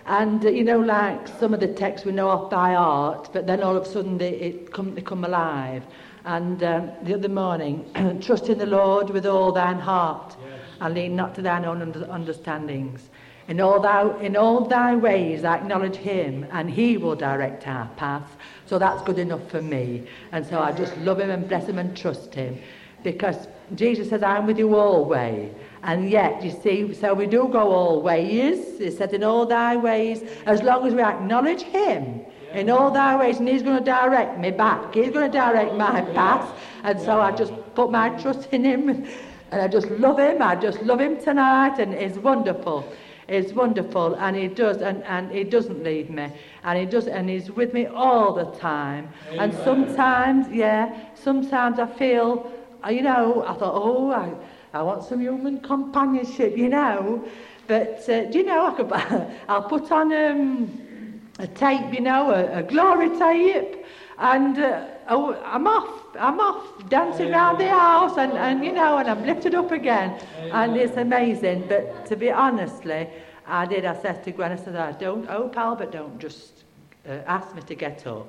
And, 0.06 0.46
uh, 0.46 0.50
you 0.50 0.64
know, 0.64 0.80
like 0.80 1.28
some 1.28 1.54
of 1.54 1.60
the 1.60 1.68
texts 1.68 2.06
we 2.06 2.12
know 2.12 2.28
off 2.28 2.50
by 2.50 2.74
heart, 2.74 3.30
but 3.32 3.48
then 3.48 3.64
all 3.64 3.78
of 3.78 3.84
a 3.84 3.90
sudden 3.90 4.18
they, 4.18 4.32
it 4.32 4.74
come, 4.74 4.96
they 4.96 5.02
come 5.02 5.24
alive. 5.24 5.84
And 6.26 6.62
um, 6.64 6.92
the 7.04 7.14
other 7.14 7.30
morning, 7.30 8.20
trust 8.22 8.50
in 8.50 8.58
the 8.58 8.66
Lord 8.66 9.10
with 9.10 9.26
all 9.26 9.52
thine 9.52 9.80
heart, 9.80 10.36
and 10.82 10.94
lean 10.94 11.16
not 11.16 11.36
to 11.36 11.42
thine 11.42 11.64
own 11.66 11.82
under- 11.82 12.10
understandings. 12.12 13.10
In 13.48 13.60
all, 13.60 13.80
thou, 13.82 14.18
in 14.20 14.38
all 14.38 14.66
thy 14.66 14.96
ways 14.96 15.44
I 15.44 15.58
acknowledge 15.58 15.96
him, 15.98 16.48
and 16.52 16.70
he 16.70 16.98
will 16.98 17.16
direct 17.16 17.68
our 17.68 17.88
path. 17.98 18.38
So 18.66 18.80
that's 18.80 19.02
good 19.04 19.20
enough 19.20 19.50
for 19.50 19.62
me. 19.62 20.08
And 20.32 20.46
so 20.46 20.60
I 20.60 20.72
just 20.72 20.98
love 21.00 21.20
him 21.20 21.30
and 21.30 21.48
bless 21.48 21.68
him 21.68 21.78
and 21.78 21.96
trust 21.96 22.34
him. 22.34 22.58
Because 23.04 23.48
Jesus 23.76 24.10
says, 24.10 24.24
I'm 24.24 24.46
with 24.46 24.58
you 24.58 24.76
always. 24.76 25.52
And 25.84 26.10
yet, 26.10 26.42
you 26.42 26.52
see, 26.52 26.94
so 26.94 27.14
we 27.14 27.26
do 27.26 27.50
go 27.52 27.72
all 27.72 28.02
ways. 28.02 28.78
He 28.80 28.90
said, 28.90 29.14
in 29.14 29.24
all 29.24 29.46
thy 29.46 29.76
ways, 29.76 30.24
as 30.46 30.62
long 30.64 30.88
as 30.88 30.94
we 30.94 31.02
acknowledge 31.02 31.62
him 31.62 32.22
in 32.54 32.70
all 32.70 32.92
thy 32.92 33.16
ways, 33.16 33.40
and 33.40 33.48
he's 33.48 33.64
going 33.64 33.78
to 33.78 33.84
direct 33.84 34.40
me 34.40 34.52
back. 34.52 34.94
He's 34.94 35.10
going 35.10 35.30
to 35.30 35.38
direct 35.38 35.74
my 35.74 36.02
path. 36.14 36.58
And 36.84 37.00
so 37.02 37.20
I 37.20 37.32
just 37.32 37.52
put 37.76 37.92
my 37.92 38.10
trust 38.22 38.48
in 38.52 38.64
him, 38.64 38.90
and 38.90 39.08
I 39.52 39.68
just 39.68 39.88
love 39.88 40.20
him. 40.20 40.42
I 40.42 40.56
just 40.56 40.82
love 40.84 41.02
him 41.02 41.20
tonight, 41.20 41.80
and 41.80 41.94
it's 41.94 42.18
wonderful. 42.18 42.88
It's 43.28 43.54
wonderful, 43.54 44.16
and 44.16 44.36
he 44.36 44.48
does, 44.50 44.82
and, 44.82 45.02
and 45.04 45.32
he 45.32 45.44
doesn't 45.44 45.84
leave 45.84 46.10
me, 46.10 46.32
and 46.64 46.78
he 46.78 46.86
does, 46.86 47.08
and 47.08 47.30
he's 47.30 47.50
with 47.50 47.74
me 47.74 47.88
all 47.88 48.34
the 48.34 48.46
time. 48.60 49.10
And 49.32 49.54
sometimes, 49.54 50.48
yeah, 50.54 51.10
sometimes 51.16 51.80
I 51.80 51.88
feel, 51.88 52.52
you 52.90 53.02
know, 53.02 53.44
I 53.48 53.54
thought, 53.54 53.74
oh, 53.76 54.12
I, 54.12 54.34
I 54.74 54.82
want 54.82 55.04
some 55.04 55.22
human 55.22 55.60
companionship, 55.62 56.58
you 56.58 56.70
know. 56.70 57.26
But 57.68 58.08
uh, 58.10 58.26
do 58.26 58.40
you 58.40 58.44
know, 58.46 58.68
I 58.68 58.72
could, 58.76 58.92
I'll 59.48 59.64
put 59.64 59.92
on 59.92 60.12
um, 60.14 61.22
a 61.40 61.48
tape, 61.48 61.94
you 61.94 62.02
know, 62.02 62.32
a, 62.32 62.60
a 62.60 62.64
glory 62.64 63.10
tape, 63.18 63.86
and 64.18 64.58
uh, 64.58 64.86
oh, 65.10 65.34
I'm 65.46 65.68
off. 65.68 66.02
I'm 66.20 66.40
off 66.40 66.90
dancing 66.90 67.32
around 67.32 67.58
the 67.58 67.70
house, 67.70 68.18
and, 68.18 68.34
and 68.34 68.64
you 68.64 68.72
know, 68.72 68.98
and 68.98 69.10
I'm 69.10 69.26
lifted 69.26 69.56
up 69.56 69.72
again, 69.72 70.20
and 70.52 70.78
it's 70.78 70.98
amazing. 70.98 71.66
But 71.68 72.06
to 72.08 72.16
be 72.16 72.30
honestly, 72.30 73.10
I 73.48 73.66
did. 73.66 73.86
I 73.86 74.00
said 74.02 74.24
to 74.26 74.32
Gwen, 74.32 74.52
I 74.52 74.56
said, 74.56 74.76
I 74.76 74.92
don't, 74.92 75.28
oh 75.30 75.50
pal, 75.50 75.76
but 75.76 75.92
don't 75.92 76.20
just 76.20 76.64
uh, 77.08 77.14
ask 77.26 77.56
me 77.56 77.62
to 77.64 77.76
get 77.76 78.06
up. 78.06 78.28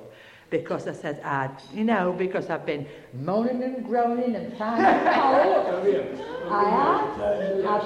Because 0.49 0.87
I 0.87 0.93
said, 0.93 1.21
I, 1.23 1.49
you 1.73 1.83
know, 1.83 2.13
because 2.13 2.49
I've 2.49 2.65
been 2.65 2.87
moaning 3.13 3.63
and 3.63 3.85
groaning 3.85 4.35
and 4.35 4.55
trying 4.57 4.77
to 4.77 5.11
cope. 5.15 6.25
Oh, 6.47 6.49
I 6.49 6.69
have. 6.69 7.19
I've 7.65 7.85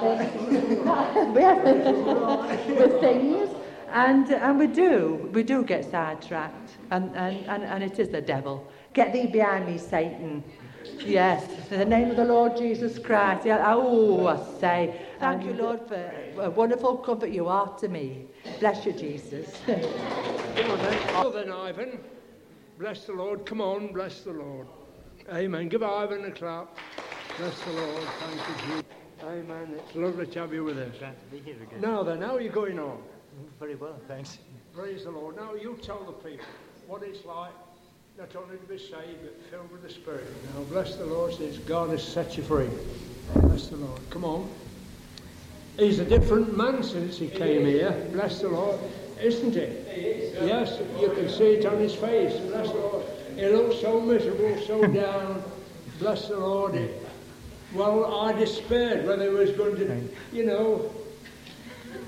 been 1.34 2.76
with 2.76 3.00
things. 3.00 3.50
And, 3.92 4.30
and 4.30 4.58
we 4.58 4.66
do, 4.66 5.30
we 5.32 5.42
do 5.42 5.64
get 5.64 5.90
sidetracked. 5.90 6.76
And, 6.90 7.14
and, 7.16 7.46
and, 7.46 7.64
and 7.64 7.82
it 7.82 7.98
is 7.98 8.08
the 8.08 8.20
devil. 8.20 8.70
Get 8.92 9.12
thee 9.12 9.26
behind 9.26 9.66
me, 9.66 9.78
Satan. 9.78 10.44
Yes, 11.04 11.48
in 11.70 11.78
the 11.78 11.84
name 11.84 12.10
of 12.10 12.16
the 12.16 12.24
Lord 12.24 12.56
Jesus 12.56 12.98
Christ. 12.98 13.46
Yeah, 13.46 13.74
oh, 13.74 14.26
I 14.26 14.60
say, 14.60 15.00
thank 15.18 15.44
you, 15.44 15.52
um, 15.52 15.58
Lord, 15.58 15.80
for 15.88 16.12
a 16.38 16.50
wonderful 16.50 16.98
comfort 16.98 17.30
you 17.30 17.48
are 17.48 17.68
to 17.78 17.88
me. 17.88 18.26
Bless 18.58 18.84
you, 18.84 18.92
Jesus. 18.92 19.60
Come 19.66 20.70
on 20.70 20.78
then. 20.78 21.14
Well 21.14 21.30
then, 21.30 21.50
Ivan. 21.50 22.00
Bless 22.80 23.04
the 23.04 23.12
Lord. 23.12 23.44
Come 23.44 23.60
on, 23.60 23.92
bless 23.92 24.22
the 24.22 24.32
Lord. 24.32 24.66
Amen. 25.30 25.68
Give 25.68 25.82
Ivan 25.82 26.24
a 26.24 26.30
clap. 26.30 26.78
Bless 27.36 27.60
the 27.60 27.72
Lord. 27.72 28.02
Thank 28.20 28.36
you, 28.36 28.66
Jesus. 28.68 28.84
Amen. 29.22 29.74
It's 29.76 29.94
lovely 29.94 30.26
to 30.26 30.40
have 30.40 30.54
you 30.54 30.64
with 30.64 30.78
us. 30.78 30.96
Glad 30.98 31.20
to 31.20 31.26
be 31.26 31.40
here 31.40 31.62
again. 31.62 31.82
Now 31.82 32.02
then, 32.02 32.22
how 32.22 32.36
are 32.36 32.40
you 32.40 32.48
going 32.48 32.78
on? 32.78 32.96
Mm, 32.96 33.50
very 33.58 33.74
well, 33.74 34.00
thanks. 34.08 34.38
Praise 34.74 35.04
the 35.04 35.10
Lord. 35.10 35.36
Now 35.36 35.52
you 35.52 35.78
tell 35.82 36.02
the 36.04 36.12
people 36.12 36.46
what 36.86 37.02
it's 37.02 37.26
like 37.26 37.52
not 38.16 38.34
only 38.34 38.56
to 38.56 38.64
be 38.64 38.78
saved, 38.78 39.24
but 39.24 39.50
filled 39.50 39.70
with 39.70 39.82
the 39.82 39.90
Spirit. 39.90 40.26
Now 40.54 40.62
bless 40.62 40.96
the 40.96 41.04
Lord 41.04 41.34
since 41.34 41.58
God 41.58 41.90
has 41.90 42.02
set 42.02 42.38
you 42.38 42.42
free. 42.42 42.70
Bless 43.34 43.66
the 43.66 43.76
Lord. 43.76 44.00
Come 44.08 44.24
on. 44.24 44.50
He's 45.76 45.98
a 45.98 46.04
different 46.06 46.56
man 46.56 46.82
since 46.82 47.18
he 47.18 47.28
came 47.28 47.66
here. 47.66 48.08
Bless 48.12 48.40
the 48.40 48.48
Lord. 48.48 48.80
Isn't 49.22 49.54
he? 49.54 49.68
Yes, 50.46 50.78
you 51.00 51.10
can 51.10 51.28
see 51.28 51.54
it 51.54 51.66
on 51.66 51.78
his 51.78 51.94
face. 51.94 52.38
Bless 52.40 52.68
the 52.68 52.78
Lord. 52.78 53.04
He 53.36 53.46
looks 53.46 53.80
so 53.80 54.00
miserable, 54.00 54.56
so 54.66 54.86
down. 54.92 55.42
Bless 55.98 56.28
the 56.28 56.38
Lord. 56.38 56.74
It- 56.74 56.96
well, 57.74 58.20
I 58.22 58.32
despaired 58.32 59.06
whether 59.06 59.22
he 59.22 59.28
was 59.28 59.52
going 59.52 59.76
to, 59.76 60.02
you 60.32 60.44
know, 60.44 60.90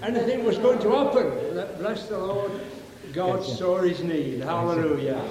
anything 0.02 0.44
was 0.44 0.59
going 0.59 0.80
to 0.80 0.90
happen. 0.90 1.30
Bless 1.78 2.09
the 2.09 2.18
Lord. 2.18 2.51
God 3.12 3.44
saw 3.44 3.78
his 3.80 4.02
need. 4.02 4.40
Hallelujah. 4.40 5.22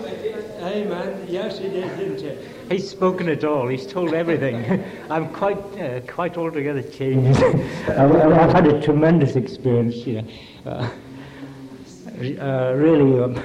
Amen. 0.62 1.26
Yes, 1.28 1.58
he 1.58 1.68
did, 1.68 1.98
didn't 1.98 2.22
he? 2.22 2.38
He's 2.76 2.90
spoken 2.90 3.28
it 3.28 3.44
all. 3.44 3.68
He's 3.68 3.88
told 3.88 4.14
everything. 4.14 4.84
I'm 5.10 5.28
quite, 5.34 5.58
uh, 5.80 6.00
quite 6.02 6.38
altogether 6.38 6.84
changed. 6.84 7.42
I've, 7.44 8.16
I've 8.16 8.54
had 8.54 8.68
a 8.68 8.82
tremendous 8.82 9.36
experience. 9.36 9.96
You 10.08 10.22
know, 10.22 10.28
uh, 10.66 10.90
uh, 12.20 12.74
really, 12.76 13.24
um, 13.24 13.44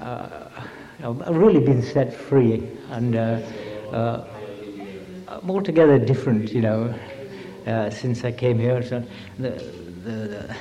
uh, 0.00 1.32
really 1.32 1.60
been 1.60 1.82
set 1.82 2.12
free, 2.12 2.68
and 2.90 3.16
uh, 3.16 4.24
altogether 5.48 5.98
different. 5.98 6.52
You 6.52 6.60
know, 6.62 6.94
since 7.90 8.24
I 8.24 8.32
came 8.32 8.58
here. 8.58 8.82
So 8.82 9.04
the, 9.38 9.50
the, 10.04 10.10
the 10.10 10.56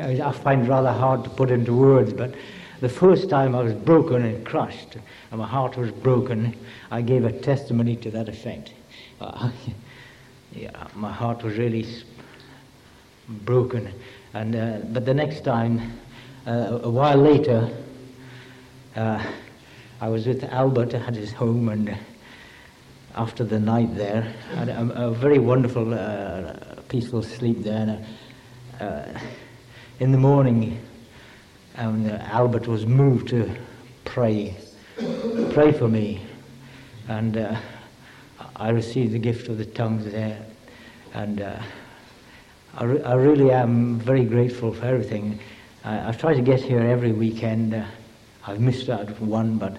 I 0.00 0.32
find 0.32 0.64
it 0.64 0.68
rather 0.68 0.92
hard 0.92 1.24
to 1.24 1.30
put 1.30 1.50
into 1.50 1.74
words, 1.74 2.12
but 2.12 2.34
the 2.80 2.88
first 2.88 3.28
time 3.28 3.54
I 3.54 3.62
was 3.62 3.74
broken 3.74 4.24
and 4.24 4.46
crushed, 4.46 4.96
and 5.30 5.40
my 5.40 5.46
heart 5.46 5.76
was 5.76 5.90
broken, 5.90 6.56
I 6.90 7.02
gave 7.02 7.24
a 7.24 7.32
testimony 7.32 7.96
to 7.96 8.10
that 8.10 8.28
effect. 8.28 8.72
Yeah, 10.54 10.86
my 10.94 11.12
heart 11.12 11.42
was 11.44 11.58
really 11.58 11.86
broken, 13.28 13.92
and 14.34 14.56
uh, 14.56 14.78
but 14.92 15.04
the 15.04 15.14
next 15.14 15.44
time, 15.44 15.92
uh, 16.46 16.80
a 16.82 16.90
while 16.90 17.18
later, 17.18 17.70
uh, 18.96 19.22
I 20.00 20.08
was 20.08 20.26
with 20.26 20.44
Albert 20.44 20.94
at 20.94 21.14
his 21.14 21.32
home, 21.32 21.68
and 21.68 21.96
after 23.14 23.44
the 23.44 23.58
night 23.58 23.94
there, 23.96 24.22
had 24.54 24.68
a, 24.68 25.06
a 25.06 25.10
very 25.10 25.38
wonderful, 25.38 25.92
uh, 25.92 26.54
peaceful 26.88 27.22
sleep 27.22 27.62
there. 27.62 28.04
And, 28.80 29.16
uh, 29.16 29.20
in 30.00 30.12
the 30.12 30.18
morning, 30.18 30.80
um, 31.76 32.08
Albert 32.08 32.68
was 32.68 32.86
moved 32.86 33.28
to 33.28 33.50
pray, 34.04 34.56
pray 35.50 35.72
for 35.72 35.88
me, 35.88 36.22
and 37.08 37.36
uh, 37.36 37.56
I 38.56 38.70
received 38.70 39.12
the 39.12 39.18
gift 39.18 39.48
of 39.48 39.58
the 39.58 39.66
tongues 39.66 40.10
there, 40.10 40.40
and 41.14 41.40
I, 42.76 42.84
re- 42.84 43.02
I 43.02 43.14
really 43.14 43.50
am 43.50 43.98
very 43.98 44.24
grateful 44.24 44.72
for 44.72 44.84
everything. 44.84 45.38
I, 45.84 46.08
I've 46.08 46.18
to 46.20 46.42
get 46.42 46.60
here 46.60 46.80
every 46.80 47.12
weekend. 47.12 47.74
Uh, 47.74 47.84
I've 48.46 48.60
missed 48.60 48.88
out 48.88 49.08
one, 49.20 49.58
but 49.58 49.78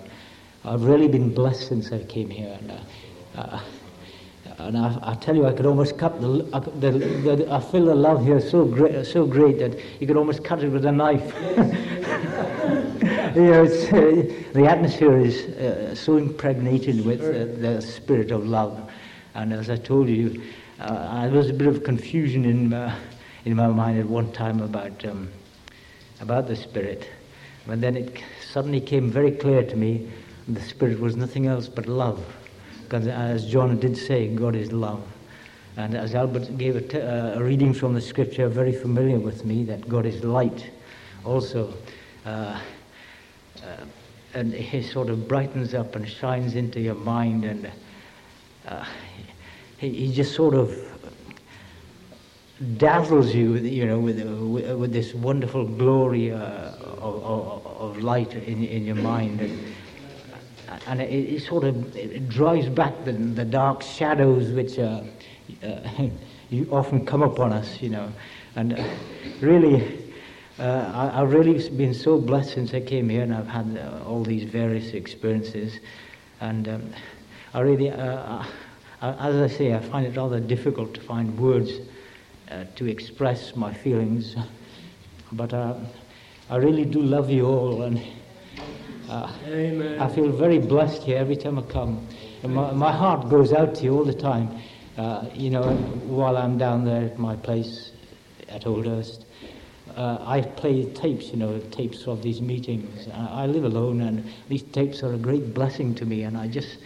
I've 0.65 0.83
really 0.83 1.07
been 1.07 1.33
blessed 1.33 1.67
since 1.67 1.91
I 1.91 2.03
came 2.03 2.29
here. 2.29 2.57
And, 2.61 2.71
uh, 2.71 2.79
uh, 3.41 3.59
and 4.59 4.77
I, 4.77 4.99
I 5.01 5.13
tell 5.15 5.35
you, 5.35 5.45
I 5.45 5.53
could 5.53 5.65
almost 5.65 5.97
cut 5.97 6.19
the, 6.19 6.49
I 6.53 6.59
could- 6.59 6.81
the, 6.81 6.91
the, 6.91 7.51
I 7.51 7.59
feel 7.59 7.85
the 7.85 7.95
love 7.95 8.25
here 8.25 8.41
so 8.41 8.65
great, 8.65 9.05
so 9.05 9.25
great 9.25 9.59
that 9.59 9.79
you 10.01 10.07
could 10.07 10.17
almost 10.17 10.43
cut 10.43 10.63
it 10.63 10.69
with 10.69 10.85
a 10.85 10.91
knife. 10.91 11.33
you 13.35 13.41
know, 13.41 13.63
uh, 13.63 14.23
the 14.53 14.65
atmosphere 14.67 15.19
is 15.19 15.45
uh, 15.45 15.95
so 15.95 16.17
impregnated 16.17 17.05
with 17.05 17.21
uh, 17.21 17.59
the 17.61 17.81
spirit 17.81 18.31
of 18.31 18.45
love. 18.45 18.91
And 19.35 19.53
as 19.53 19.69
I 19.69 19.77
told 19.77 20.09
you, 20.09 20.41
uh, 20.80 21.27
there 21.27 21.38
was 21.38 21.49
a 21.49 21.53
bit 21.53 21.68
of 21.68 21.84
confusion 21.84 22.45
in, 22.45 22.73
uh, 22.73 22.97
in 23.45 23.56
my 23.56 23.68
mind 23.68 23.99
at 23.99 24.06
one 24.06 24.31
time 24.31 24.61
about, 24.61 25.06
um, 25.06 25.30
about 26.22 26.47
the 26.47 26.56
spirit. 26.56 27.10
But 27.68 27.81
then 27.81 27.97
it 27.97 28.22
suddenly 28.51 28.81
came 28.81 29.11
very 29.11 29.31
clear 29.31 29.64
to 29.64 29.76
me 29.76 30.10
the 30.47 30.61
spirit 30.61 30.99
was 30.99 31.15
nothing 31.15 31.47
else 31.47 31.68
but 31.68 31.85
love. 31.85 32.23
Because 32.84 33.07
as 33.07 33.45
John 33.45 33.80
did 33.80 33.95
say, 33.97 34.27
God 34.27 34.56
is 34.56 34.72
love. 34.72 35.03
And 35.77 35.95
as 35.95 36.15
Albert 36.15 36.57
gave 36.57 36.76
a, 36.76 36.81
t- 36.81 36.99
uh, 36.99 37.39
a 37.39 37.43
reading 37.43 37.73
from 37.73 37.93
the 37.93 38.01
scripture, 38.01 38.49
very 38.49 38.73
familiar 38.73 39.19
with 39.19 39.45
me, 39.45 39.64
that 39.65 39.88
God 39.88 40.06
is 40.06 40.23
light 40.23 40.65
also. 41.23 41.73
Uh, 42.26 42.60
uh, 43.64 43.85
and 44.34 44.53
he 44.53 44.81
sort 44.81 45.10
of 45.10 45.27
brightens 45.27 45.73
up 45.73 45.95
and 45.95 46.07
shines 46.07 46.56
into 46.56 46.80
your 46.80 46.95
mind, 46.95 47.45
and 47.45 47.72
uh, 48.68 48.85
he, 49.80 50.11
just 50.11 50.35
sort 50.35 50.53
of 50.56 50.77
dazzles 52.77 53.34
you, 53.34 53.56
you 53.56 53.85
know, 53.85 53.97
with, 53.97 54.22
with, 54.22 54.91
this 54.91 55.14
wonderful 55.14 55.65
glory 55.65 56.34
uh, 56.34 56.73
of, 56.99 57.65
of, 57.65 57.97
light 57.99 58.34
in, 58.34 58.64
in 58.65 58.84
your 58.84 58.97
mind. 58.97 59.39
And, 59.39 59.73
and 60.88 61.01
it, 61.01 61.06
it 61.10 61.43
sort 61.43 61.64
of 61.64 61.95
it 61.95 62.27
drives 62.27 62.68
back 62.68 63.06
the, 63.06 63.14
the 63.14 63.45
dark 63.45 63.81
shadows 63.81 64.51
which 64.51 64.77
uh, 64.77 65.01
uh, 65.64 65.80
you 66.49 66.68
often 66.72 67.06
come 67.06 67.22
upon 67.22 67.53
us, 67.53 67.81
you 67.81 67.89
know. 67.89 68.11
And 68.57 68.77
uh, 68.77 68.84
really, 69.39 70.10
uh, 70.60 70.91
I, 70.93 71.22
I've 71.22 71.31
really 71.31 71.69
been 71.69 71.93
so 71.93 72.19
blessed 72.19 72.53
since 72.53 72.73
I 72.73 72.81
came 72.81 73.07
here, 73.07 73.23
and 73.23 73.34
I've 73.34 73.47
had 73.47 73.77
uh, 73.77 74.03
all 74.06 74.23
these 74.23 74.43
various 74.43 74.93
experiences. 74.93 75.80
And 76.41 76.68
um, 76.68 76.93
I 77.53 77.61
really, 77.61 77.91
as 79.01 79.51
I 79.51 79.55
say, 79.55 79.73
I 79.73 79.80
find 79.80 80.05
it 80.05 80.17
rather 80.17 80.39
difficult 80.39 80.93
to 80.95 81.01
find 81.01 81.38
words 81.39 81.71
uh, 82.51 82.65
to 82.76 82.85
express 82.85 83.55
my 83.55 83.73
feelings. 83.73 84.35
But 85.31 85.53
uh, 85.53 85.76
I 86.49 86.55
really 86.55 86.85
do 86.85 87.03
love 87.03 87.30
you 87.30 87.45
all, 87.45 87.84
and 87.84 88.01
uh. 89.09 89.31
I 89.99 90.09
feel 90.09 90.31
very 90.31 90.57
blessed 90.57 91.03
here 91.03 91.19
every 91.19 91.35
time 91.35 91.59
I 91.59 91.61
come. 91.61 92.07
And 92.41 92.55
my, 92.55 92.71
my 92.71 92.91
heart 92.91 93.30
goes 93.30 93.53
out 93.53 93.76
to 93.76 93.84
you 93.84 93.95
all 93.95 94.03
the 94.05 94.13
time. 94.13 94.49
Uh, 94.97 95.26
you 95.35 95.51
know, 95.51 95.61
while 96.07 96.35
I'm 96.35 96.57
down 96.57 96.84
there 96.84 97.03
at 97.03 97.19
my 97.19 97.35
place 97.35 97.91
at 98.47 98.65
Oldhurst, 98.65 99.26
uh, 99.95 100.17
I 100.21 100.41
play 100.41 100.85
tapes, 100.93 101.27
you 101.27 101.38
know, 101.38 101.59
tapes 101.69 102.07
of 102.07 102.23
these 102.23 102.41
meetings. 102.41 103.07
I, 103.13 103.43
I 103.43 103.45
live 103.45 103.65
alone, 103.65 104.01
and 104.01 104.27
these 104.47 104.63
tapes 104.63 105.03
are 105.03 105.13
a 105.13 105.17
great 105.17 105.53
blessing 105.53 105.93
to 105.95 106.05
me, 106.05 106.23
and 106.23 106.35
I 106.35 106.47
just. 106.47 106.80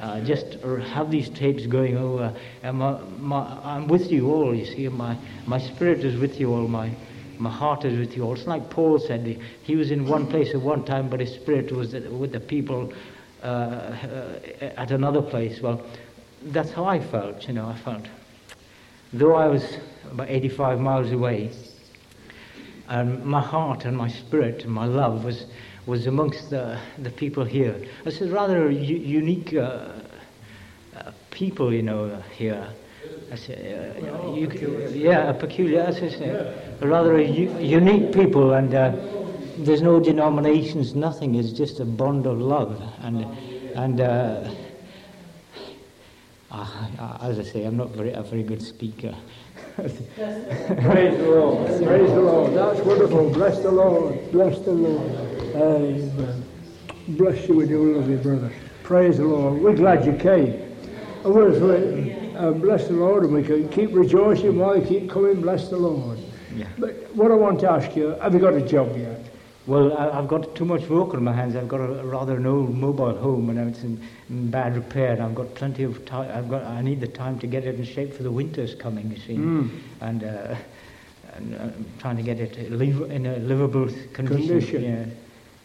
Uh, 0.00 0.20
just 0.20 0.54
have 0.92 1.10
these 1.10 1.28
tapes 1.30 1.66
going 1.66 1.96
over, 1.96 2.34
and 2.62 2.78
my, 2.78 2.98
my, 3.18 3.58
I'm 3.64 3.88
with 3.88 4.10
you 4.10 4.32
all. 4.32 4.54
You 4.54 4.64
see, 4.64 4.88
my 4.88 5.16
my 5.46 5.58
spirit 5.58 6.04
is 6.04 6.18
with 6.18 6.38
you 6.40 6.52
all. 6.52 6.68
My 6.68 6.90
my 7.38 7.50
heart 7.50 7.84
is 7.84 7.98
with 7.98 8.16
you 8.16 8.24
all. 8.24 8.34
It's 8.34 8.46
like 8.46 8.70
Paul 8.70 8.98
said. 8.98 9.40
He, 9.62 9.76
was 9.76 9.90
in 9.90 10.06
one 10.06 10.26
place 10.26 10.54
at 10.54 10.60
one 10.60 10.84
time, 10.84 11.08
but 11.08 11.20
his 11.20 11.34
spirit 11.34 11.70
was 11.72 11.92
with 11.92 12.32
the 12.32 12.40
people 12.40 12.92
uh, 13.42 13.46
uh, 13.46 14.38
at 14.60 14.90
another 14.90 15.20
place. 15.22 15.60
Well, 15.60 15.82
that's 16.42 16.70
how 16.70 16.86
I 16.86 17.00
felt. 17.00 17.46
You 17.46 17.54
know, 17.54 17.68
I 17.68 17.76
felt 17.76 18.06
though 19.12 19.34
I 19.34 19.46
was 19.46 19.78
about 20.10 20.28
85 20.28 20.80
miles 20.80 21.12
away, 21.12 21.50
and 22.88 23.24
my 23.24 23.40
heart 23.40 23.84
and 23.84 23.96
my 23.96 24.08
spirit 24.08 24.62
and 24.64 24.72
my 24.72 24.86
love 24.86 25.24
was, 25.24 25.46
was 25.86 26.06
amongst 26.06 26.50
the, 26.50 26.78
the 26.98 27.10
people 27.10 27.44
here. 27.44 27.74
It's 28.04 28.20
a 28.20 28.26
rather 28.28 28.70
u- 28.70 28.96
unique 28.96 29.54
uh, 29.54 29.88
uh, 30.96 31.12
people, 31.30 31.72
you 31.72 31.82
know, 31.82 32.22
here. 32.36 32.66
I 33.32 33.36
say, 33.36 33.94
uh, 33.98 34.34
you, 34.34 34.48
yeah, 34.94 35.30
a 35.30 35.34
peculiar, 35.34 35.92
say, 35.92 36.28
a 36.80 36.86
rather 36.86 37.16
a 37.16 37.24
u- 37.24 37.56
unique 37.58 38.12
people, 38.12 38.54
and 38.54 38.74
uh, 38.74 38.92
there's 39.58 39.82
no 39.82 40.00
denominations, 40.00 40.94
nothing. 40.94 41.34
It's 41.36 41.52
just 41.52 41.80
a 41.80 41.84
bond 41.84 42.26
of 42.26 42.38
love, 42.40 42.80
and 43.02 43.24
and. 43.74 44.00
Uh, 44.00 44.50
I- 46.50 47.18
as 47.22 47.38
I 47.38 47.42
say, 47.42 47.64
I'm 47.64 47.76
not 47.76 47.90
very, 47.90 48.12
a 48.12 48.22
very 48.22 48.42
good 48.42 48.62
speaker. 48.62 49.14
Praise 49.76 51.18
the 51.18 51.28
Lord. 51.28 51.66
Praise 51.66 52.10
the 52.10 52.20
Lord. 52.20 52.54
That's 52.54 52.80
wonderful. 52.80 53.30
Bless 53.30 53.58
the 53.58 53.70
Lord. 53.70 54.32
Bless 54.32 54.58
the 54.60 54.72
Lord. 54.72 55.12
Amen. 55.54 56.44
Bless 57.08 57.46
you. 57.46 57.56
We 57.56 57.66
do 57.66 57.94
love 57.94 58.08
you, 58.08 58.16
brother. 58.16 58.50
Praise 58.82 59.18
the 59.18 59.26
Lord. 59.26 59.60
We're 59.60 59.76
glad 59.76 60.06
you 60.06 60.14
came. 60.14 60.54
And 61.24 61.34
we're 61.34 61.52
uh, 62.38 62.52
bless 62.52 62.88
the 62.88 62.94
Lord, 62.94 63.24
and 63.24 63.34
we 63.34 63.42
can 63.42 63.68
keep 63.68 63.92
rejoicing 63.92 64.58
while 64.58 64.78
you 64.78 64.86
keep 64.86 65.10
coming. 65.10 65.42
Bless 65.42 65.68
the 65.68 65.76
Lord. 65.76 66.20
Yeah. 66.54 66.68
But 66.78 67.14
what 67.14 67.30
I 67.30 67.34
want 67.34 67.60
to 67.60 67.70
ask 67.70 67.94
you, 67.94 68.16
have 68.22 68.32
you 68.32 68.40
got 68.40 68.54
a 68.54 68.62
job 68.62 68.96
yet? 68.96 69.20
Well, 69.66 69.96
I've 69.98 70.28
got 70.28 70.54
too 70.54 70.64
much 70.64 70.82
work 70.88 71.12
on 71.14 71.24
my 71.24 71.32
hands. 71.32 71.56
I've 71.56 71.66
got 71.66 71.80
a, 71.80 71.88
rather 72.04 72.36
an 72.36 72.46
old 72.46 72.72
mobile 72.72 73.16
home, 73.16 73.50
and 73.50 73.58
it's 73.68 73.82
in, 73.82 74.00
in 74.30 74.48
bad 74.50 74.76
repair. 74.76 75.12
And 75.14 75.22
I've 75.22 75.34
got 75.34 75.54
plenty 75.56 75.82
of 75.82 76.04
time. 76.06 76.30
I've 76.32 76.48
got. 76.48 76.62
I 76.62 76.82
need 76.82 77.00
the 77.00 77.08
time 77.08 77.38
to 77.40 77.48
get 77.48 77.64
it 77.64 77.74
in 77.74 77.84
shape 77.84 78.14
for 78.14 78.22
the 78.22 78.30
winter's 78.30 78.74
coming. 78.76 79.10
You 79.10 79.16
see, 79.18 79.36
Mm. 79.36 79.70
and, 80.02 80.22
uh, 80.22 80.54
and 81.34 81.54
uh, 81.54 81.58
I'm 81.62 81.84
trying 81.98 82.16
to 82.16 82.22
get 82.22 82.38
it 82.38 82.70
live, 82.70 83.10
in 83.10 83.26
a 83.26 83.38
livable 83.38 83.88
condition. 84.12 84.46
Condition. 84.48 84.82
Yeah. 84.84 85.04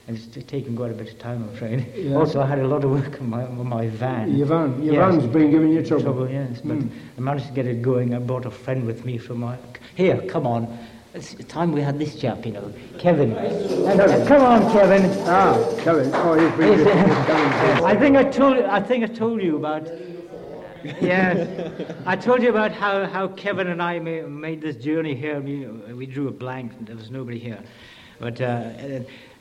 And 0.07 0.18
it's 0.18 0.26
taken 0.48 0.76
quite 0.76 0.90
a 0.90 0.95
bit 0.95 1.10
of 1.14 1.19
time, 1.19 1.44
I'm 1.44 1.49
afraid. 1.53 1.86
Yeah. 1.95 2.15
Also, 2.15 2.41
I 2.41 2.48
had 2.48 2.57
a 2.57 2.68
lot 2.68 2.84
of 2.84 2.90
work 2.90 3.22
on 3.22 3.30
my, 3.30 3.44
on 3.44 3.68
my 3.68 3.88
van. 3.88 4.36
Your 4.36 4.48
van. 4.48 4.82
Your 4.84 4.95
Yes. 4.95 5.14
van's 5.14 5.28
been 5.32 5.52
giving 5.52 5.69
you 5.72 5.86
trouble. 5.86 6.28
yes. 6.28 6.60
But 6.64 6.80
Mm. 6.80 6.90
I 7.19 7.22
managed 7.22 7.45
to 7.48 7.53
get 7.53 7.68
it 7.68 7.84
going. 7.84 8.15
I 8.15 8.18
brought 8.18 8.48
a 8.48 8.52
friend 8.52 8.88
with 8.88 9.06
me 9.06 9.19
from 9.19 9.41
my. 9.41 9.57
Here, 9.95 10.19
come 10.28 10.48
on. 10.48 10.76
It's 11.14 11.34
time 11.46 11.74
we 11.74 11.82
had 11.82 12.00
this 12.00 12.16
chap, 12.16 12.46
you 12.46 12.54
know, 12.54 12.74
Kevin. 12.98 13.34
Kevin. 13.34 14.28
Come 14.28 14.44
on, 14.44 14.72
Kevin. 14.72 15.10
Ah, 15.28 15.58
Kevin. 15.80 16.10
Oh, 16.14 16.36
good. 16.56 16.88
uh, 16.88 16.94
Kevin. 17.26 17.84
I 17.84 17.96
think 17.98 18.16
I 18.16 18.24
told. 18.24 18.58
I 18.60 18.80
think 18.82 19.04
I 19.04 19.08
told 19.08 19.42
you 19.42 19.58
about. 19.58 19.90
Yeah, 21.02 21.70
I 22.08 22.16
told 22.16 22.42
you 22.42 22.50
about 22.50 22.72
how, 22.72 23.06
how 23.06 23.28
Kevin 23.28 23.68
and 23.68 23.84
I 23.84 24.00
ma- 24.00 24.28
made 24.28 24.62
this 24.62 24.78
journey 24.78 25.14
here. 25.14 25.40
We, 25.40 25.66
we 25.94 26.06
drew 26.08 26.28
a 26.28 26.32
blank, 26.32 26.72
and 26.80 26.88
there 26.88 26.96
was 26.96 27.12
nobody 27.12 27.38
here. 27.38 27.60
But 28.20 28.42
uh, 28.42 28.70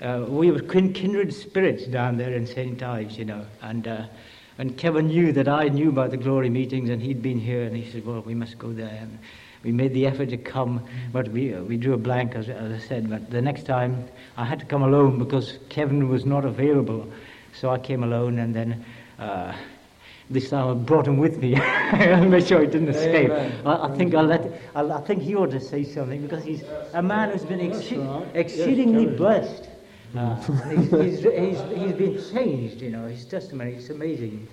uh, 0.03 0.27
we 0.29 0.51
were 0.51 0.61
kin- 0.61 0.93
kindred 0.93 1.33
spirits 1.33 1.87
down 1.87 2.19
there 2.19 2.35
in 2.35 2.47
St. 2.47 2.83
Ives, 2.83 3.17
you 3.17 3.25
know. 3.25 3.47
And, 3.63 3.89
uh, 3.89 4.07
and 4.59 4.77
Kevin 4.77 5.07
knew 5.07 5.33
that 5.33 5.49
I 5.49 5.69
knew 5.69 5.89
about 5.89 6.11
the 6.11 6.19
glory 6.19 6.51
meetings, 6.51 6.91
and 6.91 7.01
he'd 7.01 7.23
been 7.23 7.39
here, 7.41 7.63
and 7.63 7.75
he 7.75 7.91
said, 7.91 8.05
Well, 8.05 8.21
we 8.21 8.35
must 8.35 8.59
go 8.59 8.73
there. 8.73 8.99
And 9.01 9.19
we 9.63 9.73
made 9.73 9.93
the 9.93 10.07
effort 10.07 10.31
to 10.31 10.37
come, 10.37 10.87
but 11.13 11.29
we, 11.29 11.55
uh, 11.55 11.63
we 11.63 11.77
drew 11.77 11.95
a 11.95 11.99
blank, 11.99 12.35
as, 12.35 12.49
as 12.49 12.73
I 12.73 12.87
said. 12.87 13.11
But 13.11 13.31
the 13.31 13.43
next 13.43 13.65
time, 13.67 14.09
I 14.37 14.45
had 14.45 14.59
to 14.61 14.67
come 14.67 14.83
alone 14.83 15.19
because 15.19 15.59
Kevin 15.69 16.09
was 16.09 16.25
not 16.25 16.45
available. 16.45 17.07
So 17.53 17.71
I 17.71 17.79
came 17.79 18.03
alone, 18.05 18.39
and 18.39 18.55
then. 18.55 18.85
Uh, 19.19 19.55
this 20.31 20.49
time 20.49 20.69
I 20.69 20.75
brought 20.75 21.09
him 21.09 21.17
with 21.19 21.39
me. 21.39 21.57
I'll 21.61 22.25
make 22.25 22.47
sure 22.47 22.61
he 22.61 22.69
didn't 22.69 22.89
escape. 22.89 23.33
I, 23.67 23.89
I 23.89 23.97
think 23.97 24.15
I'll 24.15 24.25
let. 24.25 24.61
I'll, 24.77 24.93
I 24.93 25.01
think 25.01 25.23
he 25.23 25.35
ought 25.35 25.51
to 25.51 25.61
say 25.61 25.83
something 25.83 26.23
because 26.23 26.45
he's 26.45 26.63
a 26.95 27.03
man 27.03 27.31
who's 27.31 27.45
been 27.45 27.59
exce- 27.59 27.99
right. 27.99 28.37
exceedingly 28.37 29.07
Yes, 29.07 29.17
blessed. 29.17 29.69
Uh, 30.17 30.37
he's, 30.69 30.91
he's, 30.91 31.21
he's, 31.21 31.79
he's 31.79 31.93
been 31.93 32.23
changed. 32.33 32.81
You 32.81 32.91
know, 32.91 33.09
his 33.09 33.25
testimony 33.25 33.75
is 33.75 33.91
amazing. 33.91 34.47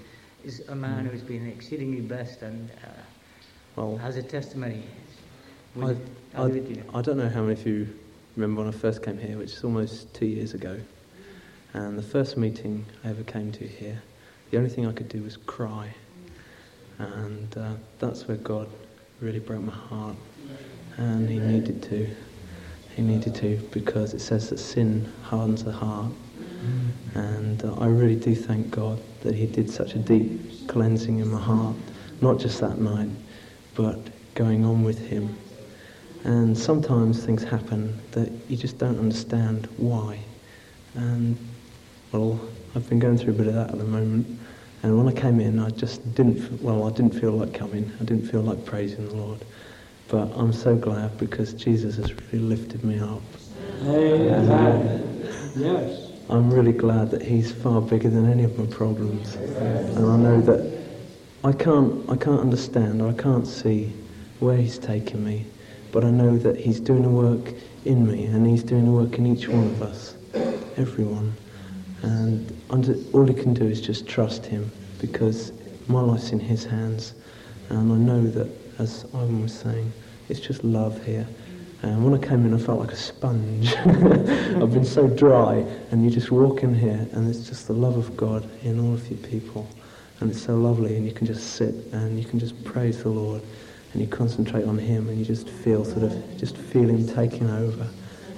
He's 0.44 0.62
a 0.68 0.76
man 0.76 1.06
who's 1.06 1.22
been 1.22 1.48
exceedingly 1.48 2.02
blessed 2.02 2.42
and 2.42 2.70
uh, 2.84 2.90
Well, 3.76 3.98
has 3.98 4.18
a 4.18 4.24
testimony. 4.24 4.84
I, 5.82 5.92
I, 5.92 5.96
I'll 6.36 6.48
leave 6.48 6.64
it 6.64 6.74
to 6.74 6.76
you. 6.76 6.84
I 6.94 7.02
don't 7.02 7.18
know 7.18 7.30
how 7.30 7.42
many 7.42 7.54
of 7.54 7.66
you 7.66 7.88
remember 8.36 8.62
when 8.64 8.74
I 8.74 8.76
first 8.76 9.04
came 9.04 9.18
here, 9.18 9.38
which 9.38 9.54
is 9.54 9.64
almost 9.64 10.14
two 10.14 10.26
years 10.26 10.54
ago. 10.54 10.80
And 11.74 11.98
the 11.98 12.04
first 12.04 12.38
meeting 12.38 12.86
I 13.04 13.10
ever 13.10 13.24
came 13.24 13.52
to 13.54 13.68
here, 13.68 14.02
the 14.52 14.58
only 14.58 14.70
thing 14.70 14.86
I 14.86 14.92
could 14.92 15.10
do 15.10 15.22
was 15.24 15.38
cry. 15.38 15.94
And 16.98 17.56
uh, 17.58 17.74
that's 18.00 18.28
where 18.28 18.38
God 18.38 18.70
really 19.22 19.40
broke 19.40 19.62
my 19.62 19.74
heart. 19.74 20.16
And 20.98 21.30
He 21.30 21.40
needed 21.40 21.84
to. 21.84 22.10
He 22.96 23.04
needed 23.04 23.36
to 23.36 23.58
because 23.72 24.16
it 24.16 24.22
says 24.22 24.50
that 24.50 24.58
sin 24.58 25.12
hardens 25.24 25.64
the 25.64 25.72
heart. 25.72 26.12
And 27.14 27.64
uh, 27.64 27.76
I 27.76 27.88
really 27.88 28.16
do 28.16 28.34
thank 28.34 28.72
God 28.72 29.00
that 29.22 29.36
He 29.36 29.46
did 29.46 29.70
such 29.70 29.94
a 29.94 30.00
deep 30.00 30.68
cleansing 30.68 31.20
in 31.20 31.28
my 31.30 31.40
heart, 31.40 31.76
not 32.22 32.40
just 32.40 32.60
that 32.62 32.80
night, 32.80 33.10
but 33.76 34.00
going 34.34 34.66
on 34.66 34.84
with 34.84 35.00
Him. 35.00 35.38
And 36.24 36.58
sometimes 36.58 37.26
things 37.26 37.44
happen 37.44 38.00
that 38.12 38.32
you 38.50 38.58
just 38.58 38.78
don't 38.78 38.98
understand 39.00 39.68
why. 39.78 40.20
And, 40.96 41.38
well, 42.12 42.40
I've 42.76 42.90
been 42.90 43.00
going 43.00 43.18
through 43.18 43.34
a 43.34 43.38
bit 43.38 43.48
of 43.48 43.54
that 43.54 43.72
at 43.72 43.78
the 43.78 43.84
moment. 43.86 44.40
And 44.84 44.98
when 44.98 45.08
I 45.08 45.20
came 45.20 45.40
in, 45.40 45.60
I 45.60 45.70
just 45.70 46.16
didn't, 46.16 46.62
well, 46.62 46.88
I 46.88 46.92
didn't 46.92 47.20
feel 47.20 47.32
like 47.32 47.54
coming. 47.54 47.92
I 48.00 48.04
didn't 48.04 48.28
feel 48.30 48.42
like 48.42 48.66
praising 48.66 49.08
the 49.08 49.16
Lord. 49.16 49.44
But 50.08 50.32
I'm 50.38 50.54
so 50.54 50.76
glad 50.76 51.18
because 51.18 51.54
Jesus 51.54 51.98
has 51.98 52.14
really 52.14 52.40
lifted 52.40 52.84
me 52.84 53.00
up. 53.00 53.22
Amen. 53.84 55.32
Yes. 55.56 56.12
I'm 56.30 56.52
really 56.52 56.74
glad 56.74 57.12
that 57.12 57.22
he's 57.22 57.52
far 57.52 57.82
bigger 57.82 58.10
than 58.10 58.30
any 58.30 58.44
of 58.44 58.58
my 58.58 58.66
problems. 58.66 59.36
And 59.36 60.06
I 60.06 60.18
know 60.18 60.42
that 60.42 60.78
I 61.44 61.54
can't, 61.54 62.10
I 62.10 62.16
can't 62.18 62.42
understand, 62.42 63.02
I 63.02 63.14
can't 63.14 63.48
see 63.48 63.94
where 64.40 64.58
he's 64.58 64.78
taking 64.78 65.24
me, 65.24 65.46
but 65.92 66.04
I 66.04 66.10
know 66.10 66.38
that 66.38 66.58
he's 66.58 66.80
doing 66.80 67.06
a 67.06 67.10
work 67.10 67.54
in 67.86 68.08
me 68.08 68.26
and 68.26 68.46
he's 68.46 68.64
doing 68.64 68.88
a 68.88 68.92
work 68.92 69.18
in 69.18 69.26
each 69.26 69.48
one 69.48 69.66
of 69.66 69.82
us, 69.82 70.16
everyone. 70.78 71.34
And 72.04 72.56
all 73.14 73.26
he 73.26 73.34
can 73.34 73.54
do 73.54 73.66
is 73.66 73.82
just 73.82 74.08
trust 74.08 74.46
him 74.46 74.72
because 75.00 75.52
my 75.88 76.02
life's 76.02 76.32
in 76.32 76.40
his 76.40 76.64
hands. 76.64 77.14
And 77.70 77.92
I 77.92 77.96
know 77.96 78.28
that, 78.28 78.50
as 78.80 79.06
Ivan 79.14 79.42
was 79.42 79.54
saying, 79.54 79.92
it's 80.30 80.40
just 80.40 80.64
love 80.64 81.04
here. 81.06 81.28
And 81.84 82.04
when 82.04 82.14
I 82.14 82.26
came 82.26 82.46
in, 82.46 82.54
I 82.54 82.58
felt 82.58 82.80
like 82.80 82.92
a 82.92 82.98
sponge. 82.98 83.76
I've 83.76 84.74
been 84.74 84.86
so 84.86 85.08
dry, 85.08 85.66
and 85.92 86.04
you 86.04 86.10
just 86.10 86.32
walk 86.32 86.64
in 86.64 86.74
here, 86.74 87.08
and 87.12 87.30
it's 87.30 87.48
just 87.48 87.68
the 87.68 87.74
love 87.74 87.98
of 87.98 88.18
God 88.18 88.50
in 88.64 88.80
all 88.80 88.94
of 88.94 89.08
you 89.10 89.18
people. 89.18 89.68
And 90.20 90.32
it's 90.32 90.42
so 90.42 90.56
lovely, 90.56 90.98
and 90.98 91.06
you 91.06 91.12
can 91.12 91.28
just 91.28 91.56
sit 91.56 91.76
and 91.92 92.18
you 92.18 92.26
can 92.26 92.40
just 92.40 92.64
praise 92.64 93.04
the 93.04 93.10
Lord, 93.10 93.42
and 93.98 94.06
you 94.06 94.16
concentrate 94.16 94.64
on 94.66 94.78
Him, 94.78 95.10
and 95.10 95.18
you 95.18 95.26
just 95.26 95.50
feel 95.50 95.84
sort 95.84 96.04
of, 96.04 96.38
just 96.38 96.56
feel 96.56 96.88
Him 96.88 97.08
taking 97.08 97.50
over. 97.50 97.88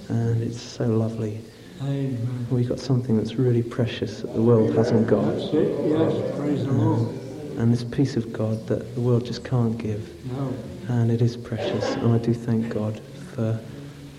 And 0.08 0.42
it's 0.42 0.62
so 0.62 0.86
lovely. 0.86 1.42
Amen. 1.82 2.48
We've 2.50 2.68
got 2.70 2.80
something 2.80 3.18
that's 3.18 3.36
really 3.36 3.62
precious 3.62 4.22
that 4.22 4.34
the 4.34 4.42
world 4.42 4.74
hasn't 4.74 5.08
got. 5.08 5.26
That's 5.26 5.54
it. 5.54 5.90
Yes. 5.90 6.38
Praise 6.40 6.66
the 6.66 6.72
Lord. 6.72 7.10
and 7.58 7.74
this 7.74 7.84
peace 7.84 8.16
of 8.16 8.32
God 8.32 8.66
that 8.68 8.96
the 8.96 9.02
world 9.02 9.26
just 9.26 9.44
can't 9.44 9.78
give. 9.78 10.02
No. 10.32 10.54
And 10.88 11.12
it 11.12 11.22
is 11.22 11.36
precious, 11.36 11.84
and 11.96 12.14
I 12.14 12.20
do 12.20 12.34
thank 12.34 12.74
God 12.74 13.02
for 13.36 13.60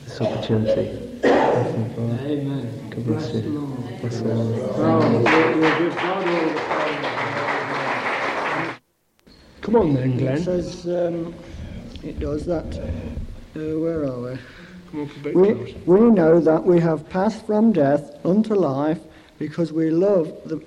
this 0.04 0.20
opportunity. 0.20 1.18
Thank 1.22 1.78
you, 1.78 1.94
Father. 1.94 2.18
Amen. 2.26 2.90
God 2.90 3.06
bless 3.06 3.30
Bless 3.30 3.32
the 3.32 3.40
you. 3.40 3.60
Lord. 3.60 4.00
Bless 4.02 4.18
the 4.20 4.34
Lord. 4.34 4.76
God 4.76 5.24
the 5.24 5.90
praise. 5.96 6.59
Come 9.70 9.82
on 9.82 9.94
then, 9.94 10.18
It 10.18 10.42
says, 10.42 10.84
um, 10.86 11.32
it 12.02 12.18
does 12.18 12.44
that. 12.46 12.64
Uh, 13.54 13.78
where 13.78 14.02
are 14.04 14.32
we? 14.32 14.38
Come 14.90 15.02
up 15.02 15.16
a 15.16 15.18
bit 15.20 15.34
We, 15.36 15.76
we 15.86 16.00
know 16.10 16.40
that 16.40 16.64
we 16.64 16.80
have 16.80 17.08
passed 17.08 17.46
from 17.46 17.70
death 17.70 18.18
unto 18.26 18.54
life 18.54 18.98
because 19.38 19.72
we 19.72 19.90
love 19.90 20.26
the, 20.44 20.60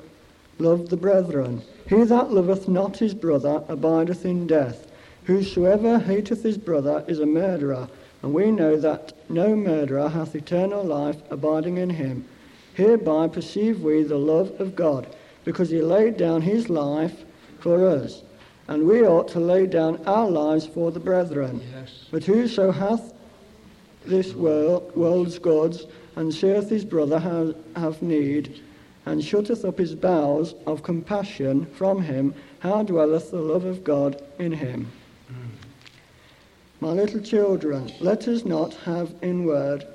love 0.57 0.87
the 0.87 0.95
brethren. 0.95 1.61
He 1.89 2.03
that 2.03 2.31
loveth 2.31 2.69
not 2.69 2.95
his 2.95 3.13
brother 3.13 3.61
abideth 3.67 4.23
in 4.23 4.47
death. 4.47 4.89
Whosoever 5.25 5.99
hateth 5.99 6.43
his 6.43 6.57
brother 6.57 7.03
is 7.05 7.19
a 7.19 7.25
murderer, 7.25 7.89
and 8.21 8.33
we 8.33 8.51
know 8.51 8.77
that 8.77 9.11
no 9.27 9.53
murderer 9.53 10.07
hath 10.07 10.33
eternal 10.33 10.81
life 10.81 11.17
abiding 11.29 11.75
in 11.75 11.89
him. 11.89 12.25
Hereby 12.75 13.27
perceive 13.27 13.81
we 13.81 14.03
the 14.03 14.17
love 14.17 14.61
of 14.61 14.77
God, 14.77 15.13
because 15.43 15.69
he 15.69 15.81
laid 15.81 16.15
down 16.15 16.41
his 16.41 16.69
life 16.69 17.25
for 17.59 17.85
us, 17.85 18.21
and 18.73 18.87
we 18.87 19.05
ought 19.05 19.27
to 19.27 19.39
lay 19.39 19.67
down 19.67 20.03
our 20.07 20.27
lives 20.27 20.65
for 20.65 20.89
the 20.89 20.99
brethren. 20.99 21.61
Yes. 21.75 22.07
But 22.09 22.23
whoso 22.23 22.71
hath 22.71 23.13
this 24.03 24.33
world, 24.33 24.95
world's 24.95 25.37
goods, 25.37 25.85
and 26.15 26.33
seeth 26.33 26.69
his 26.69 26.83
brother 26.83 27.19
have, 27.19 27.55
have 27.75 28.01
need, 28.01 28.63
and 29.05 29.23
shutteth 29.23 29.63
up 29.63 29.77
his 29.77 29.93
bowels 29.93 30.55
of 30.65 30.81
compassion 30.81 31.67
from 31.67 32.01
him, 32.01 32.33
how 32.59 32.81
dwelleth 32.81 33.29
the 33.29 33.37
love 33.37 33.65
of 33.65 33.83
God 33.83 34.19
in 34.39 34.51
him? 34.51 34.91
My 36.79 36.89
little 36.89 37.21
children, 37.21 37.91
let 37.99 38.27
us 38.27 38.43
not 38.43 38.73
have 38.85 39.13
in 39.21 39.45
word, 39.45 39.85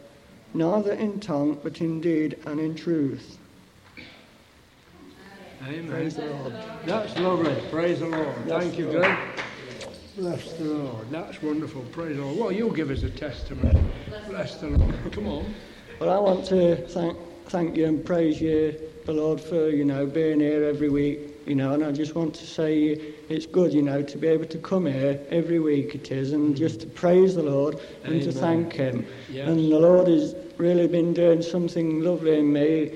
neither 0.54 0.92
in 0.92 1.18
tongue, 1.18 1.58
but 1.64 1.80
in 1.80 2.00
deed 2.00 2.38
and 2.46 2.60
in 2.60 2.76
truth. 2.76 3.38
Amen. 5.66 5.88
Praise 5.88 6.16
the 6.16 6.26
Lord. 6.26 6.54
That's 6.84 7.18
lovely. 7.18 7.54
Praise 7.70 8.00
the 8.00 8.06
Lord. 8.06 8.34
Thank 8.46 8.78
you, 8.78 8.90
Glenn. 8.90 9.18
Bless 10.16 10.52
the 10.52 10.64
Lord. 10.64 11.10
That's 11.10 11.42
wonderful. 11.42 11.82
Praise 11.92 12.16
the 12.16 12.24
Lord. 12.24 12.38
Well, 12.38 12.52
you'll 12.52 12.72
give 12.72 12.90
us 12.90 13.02
a 13.02 13.10
testimony. 13.10 13.80
Bless 14.28 14.56
the 14.56 14.68
Lord. 14.68 15.12
Come 15.12 15.26
on. 15.26 15.54
Well, 16.00 16.10
I 16.10 16.18
want 16.18 16.44
to 16.46 16.76
thank, 16.88 17.16
thank 17.46 17.76
you 17.76 17.86
and 17.86 18.04
praise 18.04 18.40
you, 18.40 18.78
the 19.04 19.12
Lord, 19.12 19.40
for, 19.40 19.68
you 19.68 19.84
know, 19.84 20.06
being 20.06 20.38
here 20.38 20.64
every 20.64 20.88
week, 20.88 21.18
you 21.44 21.56
know, 21.56 21.72
and 21.72 21.84
I 21.84 21.90
just 21.90 22.14
want 22.14 22.34
to 22.34 22.46
say 22.46 23.00
it's 23.28 23.46
good, 23.46 23.72
you 23.72 23.82
know, 23.82 24.02
to 24.02 24.18
be 24.18 24.28
able 24.28 24.46
to 24.46 24.58
come 24.58 24.86
here 24.86 25.20
every 25.30 25.58
week 25.58 25.94
it 25.94 26.12
is, 26.12 26.32
and 26.32 26.56
just 26.56 26.80
to 26.82 26.86
praise 26.86 27.34
the 27.34 27.42
Lord 27.42 27.80
and 28.04 28.22
to 28.22 28.30
thank 28.30 28.74
Him. 28.74 29.06
Yes. 29.28 29.48
And 29.48 29.58
the 29.58 29.78
Lord 29.78 30.06
has 30.06 30.36
really 30.56 30.86
been 30.86 31.14
doing 31.14 31.42
something 31.42 32.00
lovely 32.00 32.38
in 32.38 32.52
me 32.52 32.92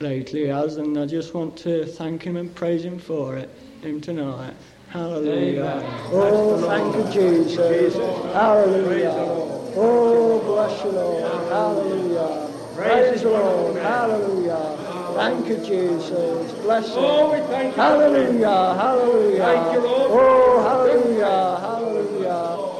lately, 0.00 0.46
has, 0.46 0.76
and 0.76 0.98
I 0.98 1.06
just 1.06 1.34
want 1.34 1.56
to 1.58 1.86
thank 1.86 2.22
Him 2.22 2.36
and 2.36 2.54
praise 2.54 2.84
Him 2.84 2.98
for 2.98 3.36
it, 3.36 3.50
Him 3.82 4.00
tonight. 4.00 4.54
Hallelujah. 4.88 5.64
Amen. 5.64 6.00
Oh, 6.12 6.56
thank 6.68 6.94
you, 6.94 7.04
Jesus. 7.12 7.94
Hallelujah. 8.32 8.86
Praise 8.86 9.14
the 9.14 9.24
Lord. 9.24 9.74
Oh, 9.76 10.38
bless 10.40 10.84
you, 10.84 10.90
Lord. 10.92 11.24
Hallelujah. 11.50 12.50
Praise 12.74 13.22
the 13.22 13.30
Lord. 13.30 13.76
Hallelujah. 13.76 14.76
Thank 15.14 15.48
you, 15.48 15.56
Jesus. 15.56 16.52
Bless 16.62 16.88
you. 16.88 16.94
Oh, 16.96 17.32
we 17.32 17.38
thank 17.48 17.76
you. 17.76 17.82
Hallelujah. 17.82 18.74
Hallelujah. 18.74 19.44
Thank 19.44 19.72
you, 19.74 19.80
Lord. 19.80 20.10
Oh, 20.12 20.62
hallelujah. 20.62 21.58
Hallelujah. 21.60 22.74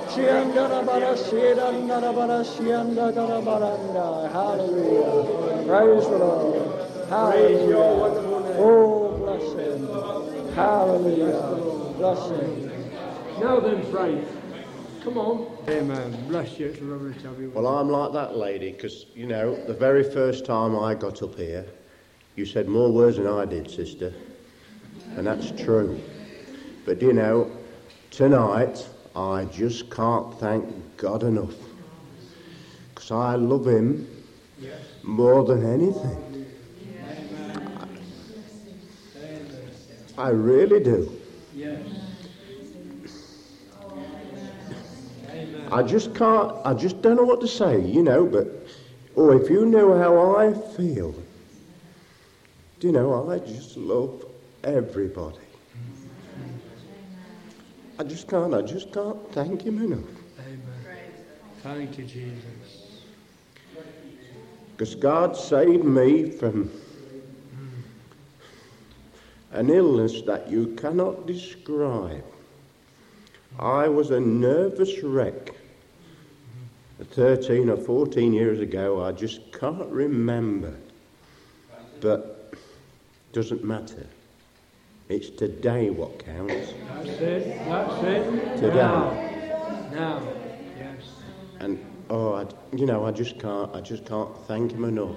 Hallelujah. 4.31 5.67
Praise 5.67 6.07
the 6.09 6.19
Lord. 6.19 6.84
Praise 7.09 7.69
your 7.69 7.85
Hallelujah. 7.85 8.01
wonderful 8.01 8.41
name. 8.41 8.57
Oh, 8.59 9.19
bless 9.19 9.53
him. 9.53 10.55
Hallelujah. 10.55 11.95
Bless 11.99 12.31
him. 12.31 12.71
Now 13.41 13.61
then, 13.61 13.83
Frank. 13.91 14.27
Come 15.03 15.19
on. 15.19 15.47
Amen. 15.69 16.27
Bless 16.29 16.59
you. 16.59 16.67
It's 16.69 16.81
lovely 16.81 17.13
to 17.13 17.29
have 17.29 17.39
you. 17.39 17.51
Well, 17.51 17.67
I'm 17.67 17.91
like 17.91 18.13
that 18.15 18.39
lady 18.39 18.73
because, 18.73 19.05
you 19.15 19.27
know, 19.27 19.55
the 19.67 19.75
very 19.75 20.03
first 20.03 20.47
time 20.47 20.79
I 20.79 20.95
got 20.95 21.23
up 21.23 21.35
here, 21.37 21.67
you 22.37 22.47
said 22.47 22.69
more 22.69 22.91
words 22.91 23.19
than 23.19 23.27
I 23.27 23.45
did, 23.45 23.71
sister. 23.71 24.15
And 25.17 25.27
that's 25.27 25.51
true. 25.63 26.01
But, 26.87 27.03
you 27.03 27.13
know, 27.13 27.51
tonight, 28.11 28.89
I 29.15 29.45
just 29.47 29.91
can't 29.91 30.33
thank 30.41 30.97
God 30.97 31.23
enough. 31.23 31.55
Because 32.95 33.11
I 33.11 33.35
love 33.35 33.67
Him 33.67 34.09
more 35.03 35.45
than 35.45 35.67
anything. 35.71 36.34
I 40.17 40.29
really 40.29 40.81
do. 40.83 41.21
Yes. 41.55 41.81
I 45.71 45.83
just 45.83 46.15
can't, 46.15 46.55
I 46.65 46.75
just 46.75 47.03
don't 47.03 47.17
know 47.17 47.25
what 47.25 47.41
to 47.41 47.49
say, 47.49 47.81
you 47.81 48.03
know, 48.03 48.25
but, 48.27 48.47
oh, 49.17 49.33
if 49.33 49.51
you 49.51 49.67
know 49.67 49.99
how 49.99 50.37
I 50.37 50.53
feel, 50.77 51.13
do 52.79 52.87
you 52.87 52.93
know, 52.93 53.29
I 53.29 53.39
just 53.41 53.77
love 53.77 54.25
everybody. 54.63 55.39
I 57.99 58.05
just 58.05 58.29
can't, 58.29 58.55
I 58.55 58.63
just 58.63 58.93
can't 58.93 59.33
thank 59.33 59.63
him 59.63 59.83
enough. 59.83 60.05
Amen. 60.39 60.61
Thank 61.63 61.99
you, 61.99 62.05
Jesus. 62.05 63.01
Because 64.73 64.95
God 64.95 65.37
saved 65.37 65.85
me 65.85 66.31
from 66.31 66.71
an 69.55 69.71
illness 69.71 70.23
that 70.23 70.51
you 70.51 70.75
cannot 70.75 71.27
describe. 71.27 72.25
I 73.59 73.89
was 73.89 74.11
a 74.11 74.19
nervous 74.21 75.03
wreck. 75.03 75.53
13 76.99 77.71
or 77.71 77.77
14 77.77 78.33
years 78.33 78.59
ago, 78.61 79.05
I 79.05 79.13
just 79.13 79.53
can't 79.53 79.89
remember. 79.91 80.75
But 82.01 82.55
doesn't 83.33 83.65
matter. 83.65 84.07
It's 85.09 85.31
today 85.31 85.91
what 85.91 86.25
counts. 86.25 86.73
That's 86.89 87.09
it. 87.09 87.59
That's 87.67 88.03
it. 88.05 88.57
Today. 88.57 88.75
Now. 88.75 89.11
Now. 89.93 90.23
Yes. 90.79 91.03
And 91.61 91.85
oh, 92.11 92.35
I, 92.35 92.47
you 92.75 92.87
know, 92.87 93.05
I 93.05 93.11
just 93.11 93.39
can't. 93.39 93.75
I 93.75 93.81
just 93.81 94.07
can't 94.07 94.37
thank 94.47 94.73
him 94.73 94.85
enough. 94.85 95.17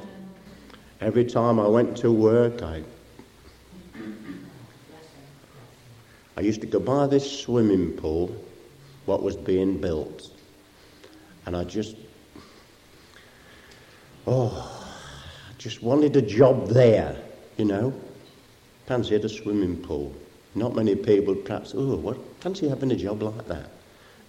Every 1.00 1.26
time 1.26 1.60
I 1.60 1.68
went 1.68 1.96
to 1.98 2.12
work, 2.12 2.62
I 2.64 2.84
I 6.38 6.42
used 6.42 6.62
to 6.62 6.68
go 6.68 6.80
by 6.80 7.08
this 7.08 7.40
swimming 7.42 7.94
pool, 7.94 8.34
what 9.08 9.24
was 9.24 9.36
being 9.36 9.82
built, 9.82 10.30
and 11.48 11.58
I 11.58 11.64
just 11.64 11.96
oh, 14.28 14.86
I 15.50 15.54
just 15.58 15.82
wanted 15.82 16.16
a 16.16 16.22
job 16.22 16.70
there, 16.70 17.16
you 17.58 17.66
know. 17.66 17.94
Fancied 18.86 19.26
a 19.26 19.30
swimming 19.30 19.78
pool. 19.78 20.14
Not 20.56 20.76
many 20.76 20.96
people 20.96 21.36
perhaps. 21.36 21.74
Oh, 21.76 21.96
what 21.98 22.18
fancy 22.40 22.70
having 22.70 22.92
a 22.92 22.96
job 22.96 23.24
like 23.24 23.48
that? 23.48 23.70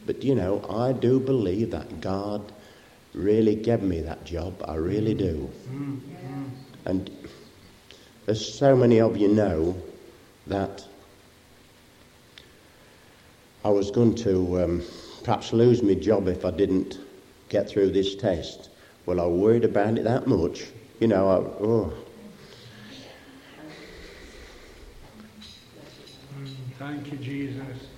But 0.07 0.25
you 0.25 0.35
know, 0.35 0.65
I 0.71 0.93
do 0.93 1.21
believe 1.21 1.71
that 1.73 2.01
God 2.01 2.53
really 3.15 3.55
gave 3.55 3.83
me 3.83 4.01
that 4.01 4.25
job. 4.25 4.55
I 4.67 4.77
really 4.77 5.15
do. 5.15 5.51
Mm, 5.71 6.01
And 6.87 7.11
as 8.27 8.55
so 8.55 8.75
many 8.75 8.99
of 9.01 9.17
you 9.17 9.29
know, 9.29 9.77
that 10.47 10.88
I 13.65 13.71
was 13.71 13.91
going 13.91 14.15
to 14.17 14.63
um, 14.63 14.83
perhaps 15.25 15.53
lose 15.53 15.83
my 15.83 15.95
job 15.95 16.29
if 16.29 16.45
I 16.45 16.51
didn't 16.51 16.99
get 17.49 17.69
through 17.69 17.91
this 17.91 18.15
test. 18.15 18.71
Well, 19.07 19.21
I 19.21 19.27
worried 19.27 19.65
about 19.65 19.99
it 19.99 20.05
that 20.05 20.27
much. 20.27 20.67
You 21.01 21.09
know, 21.09 21.29
I, 21.29 21.35
oh, 21.65 21.93
Mm, 26.39 26.55
Thank 26.79 27.11
you, 27.11 27.19
Jesus. 27.19 27.89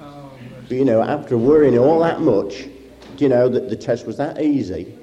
Oh, 0.00 0.30
but 0.68 0.76
you 0.76 0.84
know, 0.84 1.02
after 1.02 1.36
worrying 1.36 1.76
all 1.76 1.98
that 2.00 2.20
much, 2.20 2.68
do 3.16 3.24
you 3.24 3.28
know 3.28 3.48
that 3.48 3.68
the 3.68 3.76
test 3.76 4.06
was 4.06 4.16
that 4.18 4.40
easy? 4.40 4.96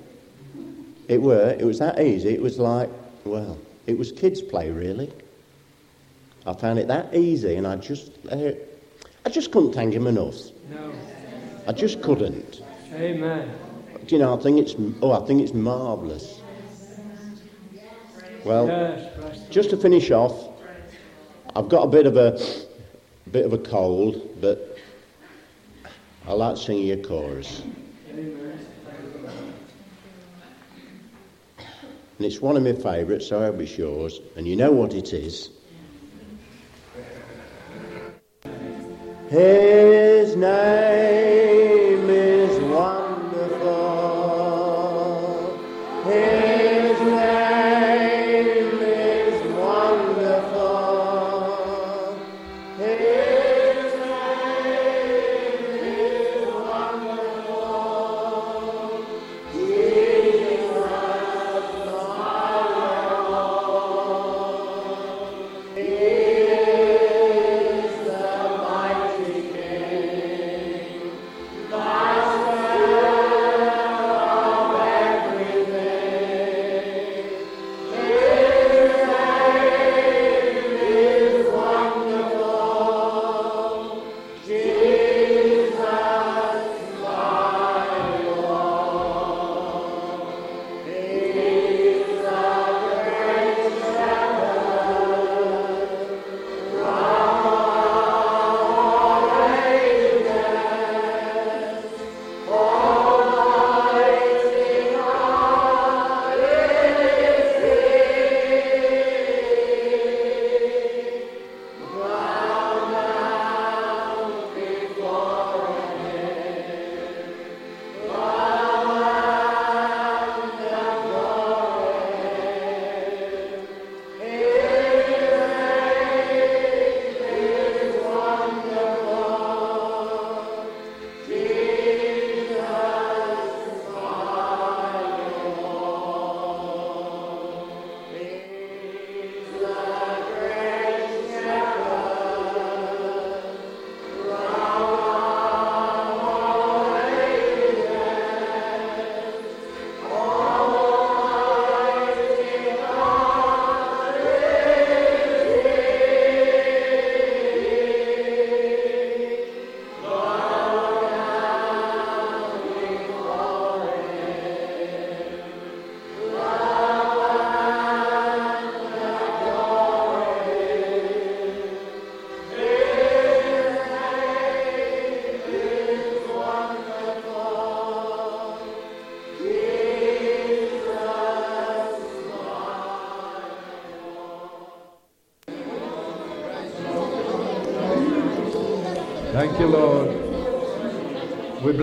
It 1.10 1.22
were. 1.22 1.56
It 1.60 1.66
was 1.66 1.80
that 1.80 2.00
easy. 2.00 2.30
It 2.30 2.42
was 2.42 2.58
like, 2.58 2.90
well, 3.26 3.58
it 3.88 3.98
was 3.98 4.12
kids' 4.12 4.42
play, 4.42 4.72
really. 4.72 5.12
I 6.46 6.54
found 6.54 6.80
it 6.80 6.88
that 6.88 7.14
easy, 7.14 7.56
and 7.56 7.68
I 7.68 7.76
just, 7.76 8.12
I 9.26 9.30
just 9.30 9.52
couldn't 9.52 9.74
thank 9.74 9.94
him 9.94 10.06
enough. 10.08 10.36
No. 10.70 10.92
I 11.68 11.72
just 11.72 12.02
couldn't. 12.02 12.62
Amen. 12.94 13.52
Do 14.06 14.16
you 14.16 14.22
know? 14.22 14.38
I 14.38 14.42
think 14.42 14.60
it's, 14.60 14.76
oh, 15.02 15.12
I 15.12 15.26
think 15.26 15.42
it's 15.42 15.54
marvellous. 15.54 16.42
Well, 18.46 18.68
Yes, 18.68 19.40
just 19.50 19.72
to 19.72 19.78
finish 19.78 20.12
off, 20.12 20.50
I've 21.56 21.68
got 21.68 21.84
a 21.84 21.88
bit 21.88 22.06
of 22.06 22.16
a, 22.16 22.40
bit 23.32 23.44
of 23.46 23.54
a 23.54 23.58
cold, 23.58 24.40
but 24.40 24.78
I 26.28 26.34
like 26.34 26.58
singing 26.58 26.92
a 26.92 26.98
chorus. 26.98 27.64
And 32.18 32.26
it's 32.26 32.40
one 32.40 32.56
of 32.56 32.64
my 32.64 32.74
favourites, 32.74 33.28
so 33.28 33.40
I 33.42 33.46
hope 33.46 33.60
it's 33.60 33.76
yours. 33.78 34.22
And 34.36 34.48
you 34.48 34.56
know 34.56 34.72
what 34.72 34.94
it 34.94 35.12
is. 35.12 35.50
His 39.36 40.38
name 40.38 41.85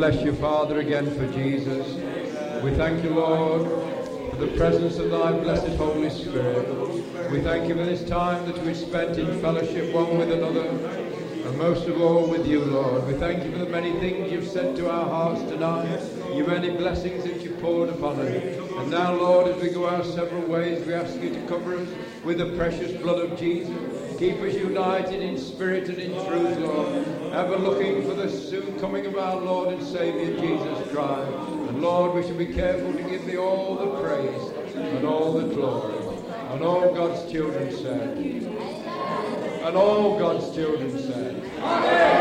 bless 0.02 0.24
you, 0.24 0.34
Father, 0.34 0.80
again 0.80 1.06
for 1.14 1.32
Jesus. 1.32 1.86
We 2.60 2.72
thank 2.74 3.04
you, 3.04 3.10
Lord, 3.10 3.62
for 4.32 4.36
the 4.36 4.48
presence 4.56 4.96
of 4.98 5.12
thy 5.12 5.30
blessed 5.30 5.76
Holy 5.76 6.10
Spirit. 6.10 6.66
We 7.30 7.40
thank 7.40 7.68
you 7.68 7.76
for 7.76 7.84
this 7.84 8.02
time 8.08 8.44
that 8.46 8.58
we've 8.64 8.76
spent 8.76 9.16
in 9.16 9.40
fellowship 9.40 9.94
one 9.94 10.18
with 10.18 10.32
another, 10.32 10.66
and 11.46 11.56
most 11.56 11.86
of 11.86 12.00
all 12.00 12.26
with 12.26 12.48
you, 12.48 12.64
Lord. 12.64 13.06
We 13.06 13.12
thank 13.12 13.44
you 13.44 13.52
for 13.52 13.58
the 13.58 13.70
many 13.70 13.92
things 14.00 14.32
you've 14.32 14.48
said 14.48 14.74
to 14.74 14.90
our 14.90 15.08
hearts 15.08 15.42
tonight, 15.42 16.00
your 16.34 16.48
many 16.48 16.76
blessings 16.76 17.22
that 17.22 17.40
you 17.40 17.52
poured 17.60 17.90
upon 17.90 18.18
us. 18.18 18.58
And 18.78 18.90
now, 18.90 19.14
Lord, 19.14 19.54
as 19.54 19.62
we 19.62 19.70
go 19.70 19.86
our 19.86 20.02
several 20.02 20.42
ways, 20.42 20.84
we 20.84 20.94
ask 20.94 21.14
you 21.20 21.32
to 21.32 21.46
cover 21.46 21.76
us 21.76 21.88
with 22.24 22.38
the 22.38 22.56
precious 22.56 22.90
blood 23.00 23.20
of 23.20 23.38
Jesus. 23.38 24.18
Keep 24.18 24.40
us 24.40 24.54
united 24.54 25.22
in 25.22 25.38
spirit 25.38 25.88
and 25.88 25.98
in 25.98 26.26
truth, 26.26 26.58
Lord. 26.58 27.11
Ever 27.32 27.56
looking 27.56 28.02
for 28.06 28.12
the 28.12 28.28
soon 28.28 28.78
coming 28.78 29.06
of 29.06 29.16
our 29.16 29.36
Lord 29.36 29.72
and 29.72 29.82
Saviour 29.82 30.38
Jesus 30.38 30.92
Christ. 30.92 31.32
And 31.32 31.80
Lord, 31.80 32.14
we 32.14 32.22
should 32.22 32.36
be 32.36 32.52
careful 32.52 32.92
to 32.92 33.02
give 33.04 33.24
thee 33.24 33.38
all 33.38 33.74
the 33.74 34.02
praise 34.02 34.74
and 34.76 35.06
all 35.06 35.32
the 35.32 35.54
glory. 35.54 35.94
And 36.50 36.62
all 36.62 36.94
God's 36.94 37.32
children 37.32 37.74
said. 37.74 38.18
And 38.18 39.76
all 39.76 40.18
God's 40.18 40.54
children 40.54 40.98
said. 40.98 41.42
Amen. 41.62 42.11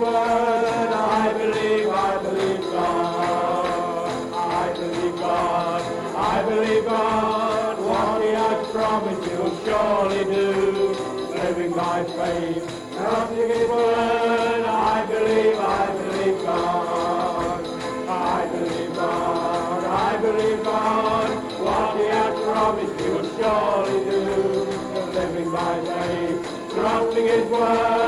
Word, 0.00 0.92
I 0.92 1.32
believe, 1.36 1.88
I 1.88 2.22
believe 2.22 2.60
God. 2.60 4.34
I 4.34 4.72
believe 4.72 5.16
God, 5.16 5.82
I 6.16 6.42
believe 6.48 6.84
God, 6.84 7.78
what 7.80 8.22
he 8.22 8.28
has 8.28 8.66
promised 8.72 9.28
he 9.28 9.36
will 9.36 9.56
surely 9.64 10.24
do. 10.24 10.94
Living 11.34 11.72
by 11.72 12.04
faith, 12.04 12.64
trusting 12.96 13.48
his 13.48 13.68
word, 13.68 14.64
I 14.66 15.06
believe, 15.06 15.58
I 15.58 15.86
believe 15.98 16.42
God. 16.44 17.64
I 18.08 18.46
believe 18.52 18.94
God, 18.94 19.84
I 19.84 20.16
believe 20.20 20.64
God, 20.64 21.28
what 21.60 21.96
he 21.96 22.06
has 22.06 22.34
promised 22.44 23.00
he 23.00 23.08
will 23.10 23.28
surely 23.36 24.10
do. 24.10 24.88
living 25.12 25.50
by 25.52 25.80
faith, 25.84 26.70
trusting 26.74 27.26
His 27.26 27.44
word. 27.50 28.07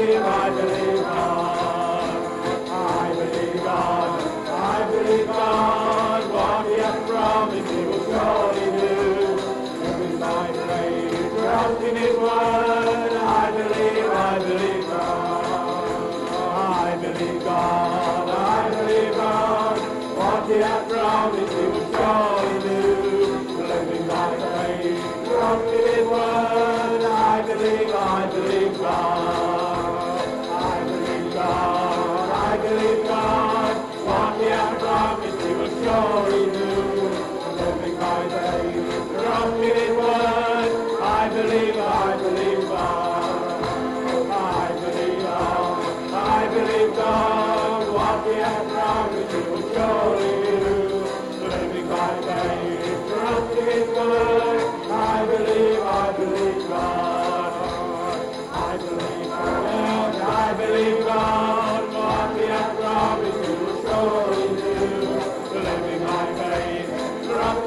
I 0.00 0.77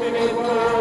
faith, 0.01 0.80